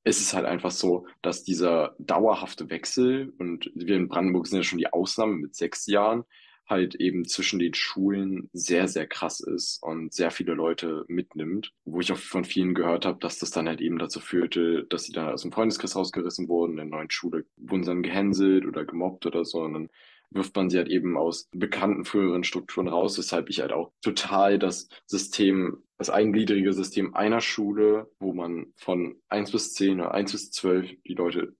ist 0.03 0.21
es 0.21 0.33
halt 0.33 0.45
einfach 0.45 0.71
so, 0.71 1.05
dass 1.21 1.43
dieser 1.43 1.95
dauerhafte 1.99 2.69
Wechsel, 2.69 3.33
und 3.37 3.69
wir 3.75 3.95
in 3.95 4.07
Brandenburg 4.07 4.47
sind 4.47 4.57
ja 4.57 4.63
schon 4.63 4.79
die 4.79 4.91
Ausnahme 4.91 5.35
mit 5.35 5.55
sechs 5.55 5.85
Jahren, 5.85 6.23
halt 6.67 6.95
eben 6.95 7.25
zwischen 7.25 7.59
den 7.59 7.73
Schulen 7.73 8.49
sehr, 8.53 8.87
sehr 8.87 9.07
krass 9.07 9.39
ist 9.39 9.81
und 9.81 10.13
sehr 10.13 10.31
viele 10.31 10.53
Leute 10.53 11.05
mitnimmt, 11.07 11.73
wo 11.85 11.99
ich 11.99 12.11
auch 12.11 12.17
von 12.17 12.45
vielen 12.45 12.73
gehört 12.73 13.05
habe, 13.05 13.19
dass 13.19 13.39
das 13.39 13.51
dann 13.51 13.67
halt 13.67 13.81
eben 13.81 13.97
dazu 13.97 14.19
führte, 14.19 14.85
dass 14.89 15.05
sie 15.05 15.13
dann 15.13 15.29
aus 15.29 15.43
dem 15.43 15.51
Freundeskreis 15.51 15.95
rausgerissen 15.95 16.47
wurden, 16.49 16.71
in 16.71 16.77
der 16.77 16.85
neuen 16.85 17.11
Schule 17.11 17.45
wurden 17.57 17.83
sie 17.83 17.91
dann 17.91 18.03
gehänselt 18.03 18.65
oder 18.65 18.85
gemobbt 18.85 19.25
oder 19.25 19.45
so 19.45 19.61
und 19.61 19.73
dann 19.73 19.89
wirft 20.29 20.55
man 20.55 20.69
sie 20.69 20.77
halt 20.77 20.89
eben 20.89 21.17
aus 21.17 21.47
bekannten 21.51 22.05
früheren 22.05 22.43
Strukturen 22.43 22.87
raus, 22.87 23.17
weshalb 23.17 23.49
ich 23.49 23.61
halt 23.61 23.71
auch 23.71 23.91
total 24.01 24.59
das 24.59 24.89
System, 25.05 25.83
das 25.97 26.09
eingliedrige 26.09 26.73
System 26.73 27.15
einer 27.15 27.41
Schule, 27.41 28.11
wo 28.19 28.33
man 28.33 28.73
von 28.75 29.15
eins 29.29 29.51
bis 29.51 29.73
zehn 29.73 30.01
oder 30.01 30.13
eins 30.13 30.33
bis 30.33 30.51
zwölf 30.51 30.89
die 31.05 31.13
Leute 31.13 31.55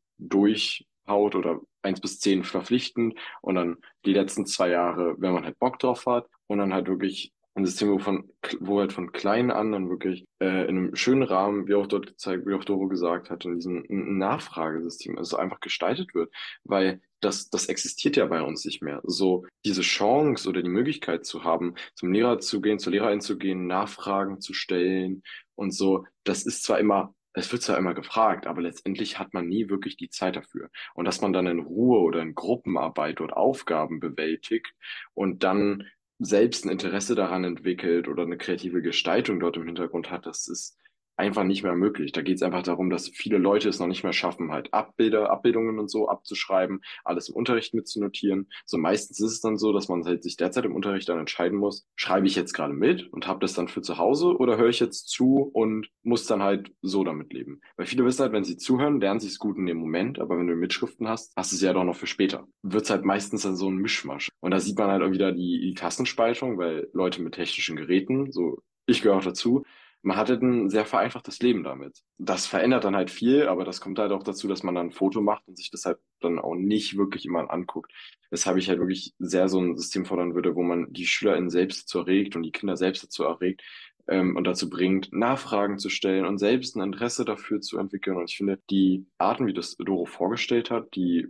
durchhaut 1.08 1.36
oder 1.36 1.62
eins 1.82 2.02
bis 2.02 2.20
zehn 2.20 2.44
verpflichtend 2.44 3.18
und 3.42 3.56
dann 3.56 3.78
die 4.06 4.14
letzten 4.14 4.46
zwei 4.46 4.70
Jahre, 4.70 5.16
wenn 5.20 5.34
man 5.34 5.46
halt 5.46 5.60
Bock 5.60 5.80
drauf 5.80 6.06
hat 6.06 6.28
und 6.48 6.60
dann 6.60 6.74
halt 6.74 6.88
wirklich 6.88 7.34
ein 7.56 7.66
System, 7.66 7.90
wo, 7.90 7.98
von, 7.98 8.30
wo 8.60 8.80
halt 8.80 8.94
von 8.94 9.12
klein 9.12 9.50
an 9.50 9.72
dann 9.72 9.90
wirklich 9.90 10.26
äh, 10.40 10.68
in 10.68 10.78
einem 10.78 10.96
schönen 10.96 11.24
Rahmen, 11.24 11.68
wie 11.68 11.74
auch 11.74 11.88
dort 11.88 12.06
gezeigt, 12.06 12.46
wie 12.46 12.54
auch 12.54 12.64
Doro 12.64 12.88
gesagt 12.88 13.32
hat, 13.32 13.46
in 13.46 13.56
diesem 13.56 13.84
Nachfragesystem, 13.90 15.18
also 15.18 15.38
einfach 15.38 15.60
gestaltet 15.60 16.14
wird, 16.14 16.32
weil 16.66 17.02
das, 17.20 17.50
das 17.50 17.66
existiert 17.66 18.16
ja 18.16 18.28
bei 18.28 18.44
uns 18.44 18.64
nicht 18.64 18.84
mehr. 18.84 19.02
So 19.06 19.48
diese 19.66 19.82
Chance 19.82 20.48
oder 20.48 20.62
die 20.62 20.70
Möglichkeit 20.70 21.26
zu 21.26 21.44
haben, 21.44 21.74
zum 21.96 22.14
Lehrer 22.14 22.38
zu 22.38 22.62
gehen, 22.62 22.78
zur 22.78 22.92
Lehrerin 22.92 23.22
zu 23.22 23.40
gehen, 23.40 23.66
Nachfragen 23.66 24.40
zu 24.40 24.54
stellen 24.54 25.24
und 25.56 25.72
so, 25.72 26.06
das 26.26 26.44
ist 26.44 26.64
zwar 26.64 26.78
immer 26.78 27.16
es 27.38 27.52
wird 27.52 27.62
zwar 27.62 27.78
immer 27.78 27.94
gefragt, 27.94 28.48
aber 28.48 28.62
letztendlich 28.62 29.20
hat 29.20 29.34
man 29.34 29.48
nie 29.48 29.70
wirklich 29.70 29.96
die 29.98 30.10
Zeit 30.10 30.36
dafür. 30.36 30.70
Und 30.94 31.06
dass 31.06 31.22
man 31.22 31.34
dann 31.34 31.48
in 31.48 31.60
Ruhe 31.60 32.00
oder 32.00 32.22
in 32.22 32.36
Gruppenarbeit 32.36 33.20
dort 33.20 33.34
Aufgaben 33.34 34.00
bewältigt 34.00 34.74
und 35.14 35.44
dann 35.44 35.88
selbst 36.20 36.66
ein 36.66 36.72
Interesse 36.72 37.14
daran 37.14 37.44
entwickelt 37.44 38.08
oder 38.08 38.24
eine 38.24 38.38
kreative 38.38 38.82
Gestaltung 38.82 39.40
dort 39.40 39.58
im 39.58 39.66
Hintergrund 39.66 40.10
hat, 40.10 40.26
das 40.26 40.48
ist 40.48 40.78
einfach 41.18 41.44
nicht 41.44 41.64
mehr 41.64 41.76
möglich. 41.76 42.12
Da 42.12 42.22
geht 42.22 42.36
es 42.36 42.44
einfach 42.44 42.64
darum, 42.64 42.90
dass 42.90 43.10
viele 43.10 43.38
Leute 43.38 43.70
es 43.70 43.80
noch 43.80 43.88
nicht 43.88 44.04
mehr 44.04 44.14
schaffen, 44.14 44.52
halt 44.52 44.74
Abbilder, 44.74 45.30
Abbildungen 45.32 45.80
und 45.80 45.90
so 45.90 46.08
abzuschreiben, 46.08 46.82
alles 47.04 47.30
im 47.30 47.36
Unterricht 47.36 47.74
mitzunotieren. 47.74 48.50
So 48.66 48.78
meistens 48.78 49.20
ist 49.20 49.32
es 49.32 49.42
dann 49.42 49.58
so, 49.58 49.74
dass 49.74 49.90
man 49.90 50.06
halt 50.06 50.24
sich 50.24 50.38
derzeit 50.38 50.66
im 50.66 50.76
Unterricht 50.76 51.10
dann 51.10 51.20
entscheiden 51.20 51.58
muss, 51.58 51.88
schreibe 51.96 52.28
ich 52.28 52.36
jetzt 52.36 52.54
gerade 52.54 52.74
mit 52.74 53.12
und 53.12 53.28
habe 53.28 53.40
das 53.40 53.54
dann 53.54 53.68
für 53.68 53.82
zu 53.82 53.98
Hause 53.98 54.38
oder 54.38 54.58
höre 54.58 54.70
ich 54.70 54.80
jetzt 54.80 55.10
zu 55.10 55.50
und 55.54 55.90
muss 56.04 56.28
dann 56.28 56.44
halt 56.44 56.72
so 56.82 57.04
damit 57.04 57.34
leben. 57.34 57.62
Weil 57.76 57.88
viele 57.88 58.06
wissen 58.06 58.22
halt, 58.22 58.34
wenn 58.34 58.44
sie 58.44 58.58
zuhören, 58.58 59.02
lernen 59.02 59.20
sie 59.20 59.28
es 59.28 59.40
gut 59.40 59.58
in 59.58 59.66
dem 59.66 59.78
Moment, 59.78 60.20
aber 60.20 60.38
wenn 60.38 60.48
du 60.48 60.56
Mitschriften 60.56 61.08
hast, 61.08 61.34
hast 61.36 61.52
du 61.52 61.56
es 61.56 61.62
ja 61.62 61.74
doch 61.74 61.84
noch 61.84 61.96
für 61.96 62.08
später. 62.08 62.48
Wird 62.62 62.84
es 62.84 62.90
halt 62.90 63.06
meistens 63.06 63.42
dann 63.42 63.56
so 63.56 63.70
ein 63.70 63.78
Mischmasch. 63.78 64.30
Und 64.40 64.52
da 64.52 64.60
sieht 64.60 64.78
man 64.78 64.92
halt 64.92 65.02
auch 65.02 65.12
wieder 65.12 65.32
die, 65.32 65.62
die 65.62 65.74
Klassenspaltung, 65.74 66.58
weil 66.58 66.90
Leute 66.94 67.22
mit 67.22 67.34
technischen 67.34 67.76
Geräten, 67.76 68.32
so 68.32 68.62
ich 68.86 69.02
gehöre 69.02 69.18
auch 69.18 69.24
dazu, 69.24 69.66
man 70.02 70.18
hatte 70.18 70.34
ein 70.34 70.70
sehr 70.70 70.86
vereinfachtes 70.86 71.40
Leben 71.40 71.64
damit. 71.64 72.02
Das 72.18 72.46
verändert 72.46 72.84
dann 72.84 72.96
halt 72.96 73.12
viel, 73.12 73.48
aber 73.48 73.66
das 73.66 73.82
kommt 73.82 74.00
halt 74.00 74.12
auch 74.12 74.24
dazu, 74.24 74.48
dass 74.48 74.64
man 74.64 74.76
dann 74.76 74.88
ein 74.88 74.92
Foto 74.92 75.22
macht 75.22 75.48
und 75.48 75.58
sich 75.58 75.72
das 75.72 75.86
halt 75.86 75.98
dann 76.22 76.40
auch 76.40 76.56
nicht 76.56 76.98
wirklich 76.98 77.26
immer 77.26 77.52
anguckt. 77.52 77.92
Weshalb 78.30 78.58
ich 78.58 78.70
halt 78.70 78.80
wirklich 78.80 79.14
sehr 79.20 79.50
so 79.50 79.60
ein 79.60 79.78
System 79.78 80.06
fordern 80.06 80.36
würde, 80.36 80.56
wo 80.56 80.64
man 80.64 80.92
die 80.94 81.06
SchülerInnen 81.06 81.50
selbst 81.50 81.84
dazu 81.84 82.00
erregt 82.00 82.36
und 82.36 82.44
die 82.44 82.52
Kinder 82.52 82.78
selbst 82.78 83.04
dazu 83.04 83.24
erregt 83.24 83.64
ähm, 84.08 84.36
und 84.36 84.46
dazu 84.46 84.70
bringt, 84.70 85.12
Nachfragen 85.12 85.78
zu 85.78 85.90
stellen 85.90 86.26
und 86.26 86.38
selbst 86.38 86.76
ein 86.76 86.84
Interesse 86.84 87.26
dafür 87.26 87.62
zu 87.62 87.78
entwickeln. 87.78 88.18
Und 88.18 88.30
ich 88.30 88.38
finde, 88.38 88.60
die 88.70 89.06
Arten, 89.18 89.48
wie 89.48 89.54
das 89.54 89.76
Doro 89.78 90.06
vorgestellt 90.06 90.72
hat, 90.72 90.96
die 90.96 91.28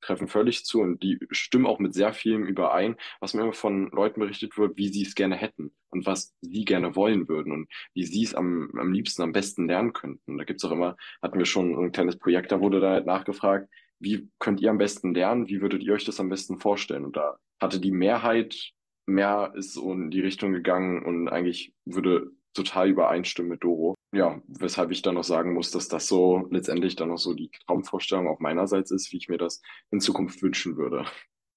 treffen 0.00 0.28
völlig 0.28 0.64
zu 0.64 0.80
und 0.80 1.02
die 1.02 1.18
stimmen 1.30 1.66
auch 1.66 1.78
mit 1.78 1.94
sehr 1.94 2.12
vielem 2.12 2.44
überein, 2.44 2.96
was 3.20 3.34
mir 3.34 3.42
immer 3.42 3.52
von 3.52 3.90
Leuten 3.90 4.20
berichtet 4.20 4.56
wird, 4.58 4.76
wie 4.76 4.88
sie 4.88 5.02
es 5.02 5.14
gerne 5.14 5.36
hätten 5.36 5.72
und 5.90 6.06
was 6.06 6.34
sie 6.40 6.64
gerne 6.64 6.96
wollen 6.96 7.28
würden 7.28 7.52
und 7.52 7.68
wie 7.94 8.04
sie 8.04 8.22
es 8.22 8.34
am, 8.34 8.70
am 8.78 8.92
liebsten, 8.92 9.22
am 9.22 9.32
besten 9.32 9.66
lernen 9.68 9.92
könnten. 9.92 10.38
Da 10.38 10.44
gibt's 10.44 10.64
auch 10.64 10.72
immer, 10.72 10.96
hatten 11.22 11.38
wir 11.38 11.46
schon 11.46 11.76
ein 11.76 11.92
kleines 11.92 12.18
Projekt, 12.18 12.52
da 12.52 12.60
wurde 12.60 12.80
da 12.80 12.90
halt 12.92 13.06
nachgefragt, 13.06 13.68
wie 13.98 14.30
könnt 14.38 14.60
ihr 14.60 14.70
am 14.70 14.78
besten 14.78 15.14
lernen, 15.14 15.48
wie 15.48 15.60
würdet 15.60 15.82
ihr 15.82 15.92
euch 15.92 16.04
das 16.04 16.20
am 16.20 16.30
besten 16.30 16.58
vorstellen? 16.58 17.04
Und 17.04 17.16
da 17.16 17.38
hatte 17.60 17.80
die 17.80 17.92
Mehrheit 17.92 18.72
mehr 19.06 19.52
ist 19.54 19.74
so 19.74 19.92
in 19.92 20.10
die 20.10 20.20
Richtung 20.20 20.52
gegangen 20.52 21.04
und 21.04 21.28
eigentlich 21.28 21.74
würde 21.84 22.30
total 22.54 22.88
übereinstimmen 22.88 23.50
mit 23.50 23.64
Doro 23.64 23.96
ja, 24.12 24.40
weshalb 24.48 24.90
ich 24.90 25.02
dann 25.02 25.14
noch 25.14 25.24
sagen 25.24 25.54
muss, 25.54 25.70
dass 25.70 25.88
das 25.88 26.08
so 26.08 26.46
letztendlich 26.50 26.96
dann 26.96 27.08
noch 27.08 27.18
so 27.18 27.34
die 27.34 27.50
Traumvorstellung 27.66 28.28
auch 28.28 28.40
meinerseits 28.40 28.90
ist, 28.90 29.12
wie 29.12 29.18
ich 29.18 29.28
mir 29.28 29.38
das 29.38 29.62
in 29.90 30.00
Zukunft 30.00 30.42
wünschen 30.42 30.76
würde. 30.76 31.04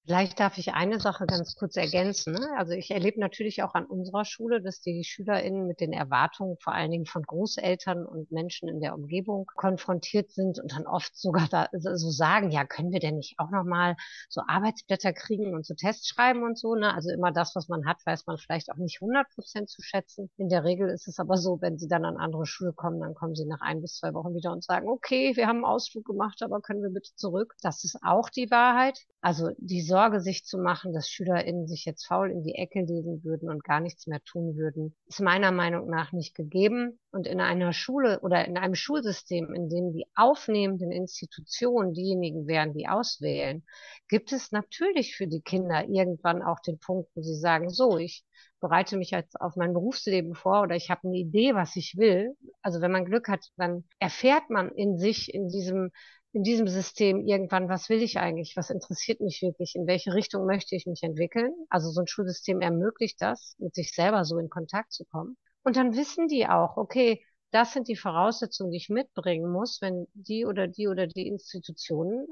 Vielleicht 0.06 0.38
darf 0.42 0.58
ich 0.58 0.74
eine 0.74 1.00
Sache 1.00 1.26
ganz 1.26 1.56
kurz 1.56 1.78
ergänzen. 1.78 2.38
Also 2.58 2.74
ich 2.74 2.92
erlebe 2.92 3.22
natürlich 3.22 3.64
auch 3.64 3.74
an 3.74 3.86
unserer 3.86 4.26
Schule, 4.26 4.62
dass 4.62 4.82
die 4.82 5.06
SchülerInnen 5.06 5.66
mit 5.66 5.80
den 5.80 5.94
Erwartungen 5.94 6.58
vor 6.60 6.74
allen 6.74 6.92
Dingen 6.92 7.06
von 7.06 7.24
Großeltern 7.24 8.06
und 8.06 8.30
Menschen 8.30 8.68
in 8.68 8.82
der 8.82 8.96
Umgebung 8.96 9.50
konfrontiert 9.56 10.30
sind 10.30 10.60
und 10.60 10.74
dann 10.74 10.88
oft 10.88 11.16
sogar 11.16 11.48
da 11.50 11.70
so 11.72 12.12
sagen, 12.12 12.52
ja, 12.52 12.66
können 12.66 12.92
wir 12.92 13.00
denn 13.00 13.16
nicht 13.16 13.36
auch 13.38 13.50
nochmal 13.50 13.96
so 14.28 14.42
Arbeitsblätter 14.46 15.14
kriegen 15.14 15.54
und 15.54 15.66
so 15.66 15.74
Tests 15.74 16.10
schreiben 16.10 16.44
und 16.44 16.60
so. 16.60 16.76
Ne? 16.76 16.94
Also 16.94 17.10
immer 17.10 17.32
das, 17.32 17.56
was 17.56 17.70
man 17.70 17.86
hat, 17.86 18.06
weiß 18.06 18.26
man 18.26 18.38
vielleicht 18.38 18.74
auch 18.74 18.78
nicht 18.78 19.02
100 19.02 19.30
Prozent 19.30 19.70
zu 19.70 19.82
schätzen. 19.82 20.30
In 20.36 20.50
der 20.50 20.66
Regel 20.66 20.90
ist 20.90 21.08
es 21.08 21.18
aber 21.18 21.38
so, 21.38 21.62
wenn 21.62 21.78
sie 21.78 21.88
dann 21.88 22.04
an 22.04 22.18
andere 22.18 22.46
Schule 22.46 22.74
kommen, 22.74 23.00
dann 23.00 23.14
kommen 23.14 23.36
sie 23.36 23.46
nach 23.46 23.62
ein 23.62 23.80
bis 23.80 24.00
zwei 24.00 24.14
Wochen 24.14 24.36
wieder 24.36 24.52
und 24.52 24.66
sagen, 24.66 24.90
okay, 24.90 25.38
wir 25.38 25.48
haben 25.48 25.64
einen 25.64 25.66
Ausflug 25.66 26.04
gemacht, 26.04 26.42
aber 26.44 26.60
können 26.60 26.84
wir 26.84 26.90
bitte 26.90 27.16
zurück. 27.16 27.56
Das 27.62 27.86
ist 27.86 28.00
auch 28.04 28.30
die 28.30 28.52
Wahrheit. 28.52 29.00
Also 29.22 29.52
die 29.58 29.82
Sorge, 29.94 30.22
sich 30.22 30.44
zu 30.44 30.58
machen, 30.58 30.92
dass 30.92 31.08
SchülerInnen 31.08 31.68
sich 31.68 31.86
jetzt 31.86 32.08
faul 32.08 32.32
in 32.32 32.42
die 32.42 32.56
Ecke 32.56 32.82
legen 32.82 33.24
würden 33.24 33.48
und 33.48 33.64
gar 33.64 33.80
nichts 33.80 34.08
mehr 34.08 34.24
tun 34.24 34.58
würden, 34.58 34.96
ist 35.06 35.22
meiner 35.22 35.52
Meinung 35.52 35.88
nach 35.88 36.14
nicht 36.14 36.34
gegeben. 36.34 37.00
Und 37.12 37.28
in 37.28 37.40
einer 37.40 37.74
Schule 37.74 38.20
oder 38.22 38.44
in 38.48 38.58
einem 38.58 38.74
Schulsystem, 38.74 39.54
in 39.54 39.70
dem 39.70 39.94
die 39.94 40.08
aufnehmenden 40.16 40.92
Institutionen 40.92 41.94
diejenigen 41.94 42.48
wären, 42.48 42.74
die 42.74 42.88
auswählen, 42.88 43.64
gibt 44.08 44.34
es 44.34 44.52
natürlich 44.52 45.16
für 45.16 45.28
die 45.28 45.42
Kinder 45.42 45.88
irgendwann 45.88 46.42
auch 46.42 46.60
den 46.60 46.80
Punkt, 46.80 47.12
wo 47.14 47.22
sie 47.22 47.36
sagen, 47.36 47.70
so, 47.70 48.00
ich 48.00 48.26
bereite 48.64 48.98
mich 48.98 49.12
jetzt 49.12 49.40
auf 49.40 49.58
mein 49.58 49.74
Berufsleben 49.74 50.34
vor 50.34 50.64
oder 50.64 50.76
ich 50.76 50.90
habe 50.90 51.08
eine 51.08 51.18
Idee, 51.18 51.54
was 51.54 51.76
ich 51.76 51.98
will. 51.98 52.36
Also 52.64 52.82
wenn 52.82 52.92
man 52.92 53.06
Glück 53.06 53.28
hat, 53.28 53.46
dann 53.58 53.84
erfährt 54.00 54.50
man 54.50 54.70
in 54.70 54.98
sich, 54.98 55.32
in 55.32 55.50
diesem, 55.50 55.92
in 56.34 56.44
diesem 56.44 56.68
System 56.68 57.26
irgendwann, 57.26 57.70
was 57.70 57.90
will 57.90 58.02
ich 58.02 58.20
eigentlich? 58.20 58.58
Was 58.58 58.72
interessiert 58.72 59.22
mich 59.22 59.42
wirklich? 59.42 59.76
In 59.76 59.88
welche 59.88 60.14
Richtung 60.14 60.46
möchte 60.46 60.76
ich 60.76 60.88
mich 60.88 61.04
entwickeln? 61.04 61.54
Also 61.70 61.90
so 61.92 62.02
ein 62.02 62.08
Schulsystem 62.08 62.60
ermöglicht 62.62 63.22
das, 63.22 63.56
mit 63.60 63.76
sich 63.76 63.94
selber 63.94 64.26
so 64.26 64.38
in 64.40 64.50
Kontakt 64.50 64.92
zu 64.92 65.06
kommen. 65.06 65.38
Und 65.64 65.76
dann 65.76 65.96
wissen 65.96 66.28
die 66.28 66.48
auch, 66.48 66.76
okay, 66.78 67.24
das 67.52 67.72
sind 67.72 67.88
die 67.88 67.96
Voraussetzungen, 67.96 68.72
die 68.72 68.78
ich 68.78 68.90
mitbringen 68.90 69.52
muss, 69.52 69.80
wenn 69.82 70.08
die 70.14 70.46
oder 70.46 70.68
die 70.68 70.88
oder 70.88 71.06
die 71.06 71.28
Institutionen 71.28 72.28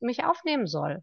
mich 0.00 0.24
aufnehmen 0.24 0.66
soll. 0.66 1.02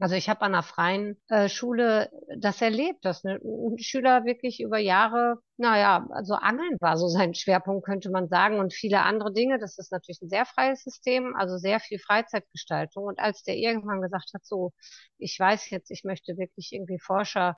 Also 0.00 0.14
ich 0.14 0.28
habe 0.28 0.42
an 0.42 0.54
einer 0.54 0.62
freien 0.62 1.20
äh, 1.28 1.48
Schule 1.48 2.10
das 2.36 2.62
erlebt, 2.62 3.04
dass 3.04 3.24
ein 3.24 3.78
Schüler 3.78 4.24
wirklich 4.24 4.60
über 4.60 4.78
Jahre, 4.78 5.38
naja, 5.56 6.06
also 6.10 6.34
Angeln 6.34 6.76
war 6.80 6.96
so 6.96 7.08
sein 7.08 7.34
Schwerpunkt, 7.34 7.84
könnte 7.84 8.10
man 8.10 8.28
sagen, 8.28 8.60
und 8.60 8.72
viele 8.72 9.02
andere 9.02 9.32
Dinge. 9.32 9.58
Das 9.58 9.76
ist 9.78 9.90
natürlich 9.90 10.22
ein 10.22 10.28
sehr 10.28 10.46
freies 10.46 10.84
System, 10.84 11.34
also 11.36 11.58
sehr 11.58 11.80
viel 11.80 11.98
Freizeitgestaltung. 11.98 13.04
Und 13.04 13.18
als 13.18 13.42
der 13.42 13.56
irgendwann 13.56 14.00
gesagt 14.00 14.30
hat, 14.34 14.44
so, 14.44 14.72
ich 15.18 15.38
weiß 15.38 15.70
jetzt, 15.70 15.90
ich 15.90 16.04
möchte 16.04 16.36
wirklich 16.38 16.72
irgendwie 16.72 17.00
Forscher, 17.00 17.56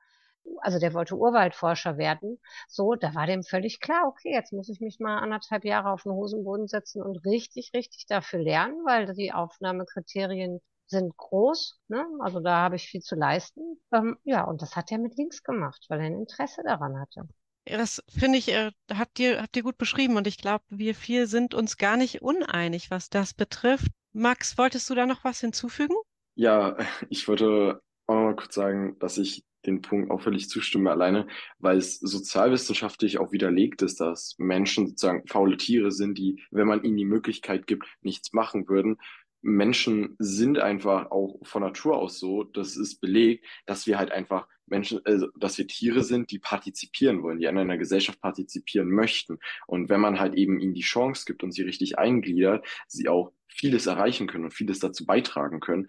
also 0.62 0.78
der 0.78 0.95
wollte 0.95 1.16
Urwaldforscher 1.16 1.99
werden, 1.99 2.41
so, 2.68 2.95
da 2.95 3.14
war 3.14 3.26
dem 3.26 3.43
völlig 3.43 3.80
klar, 3.80 4.07
okay, 4.09 4.32
jetzt 4.32 4.53
muss 4.55 4.70
ich 4.70 4.80
mich 4.80 4.99
mal 4.99 5.18
anderthalb 5.18 5.64
Jahre 5.66 5.91
auf 5.91 6.05
den 6.05 6.12
Hosenboden 6.12 6.68
setzen 6.68 7.03
und 7.03 7.24
richtig, 7.26 7.72
richtig 7.74 8.07
dafür 8.07 8.41
lernen, 8.41 8.76
weil 8.86 9.12
die 9.14 9.32
Aufnahmekriterien 9.32 10.61
sind 10.91 11.16
groß, 11.16 11.80
ne? 11.88 12.07
also 12.20 12.41
da 12.41 12.57
habe 12.57 12.76
ich 12.76 12.88
viel 12.88 13.01
zu 13.01 13.14
leisten. 13.14 13.80
Ähm, 13.93 14.18
ja, 14.24 14.45
und 14.45 14.61
das 14.61 14.76
hat 14.76 14.93
er 14.93 14.99
mit 14.99 15.16
links 15.16 15.43
gemacht, 15.43 15.86
weil 15.88 16.01
er 16.01 16.07
ein 16.07 16.18
Interesse 16.18 16.62
daran 16.64 16.99
hatte. 17.01 17.28
Das 17.64 18.03
finde 18.09 18.38
ich, 18.38 18.49
äh, 18.53 18.72
habt 18.93 19.18
ihr, 19.18 19.41
habt 19.41 19.57
ihr 19.57 19.62
gut 19.62 19.78
beschrieben 19.78 20.16
und 20.16 20.26
ich 20.26 20.38
glaube, 20.38 20.64
wir 20.68 20.95
vier 20.95 21.26
sind 21.26 21.55
uns 21.55 21.76
gar 21.76 21.97
nicht 21.97 22.22
uneinig, 22.22 22.91
was 22.91 23.11
das 23.11 23.32
betrifft. 23.32 23.88
Max, 24.12 24.59
wolltest 24.59 24.91
du 24.91 24.95
da 24.95 25.07
noch 25.07 25.24
was 25.24 25.41
hinzufügen? 25.41 25.95
Ja, 26.34 26.76
ich 27.09 27.28
wollte 27.28 27.80
auch 28.07 28.14
noch 28.14 28.22
mal 28.22 28.36
kurz 28.36 28.55
sagen, 28.55 28.99
dass 28.99 29.18
ich 29.18 29.45
den 29.66 29.82
Punkt 29.82 30.11
auch 30.11 30.20
völlig 30.20 30.49
zustimme 30.49 30.91
alleine, 30.91 31.26
weil 31.59 31.76
es 31.76 31.99
sozialwissenschaftlich 32.01 33.18
auch 33.18 33.32
widerlegt 33.32 33.82
ist, 33.82 34.01
dass 34.01 34.34
Menschen 34.38 34.88
sozusagen 34.88 35.26
faule 35.26 35.57
Tiere 35.57 35.93
sind, 35.93 36.16
die, 36.16 36.43
wenn 36.51 36.66
man 36.66 36.82
ihnen 36.82 36.97
die 36.97 37.05
Möglichkeit 37.05 37.66
gibt, 37.66 37.86
nichts 38.01 38.32
machen 38.32 38.68
würden. 38.68 38.97
Menschen 39.43 40.16
sind 40.18 40.59
einfach 40.59 41.11
auch 41.11 41.38
von 41.43 41.62
Natur 41.62 41.97
aus 41.97 42.18
so, 42.18 42.45
das 42.45 42.76
ist 42.76 43.01
belegt, 43.01 43.47
dass 43.66 43.86
wir 43.86 43.99
halt 43.99 44.12
einfach 44.12 44.47
Menschen, 44.66 45.01
also, 45.05 45.28
dass 45.38 45.59
wir 45.59 45.66
Tiere 45.66 46.05
sind, 46.05 46.30
die 46.30 46.38
partizipieren 46.38 47.22
wollen, 47.22 47.38
die 47.38 47.49
an 47.49 47.59
einer 47.59 47.78
Gesellschaft 47.78 48.20
partizipieren 48.20 48.88
möchten. 48.88 49.38
Und 49.66 49.88
wenn 49.88 50.01
man 50.01 50.20
halt 50.20 50.34
eben 50.34 50.61
ihnen 50.61 50.74
die 50.74 50.80
Chance 50.80 51.24
gibt 51.26 51.43
und 51.43 51.53
sie 51.53 51.62
richtig 51.62 51.99
eingliedert, 51.99 52.64
sie 52.86 53.09
auch 53.09 53.32
vieles 53.49 53.86
erreichen 53.86 54.26
können 54.26 54.45
und 54.45 54.55
vieles 54.55 54.78
dazu 54.78 55.05
beitragen 55.05 55.61
können. 55.61 55.88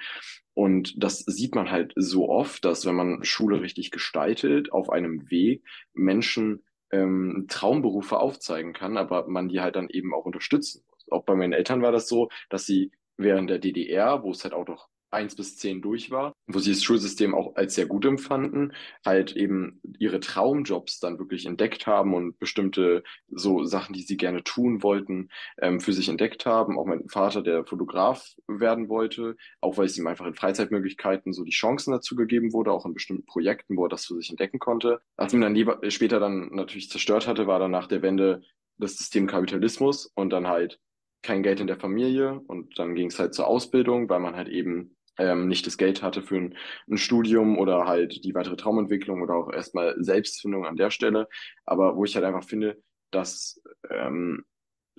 Und 0.54 1.02
das 1.02 1.20
sieht 1.20 1.56
man 1.56 1.72
halt 1.72 1.94
so 1.96 2.28
oft, 2.28 2.66
dass 2.66 2.86
wenn 2.86 2.96
man 2.96 3.24
Schule 3.24 3.62
richtig 3.62 3.92
gestaltet, 3.92 4.72
auf 4.72 4.90
einem 4.90 5.30
Weg 5.30 5.64
Menschen 5.94 6.64
ähm, 6.92 7.46
Traumberufe 7.48 8.20
aufzeigen 8.20 8.74
kann, 8.74 8.98
aber 8.98 9.28
man 9.28 9.48
die 9.48 9.62
halt 9.62 9.76
dann 9.76 9.90
eben 9.90 10.14
auch 10.14 10.26
unterstützen 10.26 10.84
muss. 10.90 11.06
Auch 11.10 11.24
bei 11.24 11.36
meinen 11.36 11.54
Eltern 11.54 11.82
war 11.82 11.92
das 11.92 12.10
so, 12.10 12.30
dass 12.50 12.66
sie 12.66 12.92
während 13.22 13.50
der 13.50 13.60
DDR, 13.60 14.24
wo 14.24 14.32
es 14.32 14.44
halt 14.44 14.54
auch 14.54 14.68
noch 14.68 14.90
eins 15.12 15.36
bis 15.36 15.58
zehn 15.58 15.82
durch 15.82 16.10
war, 16.10 16.34
wo 16.48 16.60
sie 16.60 16.72
das 16.72 16.84
Schulsystem 16.84 17.36
auch 17.36 17.56
als 17.56 17.76
sehr 17.76 17.86
gut 17.86 18.06
empfanden, 18.06 18.74
halt 19.06 19.36
eben 19.36 19.82
ihre 20.00 20.20
Traumjobs 20.20 21.00
dann 21.00 21.20
wirklich 21.20 21.46
entdeckt 21.46 21.86
haben 21.86 22.14
und 22.14 22.40
bestimmte 22.40 23.04
so 23.30 23.64
Sachen, 23.64 23.94
die 23.94 24.02
sie 24.02 24.18
gerne 24.18 24.44
tun 24.44 24.84
wollten, 24.84 25.30
ähm, 25.60 25.82
für 25.82 25.94
sich 25.94 26.10
entdeckt 26.10 26.46
haben. 26.46 26.80
Auch 26.80 26.86
mein 26.86 27.08
Vater, 27.10 27.42
der 27.42 27.66
Fotograf 27.66 28.34
werden 28.48 28.90
wollte, 28.90 29.36
auch 29.60 29.78
weil 29.78 29.86
es 29.86 29.98
ihm 29.98 30.08
einfach 30.08 30.26
in 30.26 30.36
Freizeitmöglichkeiten 30.36 31.34
so 31.34 31.44
die 31.44 31.52
Chancen 31.52 31.92
dazu 31.92 32.16
gegeben 32.16 32.54
wurde, 32.54 32.72
auch 32.72 32.86
in 32.86 32.94
bestimmten 32.94 33.26
Projekten, 33.26 33.78
wo 33.78 33.86
er 33.86 33.90
das 33.90 34.06
für 34.06 34.16
sich 34.16 34.30
entdecken 34.30 34.60
konnte. 34.60 35.02
Als 35.18 35.34
ihm 35.34 35.42
dann 35.42 35.56
lieber, 35.56 35.80
später 35.90 36.20
dann 36.20 36.50
natürlich 36.54 36.90
zerstört 36.90 37.28
hatte, 37.28 37.48
war 37.48 37.60
dann 37.60 37.72
nach 37.72 37.88
der 37.88 38.02
Wende 38.02 38.42
das 38.78 38.98
System 38.98 39.28
Kapitalismus 39.28 40.12
und 40.16 40.32
dann 40.32 40.48
halt 40.48 40.80
kein 41.24 41.44
Geld 41.44 41.60
in 41.60 41.68
der 41.68 41.80
Familie 41.80 42.40
und 42.48 42.78
dann 42.78 42.96
ging 42.96 43.08
es 43.08 43.20
halt 43.20 43.34
zur 43.34 43.48
Ausbildung, 43.48 44.10
weil 44.10 44.20
man 44.20 44.36
halt 44.36 44.50
eben 44.50 44.96
ähm, 45.18 45.48
nicht 45.48 45.68
das 45.68 45.78
Geld 45.78 46.02
hatte 46.02 46.22
für 46.22 46.38
ein, 46.38 46.58
ein, 46.90 46.98
Studium 46.98 47.58
oder 47.58 47.86
halt 47.86 48.24
die 48.24 48.34
weitere 48.34 48.56
Traumentwicklung 48.56 49.22
oder 49.22 49.36
auch 49.36 49.52
erstmal 49.52 49.96
Selbstfindung 50.00 50.66
an 50.66 50.78
der 50.78 50.90
Stelle. 50.90 51.28
Aber 51.66 51.96
wo 51.96 52.06
ich 52.06 52.16
halt 52.16 52.26
einfach 52.26 52.44
finde, 52.44 52.82
dass 53.12 53.62
ähm, 53.90 54.46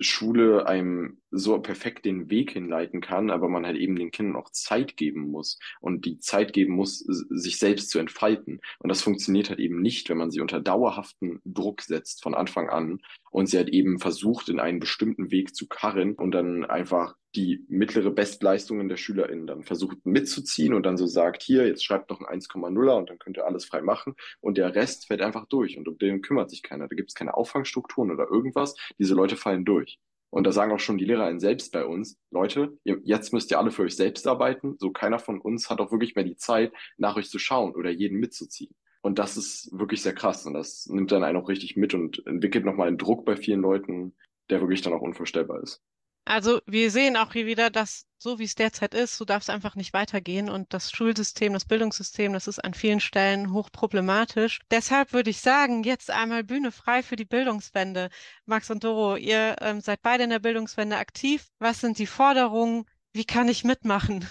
Schule 0.03 0.67
einem 0.67 1.21
so 1.31 1.59
perfekt 1.59 2.05
den 2.05 2.29
Weg 2.29 2.51
hinleiten 2.51 3.01
kann, 3.01 3.31
aber 3.31 3.49
man 3.49 3.65
halt 3.65 3.77
eben 3.77 3.95
den 3.95 4.11
Kindern 4.11 4.35
auch 4.35 4.51
Zeit 4.51 4.97
geben 4.97 5.31
muss 5.31 5.59
und 5.79 6.05
die 6.05 6.19
Zeit 6.19 6.53
geben 6.53 6.73
muss, 6.73 6.99
sich 6.99 7.57
selbst 7.57 7.89
zu 7.89 7.99
entfalten. 7.99 8.59
Und 8.79 8.89
das 8.89 9.01
funktioniert 9.01 9.49
halt 9.49 9.59
eben 9.59 9.81
nicht, 9.81 10.09
wenn 10.09 10.17
man 10.17 10.31
sie 10.31 10.41
unter 10.41 10.59
dauerhaften 10.59 11.41
Druck 11.45 11.81
setzt 11.81 12.23
von 12.23 12.35
Anfang 12.35 12.69
an 12.69 12.99
und 13.31 13.47
sie 13.47 13.57
halt 13.57 13.69
eben 13.69 13.99
versucht, 13.99 14.49
in 14.49 14.59
einen 14.59 14.79
bestimmten 14.79 15.31
Weg 15.31 15.55
zu 15.55 15.67
karren 15.67 16.13
und 16.13 16.31
dann 16.31 16.65
einfach 16.65 17.15
die 17.35 17.65
mittlere 17.67 18.11
Bestleistungen 18.11 18.89
der 18.89 18.97
SchülerInnen 18.97 19.47
dann 19.47 19.63
versucht 19.63 20.05
mitzuziehen 20.05 20.73
und 20.73 20.85
dann 20.85 20.97
so 20.97 21.07
sagt, 21.07 21.41
hier, 21.41 21.65
jetzt 21.67 21.83
schreibt 21.83 22.09
noch 22.09 22.21
ein 22.21 22.39
1,0er 22.41 22.97
und 22.97 23.09
dann 23.09 23.19
könnt 23.19 23.37
ihr 23.37 23.45
alles 23.45 23.65
frei 23.65 23.81
machen 23.81 24.15
und 24.39 24.57
der 24.57 24.75
Rest 24.75 25.07
fällt 25.07 25.21
einfach 25.21 25.47
durch 25.47 25.77
und 25.77 25.87
um 25.87 25.97
den 25.97 26.21
kümmert 26.21 26.49
sich 26.49 26.63
keiner. 26.63 26.87
Da 26.87 26.95
gibt 26.95 27.09
es 27.09 27.15
keine 27.15 27.35
Auffangstrukturen 27.35 28.11
oder 28.11 28.27
irgendwas. 28.29 28.75
Diese 28.99 29.15
Leute 29.15 29.35
fallen 29.35 29.65
durch. 29.65 29.99
Und 30.29 30.47
da 30.47 30.51
sagen 30.51 30.71
auch 30.71 30.79
schon 30.79 30.97
die 30.97 31.05
LehrerInnen 31.05 31.39
selbst 31.39 31.71
bei 31.71 31.85
uns, 31.85 32.17
Leute, 32.31 32.77
ihr, 32.83 32.99
jetzt 33.03 33.33
müsst 33.33 33.51
ihr 33.51 33.59
alle 33.59 33.69
für 33.69 33.83
euch 33.83 33.95
selbst 33.95 34.25
arbeiten. 34.25 34.77
So 34.79 34.91
keiner 34.91 35.19
von 35.19 35.39
uns 35.39 35.69
hat 35.69 35.79
auch 35.79 35.91
wirklich 35.91 36.15
mehr 36.15 36.25
die 36.25 36.37
Zeit, 36.37 36.73
nach 36.97 37.15
euch 37.17 37.29
zu 37.29 37.37
schauen 37.37 37.75
oder 37.75 37.91
jeden 37.91 38.19
mitzuziehen. 38.19 38.73
Und 39.03 39.19
das 39.19 39.37
ist 39.37 39.69
wirklich 39.77 40.01
sehr 40.01 40.15
krass 40.15 40.45
und 40.45 40.53
das 40.53 40.87
nimmt 40.87 41.11
dann 41.11 41.23
einen 41.23 41.37
auch 41.37 41.49
richtig 41.49 41.75
mit 41.75 41.93
und 41.93 42.25
entwickelt 42.25 42.65
nochmal 42.65 42.87
einen 42.87 42.97
Druck 42.97 43.25
bei 43.25 43.35
vielen 43.35 43.61
Leuten, 43.61 44.15
der 44.49 44.61
wirklich 44.61 44.81
dann 44.81 44.93
auch 44.93 45.01
unvorstellbar 45.01 45.61
ist. 45.61 45.83
Also 46.25 46.61
wir 46.65 46.89
sehen 46.89 47.17
auch 47.17 47.33
hier 47.33 47.45
wieder, 47.45 47.69
dass 47.69 48.05
so 48.17 48.39
wie 48.39 48.45
es 48.45 48.55
derzeit 48.55 48.93
ist, 48.93 49.17
so 49.17 49.25
darf 49.25 49.43
es 49.43 49.49
einfach 49.49 49.75
nicht 49.75 49.91
weitergehen. 49.93 50.49
Und 50.49 50.73
das 50.73 50.91
Schulsystem, 50.91 51.51
das 51.51 51.65
Bildungssystem, 51.65 52.31
das 52.31 52.47
ist 52.47 52.59
an 52.59 52.73
vielen 52.73 53.01
Stellen 53.01 53.51
hochproblematisch. 53.51 54.61
Deshalb 54.71 55.11
würde 55.11 55.29
ich 55.29 55.41
sagen, 55.41 55.83
jetzt 55.83 56.09
einmal 56.09 56.45
Bühne 56.45 56.71
frei 56.71 57.03
für 57.03 57.17
die 57.17 57.25
Bildungswende. 57.25 58.09
Max 58.45 58.71
und 58.71 58.83
Doro, 58.85 59.17
ihr 59.17 59.57
ähm, 59.59 59.81
seid 59.81 60.01
beide 60.01 60.23
in 60.23 60.29
der 60.29 60.39
Bildungswende 60.39 60.97
aktiv. 60.97 61.47
Was 61.59 61.81
sind 61.81 61.99
die 61.99 62.07
Forderungen? 62.07 62.85
Wie 63.11 63.25
kann 63.25 63.49
ich 63.49 63.65
mitmachen? 63.65 64.25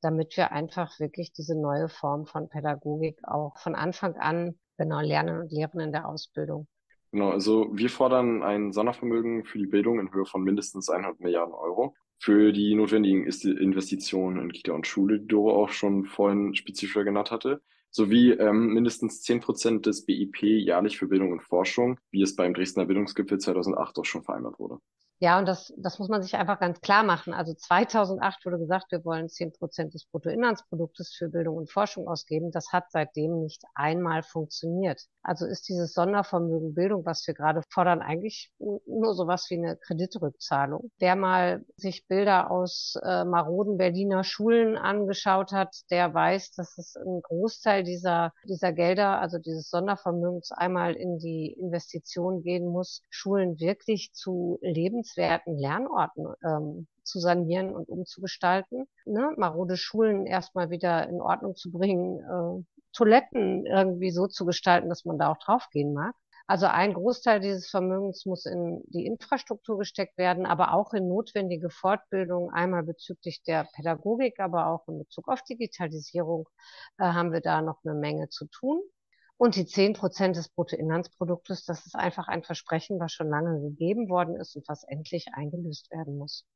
damit 0.00 0.36
wir 0.38 0.52
einfach 0.52 0.98
wirklich 0.98 1.32
diese 1.32 1.60
neue 1.60 1.90
Form 1.90 2.24
von 2.26 2.48
Pädagogik 2.48 3.18
auch 3.24 3.58
von 3.58 3.74
Anfang 3.74 4.16
an 4.16 4.58
genau 4.78 5.00
lernen 5.00 5.40
und 5.40 5.52
lehren 5.52 5.80
in 5.80 5.92
der 5.92 6.08
Ausbildung. 6.08 6.68
Genau, 7.12 7.30
also 7.30 7.70
wir 7.72 7.88
fordern 7.90 8.42
ein 8.42 8.72
Sondervermögen 8.72 9.44
für 9.44 9.58
die 9.58 9.66
Bildung 9.66 10.00
in 10.00 10.12
Höhe 10.12 10.26
von 10.26 10.42
mindestens 10.42 10.90
100 10.90 11.20
Milliarden 11.20 11.54
Euro. 11.54 11.94
Für 12.18 12.52
die 12.52 12.74
notwendigen 12.74 13.26
Investitionen 13.26 14.40
in 14.40 14.52
Kita 14.52 14.72
und 14.72 14.86
Schule, 14.86 15.20
die 15.20 15.26
Doro 15.28 15.62
auch 15.62 15.68
schon 15.70 16.06
vorhin 16.06 16.54
spezifischer 16.54 17.04
genannt 17.04 17.30
hatte, 17.30 17.62
sowie 17.96 18.30
ähm, 18.32 18.68
mindestens 18.68 19.22
10 19.22 19.40
Prozent 19.40 19.86
des 19.86 20.06
BIP 20.06 20.42
jährlich 20.42 20.98
für 20.98 21.08
Bildung 21.08 21.32
und 21.32 21.42
Forschung, 21.42 21.98
wie 22.10 22.22
es 22.22 22.36
beim 22.36 22.54
Dresdner 22.54 22.84
Bildungsgipfel 22.86 23.38
2008 23.38 23.98
auch 23.98 24.04
schon 24.04 24.22
vereinbart 24.22 24.58
wurde. 24.60 24.78
Ja, 25.18 25.38
und 25.38 25.46
das, 25.46 25.72
das 25.78 25.98
muss 25.98 26.10
man 26.10 26.22
sich 26.22 26.36
einfach 26.36 26.60
ganz 26.60 26.82
klar 26.82 27.02
machen. 27.02 27.32
Also 27.32 27.54
2008 27.54 28.44
wurde 28.44 28.58
gesagt, 28.58 28.92
wir 28.92 29.02
wollen 29.06 29.30
10 29.30 29.52
Prozent 29.52 29.94
des 29.94 30.04
Bruttoinlandsproduktes 30.04 31.14
für 31.14 31.30
Bildung 31.30 31.56
und 31.56 31.70
Forschung 31.70 32.06
ausgeben. 32.06 32.50
Das 32.50 32.70
hat 32.70 32.84
seitdem 32.90 33.40
nicht 33.40 33.62
einmal 33.74 34.22
funktioniert. 34.22 35.06
Also 35.22 35.46
ist 35.46 35.70
dieses 35.70 35.94
Sondervermögen 35.94 36.74
Bildung, 36.74 37.06
was 37.06 37.26
wir 37.26 37.32
gerade 37.32 37.62
fordern, 37.70 38.02
eigentlich 38.02 38.52
nur 38.58 39.14
sowas 39.14 39.46
wie 39.48 39.56
eine 39.56 39.78
Kreditrückzahlung. 39.78 40.90
Wer 40.98 41.16
mal 41.16 41.64
sich 41.76 42.06
Bilder 42.06 42.50
aus 42.50 42.96
äh, 43.02 43.24
maroden 43.24 43.78
Berliner 43.78 44.22
Schulen 44.22 44.76
angeschaut 44.76 45.50
hat, 45.50 45.74
der 45.90 46.12
weiß, 46.12 46.50
dass 46.52 46.76
es 46.76 46.94
ein 46.94 47.22
Großteil 47.22 47.84
dieser, 47.86 48.32
dieser 48.44 48.72
Gelder, 48.72 49.20
also 49.20 49.38
dieses 49.38 49.70
Sondervermögens 49.70 50.52
einmal 50.52 50.94
in 50.94 51.18
die 51.18 51.52
Investition 51.52 52.42
gehen 52.42 52.66
muss, 52.66 53.02
Schulen 53.08 53.58
wirklich 53.60 54.12
zu 54.12 54.58
leben 54.60 54.96
lebenswerten 54.96 55.58
Lernorten 55.58 56.26
ähm, 56.44 56.86
zu 57.02 57.20
sanieren 57.20 57.74
und 57.74 57.88
umzugestalten. 57.88 58.86
Ne? 59.04 59.32
Marode 59.36 59.76
Schulen 59.76 60.26
erstmal 60.26 60.70
wieder 60.70 61.08
in 61.08 61.20
Ordnung 61.20 61.54
zu 61.54 61.70
bringen, 61.70 62.20
äh, 62.20 62.64
Toiletten 62.92 63.66
irgendwie 63.66 64.10
so 64.10 64.26
zu 64.26 64.46
gestalten, 64.46 64.88
dass 64.88 65.04
man 65.04 65.18
da 65.18 65.30
auch 65.30 65.38
draufgehen 65.38 65.92
mag. 65.92 66.14
Also 66.48 66.66
ein 66.66 66.94
Großteil 66.94 67.40
dieses 67.40 67.68
Vermögens 67.68 68.24
muss 68.24 68.46
in 68.46 68.82
die 68.86 69.04
Infrastruktur 69.04 69.78
gesteckt 69.78 70.16
werden, 70.16 70.46
aber 70.46 70.74
auch 70.74 70.92
in 70.94 71.08
notwendige 71.08 71.70
Fortbildung, 71.70 72.50
einmal 72.50 72.84
bezüglich 72.84 73.42
der 73.42 73.68
Pädagogik, 73.74 74.38
aber 74.38 74.68
auch 74.68 74.86
in 74.86 74.98
Bezug 74.98 75.28
auf 75.28 75.42
Digitalisierung 75.42 76.48
äh, 76.98 77.04
haben 77.04 77.32
wir 77.32 77.40
da 77.40 77.62
noch 77.62 77.80
eine 77.84 77.94
Menge 77.94 78.28
zu 78.28 78.46
tun. 78.46 78.80
Und 79.38 79.56
die 79.56 79.66
zehn 79.66 79.92
Prozent 79.92 80.36
des 80.36 80.48
Bruttoinlandsproduktes, 80.48 81.64
das 81.64 81.84
ist 81.84 81.96
einfach 81.96 82.28
ein 82.28 82.44
Versprechen, 82.44 83.00
was 83.00 83.12
schon 83.12 83.28
lange 83.28 83.60
gegeben 83.60 84.08
worden 84.08 84.36
ist 84.36 84.56
und 84.56 84.66
was 84.68 84.84
endlich 84.84 85.26
eingelöst 85.34 85.90
werden 85.90 86.16
muss. 86.16 86.46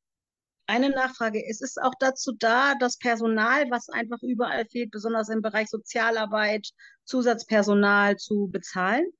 Eine 0.67 0.91
Nachfrage. 0.91 1.45
Es 1.47 1.61
ist 1.61 1.83
auch 1.83 1.95
dazu 1.99 2.33
da, 2.39 2.75
das 2.79 2.97
Personal, 2.97 3.69
was 3.71 3.89
einfach 3.89 4.23
überall 4.23 4.65
fehlt, 4.67 4.93
besonders 4.93 5.29
im 5.29 5.43
Bereich 5.43 5.69
Sozialarbeit, 5.69 6.69
Zusatzpersonal 7.05 8.17
zu 8.17 8.49
bezahlen? 8.53 9.11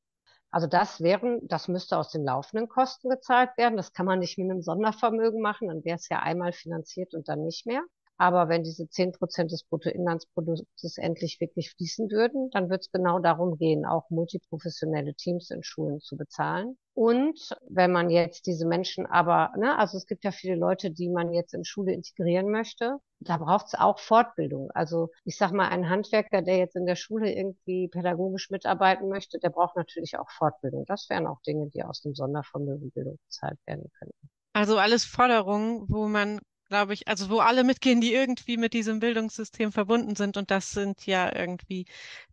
Also 0.53 0.67
das 0.67 1.01
wären, 1.01 1.41
das 1.49 1.69
müsste 1.69 1.97
aus 1.99 2.11
den 2.11 2.25
laufenden 2.25 2.69
Kosten 2.69 3.09
gezahlt 3.09 3.51
werden. 3.57 3.77
Das 3.77 3.93
kann 3.93 4.07
man 4.07 4.19
nicht 4.21 4.39
mit 4.39 4.51
einem 4.51 4.63
Sondervermögen 4.63 5.41
machen, 5.41 5.69
dann 5.69 5.85
wäre 5.85 5.97
es 5.97 6.09
ja 6.09 6.21
einmal 6.21 6.53
finanziert 6.53 7.15
und 7.15 7.29
dann 7.29 7.45
nicht 7.45 7.67
mehr. 7.67 7.83
Aber 8.21 8.51
wenn 8.51 8.65
diese 8.65 8.87
zehn 8.87 9.13
Prozent 9.13 9.51
des 9.51 9.65
Bruttoinlandsproduktes 9.65 10.99
endlich 10.99 11.41
wirklich 11.41 11.71
fließen 11.71 12.11
würden, 12.11 12.51
dann 12.51 12.69
wird 12.69 12.83
es 12.83 12.91
genau 12.91 13.19
darum 13.19 13.57
gehen, 13.57 13.87
auch 13.87 14.11
multiprofessionelle 14.11 15.15
Teams 15.15 15.49
in 15.49 15.63
Schulen 15.63 16.01
zu 16.01 16.19
bezahlen. 16.19 16.77
Und 16.93 17.57
wenn 17.71 17.91
man 17.91 18.11
jetzt 18.11 18.47
diese 18.47 18.67
Menschen 18.67 19.07
aber, 19.07 19.55
ne, 19.57 19.79
also 19.79 19.97
es 19.97 20.07
gibt 20.07 20.23
ja 20.25 20.33
viele 20.33 20.57
Leute, 20.57 20.91
die 20.91 21.09
man 21.09 21.33
jetzt 21.33 21.55
in 21.55 21.65
Schule 21.65 21.95
integrieren 21.95 22.51
möchte, 22.51 22.99
da 23.21 23.39
braucht 23.39 23.69
es 23.69 23.75
auch 23.75 23.99
Fortbildung. 23.99 24.71
Also 24.73 25.09
ich 25.25 25.39
sag 25.39 25.53
mal, 25.53 25.69
ein 25.69 25.89
Handwerker, 25.89 26.43
der 26.43 26.59
jetzt 26.59 26.77
in 26.77 26.85
der 26.85 26.97
Schule 26.97 27.33
irgendwie 27.35 27.89
pädagogisch 27.89 28.51
mitarbeiten 28.51 29.09
möchte, 29.09 29.39
der 29.39 29.49
braucht 29.49 29.77
natürlich 29.77 30.19
auch 30.19 30.29
Fortbildung. 30.31 30.85
Das 30.85 31.09
wären 31.09 31.27
auch 31.27 31.41
Dinge, 31.41 31.71
die 31.71 31.83
aus 31.85 32.03
dem 32.03 32.15
Sondervermögen 32.15 32.91
Bildung 32.91 33.19
bezahlt 33.25 33.59
werden 33.65 33.91
könnten. 33.99 34.29
Also 34.53 34.77
alles 34.77 35.07
Forderungen, 35.07 35.89
wo 35.89 36.07
man 36.07 36.39
glaube 36.71 36.95
ich, 36.95 37.09
also 37.09 37.29
wo 37.29 37.41
alle 37.41 37.65
mitgehen, 37.65 38.01
die 38.01 38.15
irgendwie 38.15 38.57
mit 38.57 38.73
diesem 38.73 39.01
Bildungssystem 39.01 39.73
verbunden 39.73 40.15
sind. 40.15 40.37
Und 40.37 40.53
das 40.53 40.71
sind 40.71 41.05
ja 41.05 41.35
irgendwie 41.37 41.85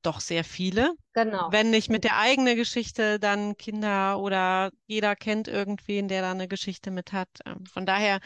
doch 0.04 0.20
sehr 0.20 0.44
viele. 0.44 0.94
Genau. 1.14 1.52
Wenn 1.52 1.72
nicht 1.72 1.90
mit 1.90 2.04
der 2.04 2.18
eigenen 2.18 2.56
Geschichte, 2.56 3.20
dann 3.20 3.58
Kinder 3.58 4.20
oder 4.20 4.72
jeder 4.86 5.16
kennt 5.16 5.48
irgendwen, 5.48 6.08
der 6.08 6.22
da 6.22 6.32
eine 6.32 6.48
Geschichte 6.48 6.92
mit 6.92 7.14
hat. 7.14 7.28
Ähm, 7.46 7.66
von 7.66 7.88
daher 7.88 8.20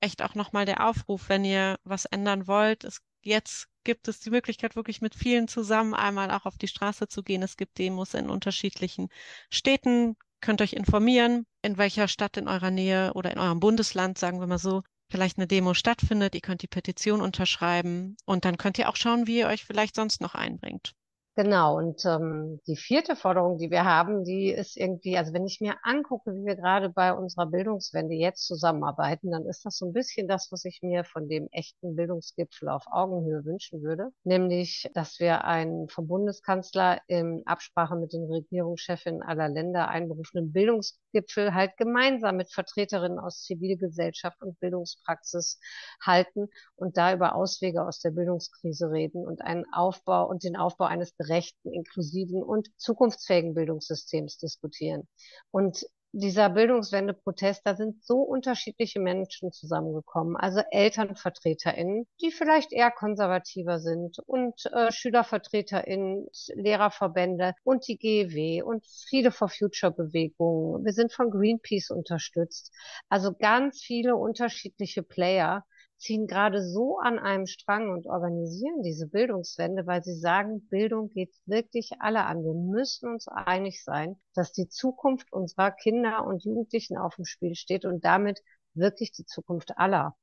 echt 0.00 0.22
auch 0.22 0.34
nochmal 0.34 0.64
der 0.64 0.86
Aufruf, 0.88 1.28
wenn 1.28 1.44
ihr 1.44 1.78
was 1.84 2.06
ändern 2.06 2.46
wollt. 2.46 2.84
Es, 2.84 3.02
jetzt 3.20 3.68
gibt 3.84 4.08
es 4.08 4.18
die 4.18 4.30
Möglichkeit, 4.30 4.76
wirklich 4.76 5.02
mit 5.02 5.14
vielen 5.14 5.46
zusammen 5.46 5.92
einmal 5.92 6.30
auch 6.30 6.46
auf 6.46 6.56
die 6.56 6.68
Straße 6.68 7.06
zu 7.06 7.22
gehen. 7.22 7.42
Es 7.42 7.58
gibt 7.58 7.76
Demos 7.76 8.14
in 8.14 8.30
unterschiedlichen 8.30 9.08
Städten. 9.50 10.16
Könnt 10.40 10.62
euch 10.62 10.72
informieren, 10.72 11.44
in 11.60 11.76
welcher 11.76 12.08
Stadt 12.08 12.38
in 12.38 12.48
eurer 12.48 12.70
Nähe 12.70 13.12
oder 13.12 13.30
in 13.30 13.38
eurem 13.38 13.60
Bundesland, 13.60 14.16
sagen 14.16 14.40
wir 14.40 14.46
mal 14.46 14.56
so, 14.56 14.82
vielleicht 15.10 15.38
eine 15.38 15.46
Demo 15.46 15.74
stattfindet. 15.74 16.34
Ihr 16.34 16.40
könnt 16.40 16.62
die 16.62 16.68
Petition 16.68 17.20
unterschreiben 17.20 18.16
und 18.24 18.44
dann 18.44 18.56
könnt 18.56 18.78
ihr 18.78 18.88
auch 18.88 18.96
schauen, 18.96 19.26
wie 19.26 19.38
ihr 19.38 19.48
euch 19.48 19.64
vielleicht 19.64 19.96
sonst 19.96 20.20
noch 20.20 20.34
einbringt. 20.34 20.94
Genau, 21.42 21.78
und 21.78 22.04
ähm, 22.04 22.60
die 22.66 22.76
vierte 22.76 23.16
Forderung, 23.16 23.56
die 23.56 23.70
wir 23.70 23.86
haben, 23.86 24.24
die 24.24 24.50
ist 24.50 24.76
irgendwie, 24.76 25.16
also 25.16 25.32
wenn 25.32 25.46
ich 25.46 25.58
mir 25.62 25.74
angucke, 25.84 26.34
wie 26.34 26.44
wir 26.44 26.54
gerade 26.54 26.90
bei 26.90 27.14
unserer 27.14 27.46
Bildungswende 27.46 28.14
jetzt 28.14 28.46
zusammenarbeiten, 28.46 29.30
dann 29.30 29.46
ist 29.46 29.64
das 29.64 29.78
so 29.78 29.86
ein 29.86 29.94
bisschen 29.94 30.28
das, 30.28 30.52
was 30.52 30.66
ich 30.66 30.80
mir 30.82 31.02
von 31.02 31.30
dem 31.30 31.48
echten 31.50 31.96
Bildungsgipfel 31.96 32.68
auf 32.68 32.84
Augenhöhe 32.90 33.42
wünschen 33.46 33.80
würde, 33.80 34.10
nämlich, 34.22 34.90
dass 34.92 35.18
wir 35.18 35.46
einen 35.46 35.88
vom 35.88 36.08
Bundeskanzler 36.08 37.00
in 37.06 37.42
Absprache 37.46 37.96
mit 37.96 38.12
den 38.12 38.24
Regierungschefinnen 38.30 39.22
aller 39.22 39.48
Länder 39.48 39.88
einberufenen 39.88 40.52
Bildungsgipfel 40.52 41.54
halt 41.54 41.74
gemeinsam 41.78 42.36
mit 42.36 42.52
Vertreterinnen 42.52 43.18
aus 43.18 43.44
Zivilgesellschaft 43.44 44.42
und 44.42 44.60
Bildungspraxis 44.60 45.58
halten 46.04 46.48
und 46.76 46.98
da 46.98 47.14
über 47.14 47.34
Auswege 47.34 47.86
aus 47.86 48.00
der 48.00 48.10
Bildungskrise 48.10 48.90
reden 48.90 49.26
und 49.26 49.40
einen 49.40 49.64
Aufbau 49.72 50.28
und 50.28 50.44
den 50.44 50.56
Aufbau 50.58 50.84
eines 50.84 51.14
gerechten, 51.30 51.72
inklusiven 51.72 52.42
und 52.42 52.68
zukunftsfähigen 52.76 53.54
Bildungssystems 53.54 54.38
diskutieren. 54.38 55.08
Und 55.50 55.86
dieser 56.12 56.50
Bildungswende-Protest, 56.50 57.62
da 57.64 57.76
sind 57.76 58.04
so 58.04 58.16
unterschiedliche 58.16 58.98
Menschen 58.98 59.52
zusammengekommen. 59.52 60.36
Also 60.36 60.60
ElternvertreterInnen, 60.72 62.08
die 62.20 62.32
vielleicht 62.32 62.72
eher 62.72 62.90
konservativer 62.90 63.78
sind 63.78 64.18
und 64.26 64.66
äh, 64.72 64.90
SchülervertreterInnen, 64.90 66.26
Lehrerverbände 66.54 67.54
und 67.62 67.86
die 67.86 67.96
GEW 67.96 68.64
und 68.64 68.84
Friede 69.08 69.30
for 69.30 69.48
Future 69.48 69.92
Bewegungen. 69.92 70.84
Wir 70.84 70.92
sind 70.92 71.12
von 71.12 71.30
Greenpeace 71.30 71.90
unterstützt. 71.90 72.72
Also 73.08 73.32
ganz 73.32 73.80
viele 73.80 74.16
unterschiedliche 74.16 75.04
Player, 75.04 75.64
ziehen 76.00 76.26
gerade 76.26 76.62
so 76.62 76.98
an 76.98 77.18
einem 77.18 77.46
Strang 77.46 77.90
und 77.90 78.06
organisieren 78.06 78.82
diese 78.82 79.06
Bildungswende, 79.06 79.86
weil 79.86 80.02
sie 80.02 80.18
sagen, 80.18 80.66
Bildung 80.68 81.10
geht 81.10 81.34
wirklich 81.44 81.92
alle 82.00 82.24
an. 82.24 82.42
Wir 82.42 82.54
müssen 82.54 83.10
uns 83.10 83.28
einig 83.28 83.84
sein, 83.84 84.18
dass 84.34 84.52
die 84.52 84.68
Zukunft 84.68 85.32
unserer 85.32 85.70
Kinder 85.70 86.24
und 86.24 86.44
Jugendlichen 86.44 86.96
auf 86.96 87.16
dem 87.16 87.26
Spiel 87.26 87.54
steht 87.54 87.84
und 87.84 88.04
damit 88.04 88.40
wirklich 88.74 89.12
die 89.12 89.26
Zukunft 89.26 89.76
aller. 89.76 90.16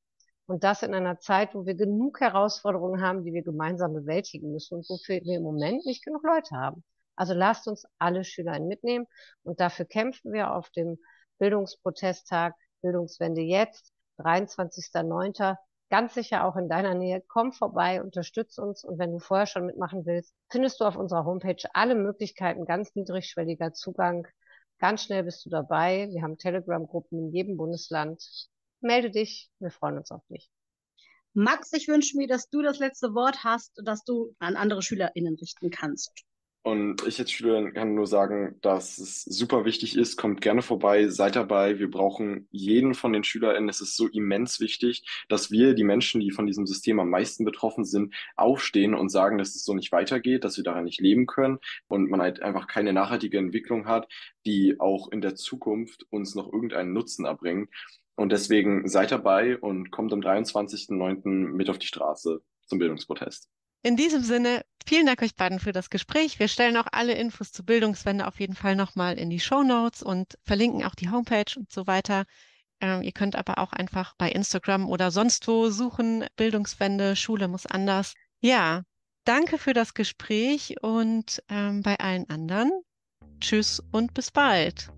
Und 0.48 0.64
das 0.64 0.82
in 0.82 0.96
einer 0.96 1.20
Zeit, 1.20 1.54
wo 1.54 1.66
wir 1.66 1.76
genug 1.76 2.22
Herausforderungen 2.22 3.02
haben, 3.02 3.24
die 3.24 3.34
wir 3.34 3.44
gemeinsam 3.44 3.94
bewältigen 3.94 4.52
müssen 4.52 4.76
und 4.76 4.90
wofür 4.90 5.22
wir 5.22 5.38
im 5.38 5.44
Moment 5.44 5.86
nicht 5.86 6.04
genug 6.04 6.24
Leute 6.24 6.56
haben. 6.56 6.84
Also 7.16 7.34
lasst 7.34 7.68
uns 7.68 7.86
alle 8.00 8.24
Schüler 8.24 8.60
mitnehmen 8.60 9.06
und 9.44 9.60
dafür 9.60 9.86
kämpfen 9.86 10.34
wir 10.34 10.54
auf 10.54 10.70
dem 10.72 10.98
Bildungsprotesttag 11.38 12.56
Bildungswende 12.82 13.42
jetzt, 13.42 13.92
23.09 14.20 15.58
ganz 15.90 16.14
sicher 16.14 16.46
auch 16.46 16.56
in 16.56 16.70
deiner 16.70 16.94
Nähe. 16.94 17.24
Komm 17.28 17.54
vorbei, 17.54 18.02
unterstütz 18.02 18.58
uns 18.58 18.84
und 18.84 19.00
wenn 19.00 19.12
du 19.12 19.20
vorher 19.20 19.48
schon 19.48 19.66
mitmachen 19.66 20.06
willst, 20.06 20.34
findest 20.50 20.80
du 20.80 20.86
auf 20.86 20.98
unserer 20.98 21.26
Homepage 21.26 21.64
alle 21.74 21.96
Möglichkeiten, 21.96 22.66
ganz 22.66 22.94
niedrigschwelliger 22.96 23.74
Zugang. 23.74 24.28
Ganz 24.80 25.04
schnell 25.04 25.24
bist 25.24 25.46
du 25.46 25.50
dabei. 25.50 26.10
Wir 26.12 26.22
haben 26.22 26.38
Telegram-Gruppen 26.38 27.20
in 27.20 27.32
jedem 27.32 27.58
Bundesland. 27.58 28.24
Melde 28.82 29.10
dich, 29.10 29.50
wir 29.60 29.72
freuen 29.72 29.98
uns 29.98 30.12
auf 30.12 30.22
dich. 30.28 30.52
Max, 31.34 31.72
ich 31.74 31.88
wünsche 31.88 32.18
mir, 32.18 32.28
dass 32.28 32.50
du 32.50 32.62
das 32.62 32.80
letzte 32.80 33.14
Wort 33.14 33.44
hast 33.44 33.78
und 33.78 33.88
dass 33.88 34.04
du 34.04 34.36
an 34.40 34.56
andere 34.56 34.82
SchülerInnen 34.82 35.36
richten 35.36 35.70
kannst. 35.70 36.27
Und 36.68 37.08
ich 37.08 37.18
als 37.18 37.32
Schüler 37.32 37.72
kann 37.72 37.96
nur 37.96 38.08
sagen, 38.08 38.58
dass 38.60 38.98
es 38.98 39.24
super 39.24 39.64
wichtig 39.64 39.96
ist. 39.98 40.18
Kommt 40.18 40.42
gerne 40.42 40.62
vorbei, 40.62 41.08
seid 41.08 41.38
dabei. 41.38 41.80
Wir 41.80 41.90
brauchen 41.90 42.50
jeden 42.52 42.94
von 42.94 43.14
den 43.14 43.24
SchülerInnen. 43.24 43.70
Es 43.70 43.80
ist 43.80 43.96
so 43.96 44.10
immens 44.10 44.60
wichtig, 44.60 45.06
dass 45.30 45.50
wir, 45.50 45.76
die 45.76 45.86
Menschen, 45.86 46.20
die 46.20 46.32
von 46.32 46.46
diesem 46.46 46.68
System 46.68 47.00
am 47.00 47.10
meisten 47.10 47.46
betroffen 47.46 47.86
sind, 47.86 48.14
aufstehen 48.36 48.96
und 48.96 49.08
sagen, 49.08 49.38
dass 49.38 49.56
es 49.56 49.64
so 49.64 49.74
nicht 49.76 49.94
weitergeht, 49.94 50.44
dass 50.44 50.58
wir 50.58 50.66
daran 50.66 50.84
nicht 50.84 51.00
leben 51.00 51.26
können 51.26 51.60
und 51.88 52.10
man 52.10 52.22
halt 52.22 52.42
einfach 52.42 52.68
keine 52.68 52.92
nachhaltige 52.92 53.38
Entwicklung 53.38 53.88
hat, 53.88 54.12
die 54.46 54.76
auch 54.78 55.10
in 55.10 55.22
der 55.22 55.36
Zukunft 55.36 56.06
uns 56.10 56.36
noch 56.36 56.52
irgendeinen 56.52 56.92
Nutzen 56.92 57.24
erbringt. 57.24 57.70
Und 58.16 58.34
deswegen 58.34 58.90
seid 58.90 59.14
dabei 59.14 59.58
und 59.58 59.90
kommt 59.92 60.12
am 60.12 60.20
23.09. 60.20 61.30
mit 61.30 61.70
auf 61.70 61.80
die 61.80 61.88
Straße 61.88 62.42
zum 62.66 62.78
Bildungsprotest. 62.78 63.50
In 63.84 63.96
diesem 63.96 64.24
Sinne, 64.24 64.64
vielen 64.86 65.06
Dank 65.06 65.22
euch 65.22 65.36
beiden 65.36 65.60
für 65.60 65.72
das 65.72 65.90
Gespräch. 65.90 66.40
Wir 66.40 66.48
stellen 66.48 66.78
auch 66.78 66.88
alle 66.92 67.14
Infos 67.14 67.52
zur 67.52 67.66
Bildungswende 67.66 68.28
auf 68.28 68.40
jeden 68.40 68.56
Fall 68.56 68.76
nochmal 68.76 69.18
in 69.18 69.30
die 69.30 69.40
Show 69.40 69.64
Notes 69.64 70.02
und 70.02 70.38
verlinken 70.44 70.84
auch 70.84 70.96
die 70.96 71.10
Homepage 71.10 71.54
und 71.56 71.72
so 71.72 71.88
weiter. 71.88 72.26
Ähm, 72.82 73.02
ihr 73.02 73.12
könnt 73.12 73.36
aber 73.36 73.58
auch 73.58 73.74
einfach 73.74 74.14
bei 74.18 74.30
Instagram 74.30 74.88
oder 74.88 75.12
sonst 75.12 75.48
wo 75.48 75.70
suchen, 75.70 76.26
Bildungswende, 76.36 77.16
Schule 77.16 77.48
muss 77.48 77.66
anders. 77.66 78.14
Ja, 78.40 78.84
danke 79.24 79.58
für 79.58 79.74
das 79.74 79.94
Gespräch 79.94 80.76
und 80.82 81.42
ähm, 81.50 81.82
bei 81.82 82.00
allen 82.00 82.30
anderen. 82.30 82.72
Tschüss 83.40 83.82
und 83.92 84.14
bis 84.14 84.32
bald. 84.32 84.92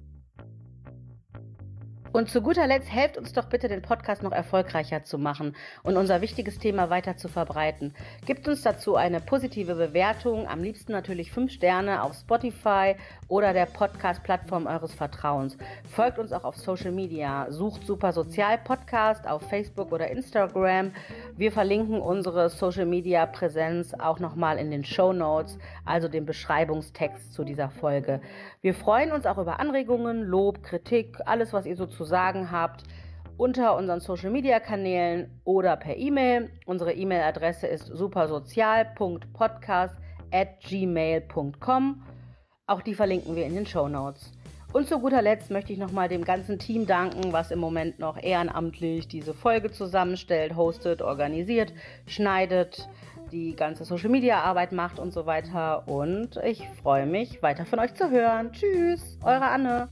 Und 2.12 2.30
zu 2.30 2.42
guter 2.42 2.66
Letzt 2.66 2.92
helft 2.92 3.18
uns 3.18 3.34
doch 3.34 3.46
bitte, 3.46 3.68
den 3.68 3.84
Podcast 3.84 4.24
noch 4.24 4.32
erfolgreicher 4.32 5.04
zu 5.04 5.20
machen 5.20 5.56
und 5.84 5.96
unser 5.96 6.22
wichtiges 6.22 6.58
Thema 6.58 6.90
weiter 6.90 7.18
zu 7.18 7.28
verbreiten. 7.28 7.94
Gibt 8.26 8.48
uns 8.48 8.64
dazu 8.64 8.96
eine 8.96 9.22
positive 9.22 9.76
Bewertung, 9.76 10.48
am 10.48 10.64
liebsten 10.64 10.92
natürlich 10.92 11.32
fünf 11.32 11.52
Sterne 11.52 12.02
auf 12.02 12.16
Spotify 12.16 12.96
oder 13.28 13.54
der 13.54 13.68
Podcast-Plattform 13.68 14.66
eures 14.66 14.94
Vertrauens. 14.94 15.56
Folgt 15.92 16.18
uns 16.18 16.34
auch 16.34 16.46
auf 16.46 16.58
Social 16.58 16.92
Media, 16.92 17.46
sucht 17.52 17.86
Super 17.86 18.12
Sozial 18.12 18.58
Podcast 18.58 19.28
auf 19.28 19.48
Facebook 19.48 19.92
oder 19.92 20.10
Instagram. 20.10 20.92
Wir 21.38 21.52
verlinken 21.52 22.02
unsere 22.02 22.50
Social 22.50 22.88
Media 22.88 23.28
Präsenz 23.28 23.94
auch 23.94 24.20
nochmal 24.20 24.58
in 24.58 24.72
den 24.72 24.84
Show 24.84 25.14
Notes, 25.14 25.60
also 25.86 26.08
dem 26.08 26.26
Beschreibungstext 26.26 27.34
zu 27.34 27.44
dieser 27.44 27.70
Folge. 27.70 28.20
Wir 28.62 28.74
freuen 28.74 29.12
uns 29.12 29.26
auch 29.26 29.38
über 29.38 29.60
Anregungen, 29.60 30.24
Lob, 30.24 30.64
Kritik, 30.64 31.18
alles, 31.26 31.54
was 31.54 31.66
ihr 31.66 31.76
so 31.76 31.86
zu 31.86 31.99
sagen 32.04 32.52
habt 32.52 32.84
unter 33.40 33.76
unseren 33.78 34.02
Social 34.02 34.32
Media 34.32 34.60
Kanälen 34.60 35.40
oder 35.46 35.78
per 35.78 35.96
E-Mail. 35.96 36.52
Unsere 36.66 36.92
E-Mail-Adresse 36.94 37.68
ist 37.68 37.86
supersozial.podcast 37.86 39.96
at 40.32 40.60
gmail.com. 40.60 42.04
Auch 42.68 42.82
die 42.82 42.94
verlinken 42.94 43.38
wir 43.38 43.46
in 43.46 43.56
den 43.56 43.66
Show 43.66 43.88
Notes. 43.88 44.34
Und 44.72 44.88
zu 44.88 45.00
guter 45.00 45.24
Letzt 45.24 45.50
möchte 45.50 45.74
ich 45.74 45.80
nochmal 45.80 46.10
dem 46.10 46.24
ganzen 46.24 46.60
Team 46.60 46.86
danken, 46.86 47.34
was 47.34 47.50
im 47.50 47.58
Moment 47.60 47.98
noch 47.98 48.22
ehrenamtlich 48.22 49.08
diese 49.08 49.34
Folge 49.34 49.72
zusammenstellt, 49.72 50.56
hostet, 50.56 51.02
organisiert, 51.02 51.74
schneidet, 52.06 52.88
die 53.32 53.56
ganze 53.56 53.86
Social 53.86 54.10
Media 54.10 54.42
Arbeit 54.42 54.72
macht 54.72 55.00
und 55.00 55.12
so 55.12 55.26
weiter. 55.26 55.88
Und 55.88 56.38
ich 56.44 56.68
freue 56.84 57.08
mich, 57.08 57.42
weiter 57.42 57.66
von 57.66 57.80
euch 57.80 57.96
zu 57.96 58.12
hören. 58.12 58.52
Tschüss, 58.52 59.18
eure 59.24 59.46
Anne. 59.46 59.90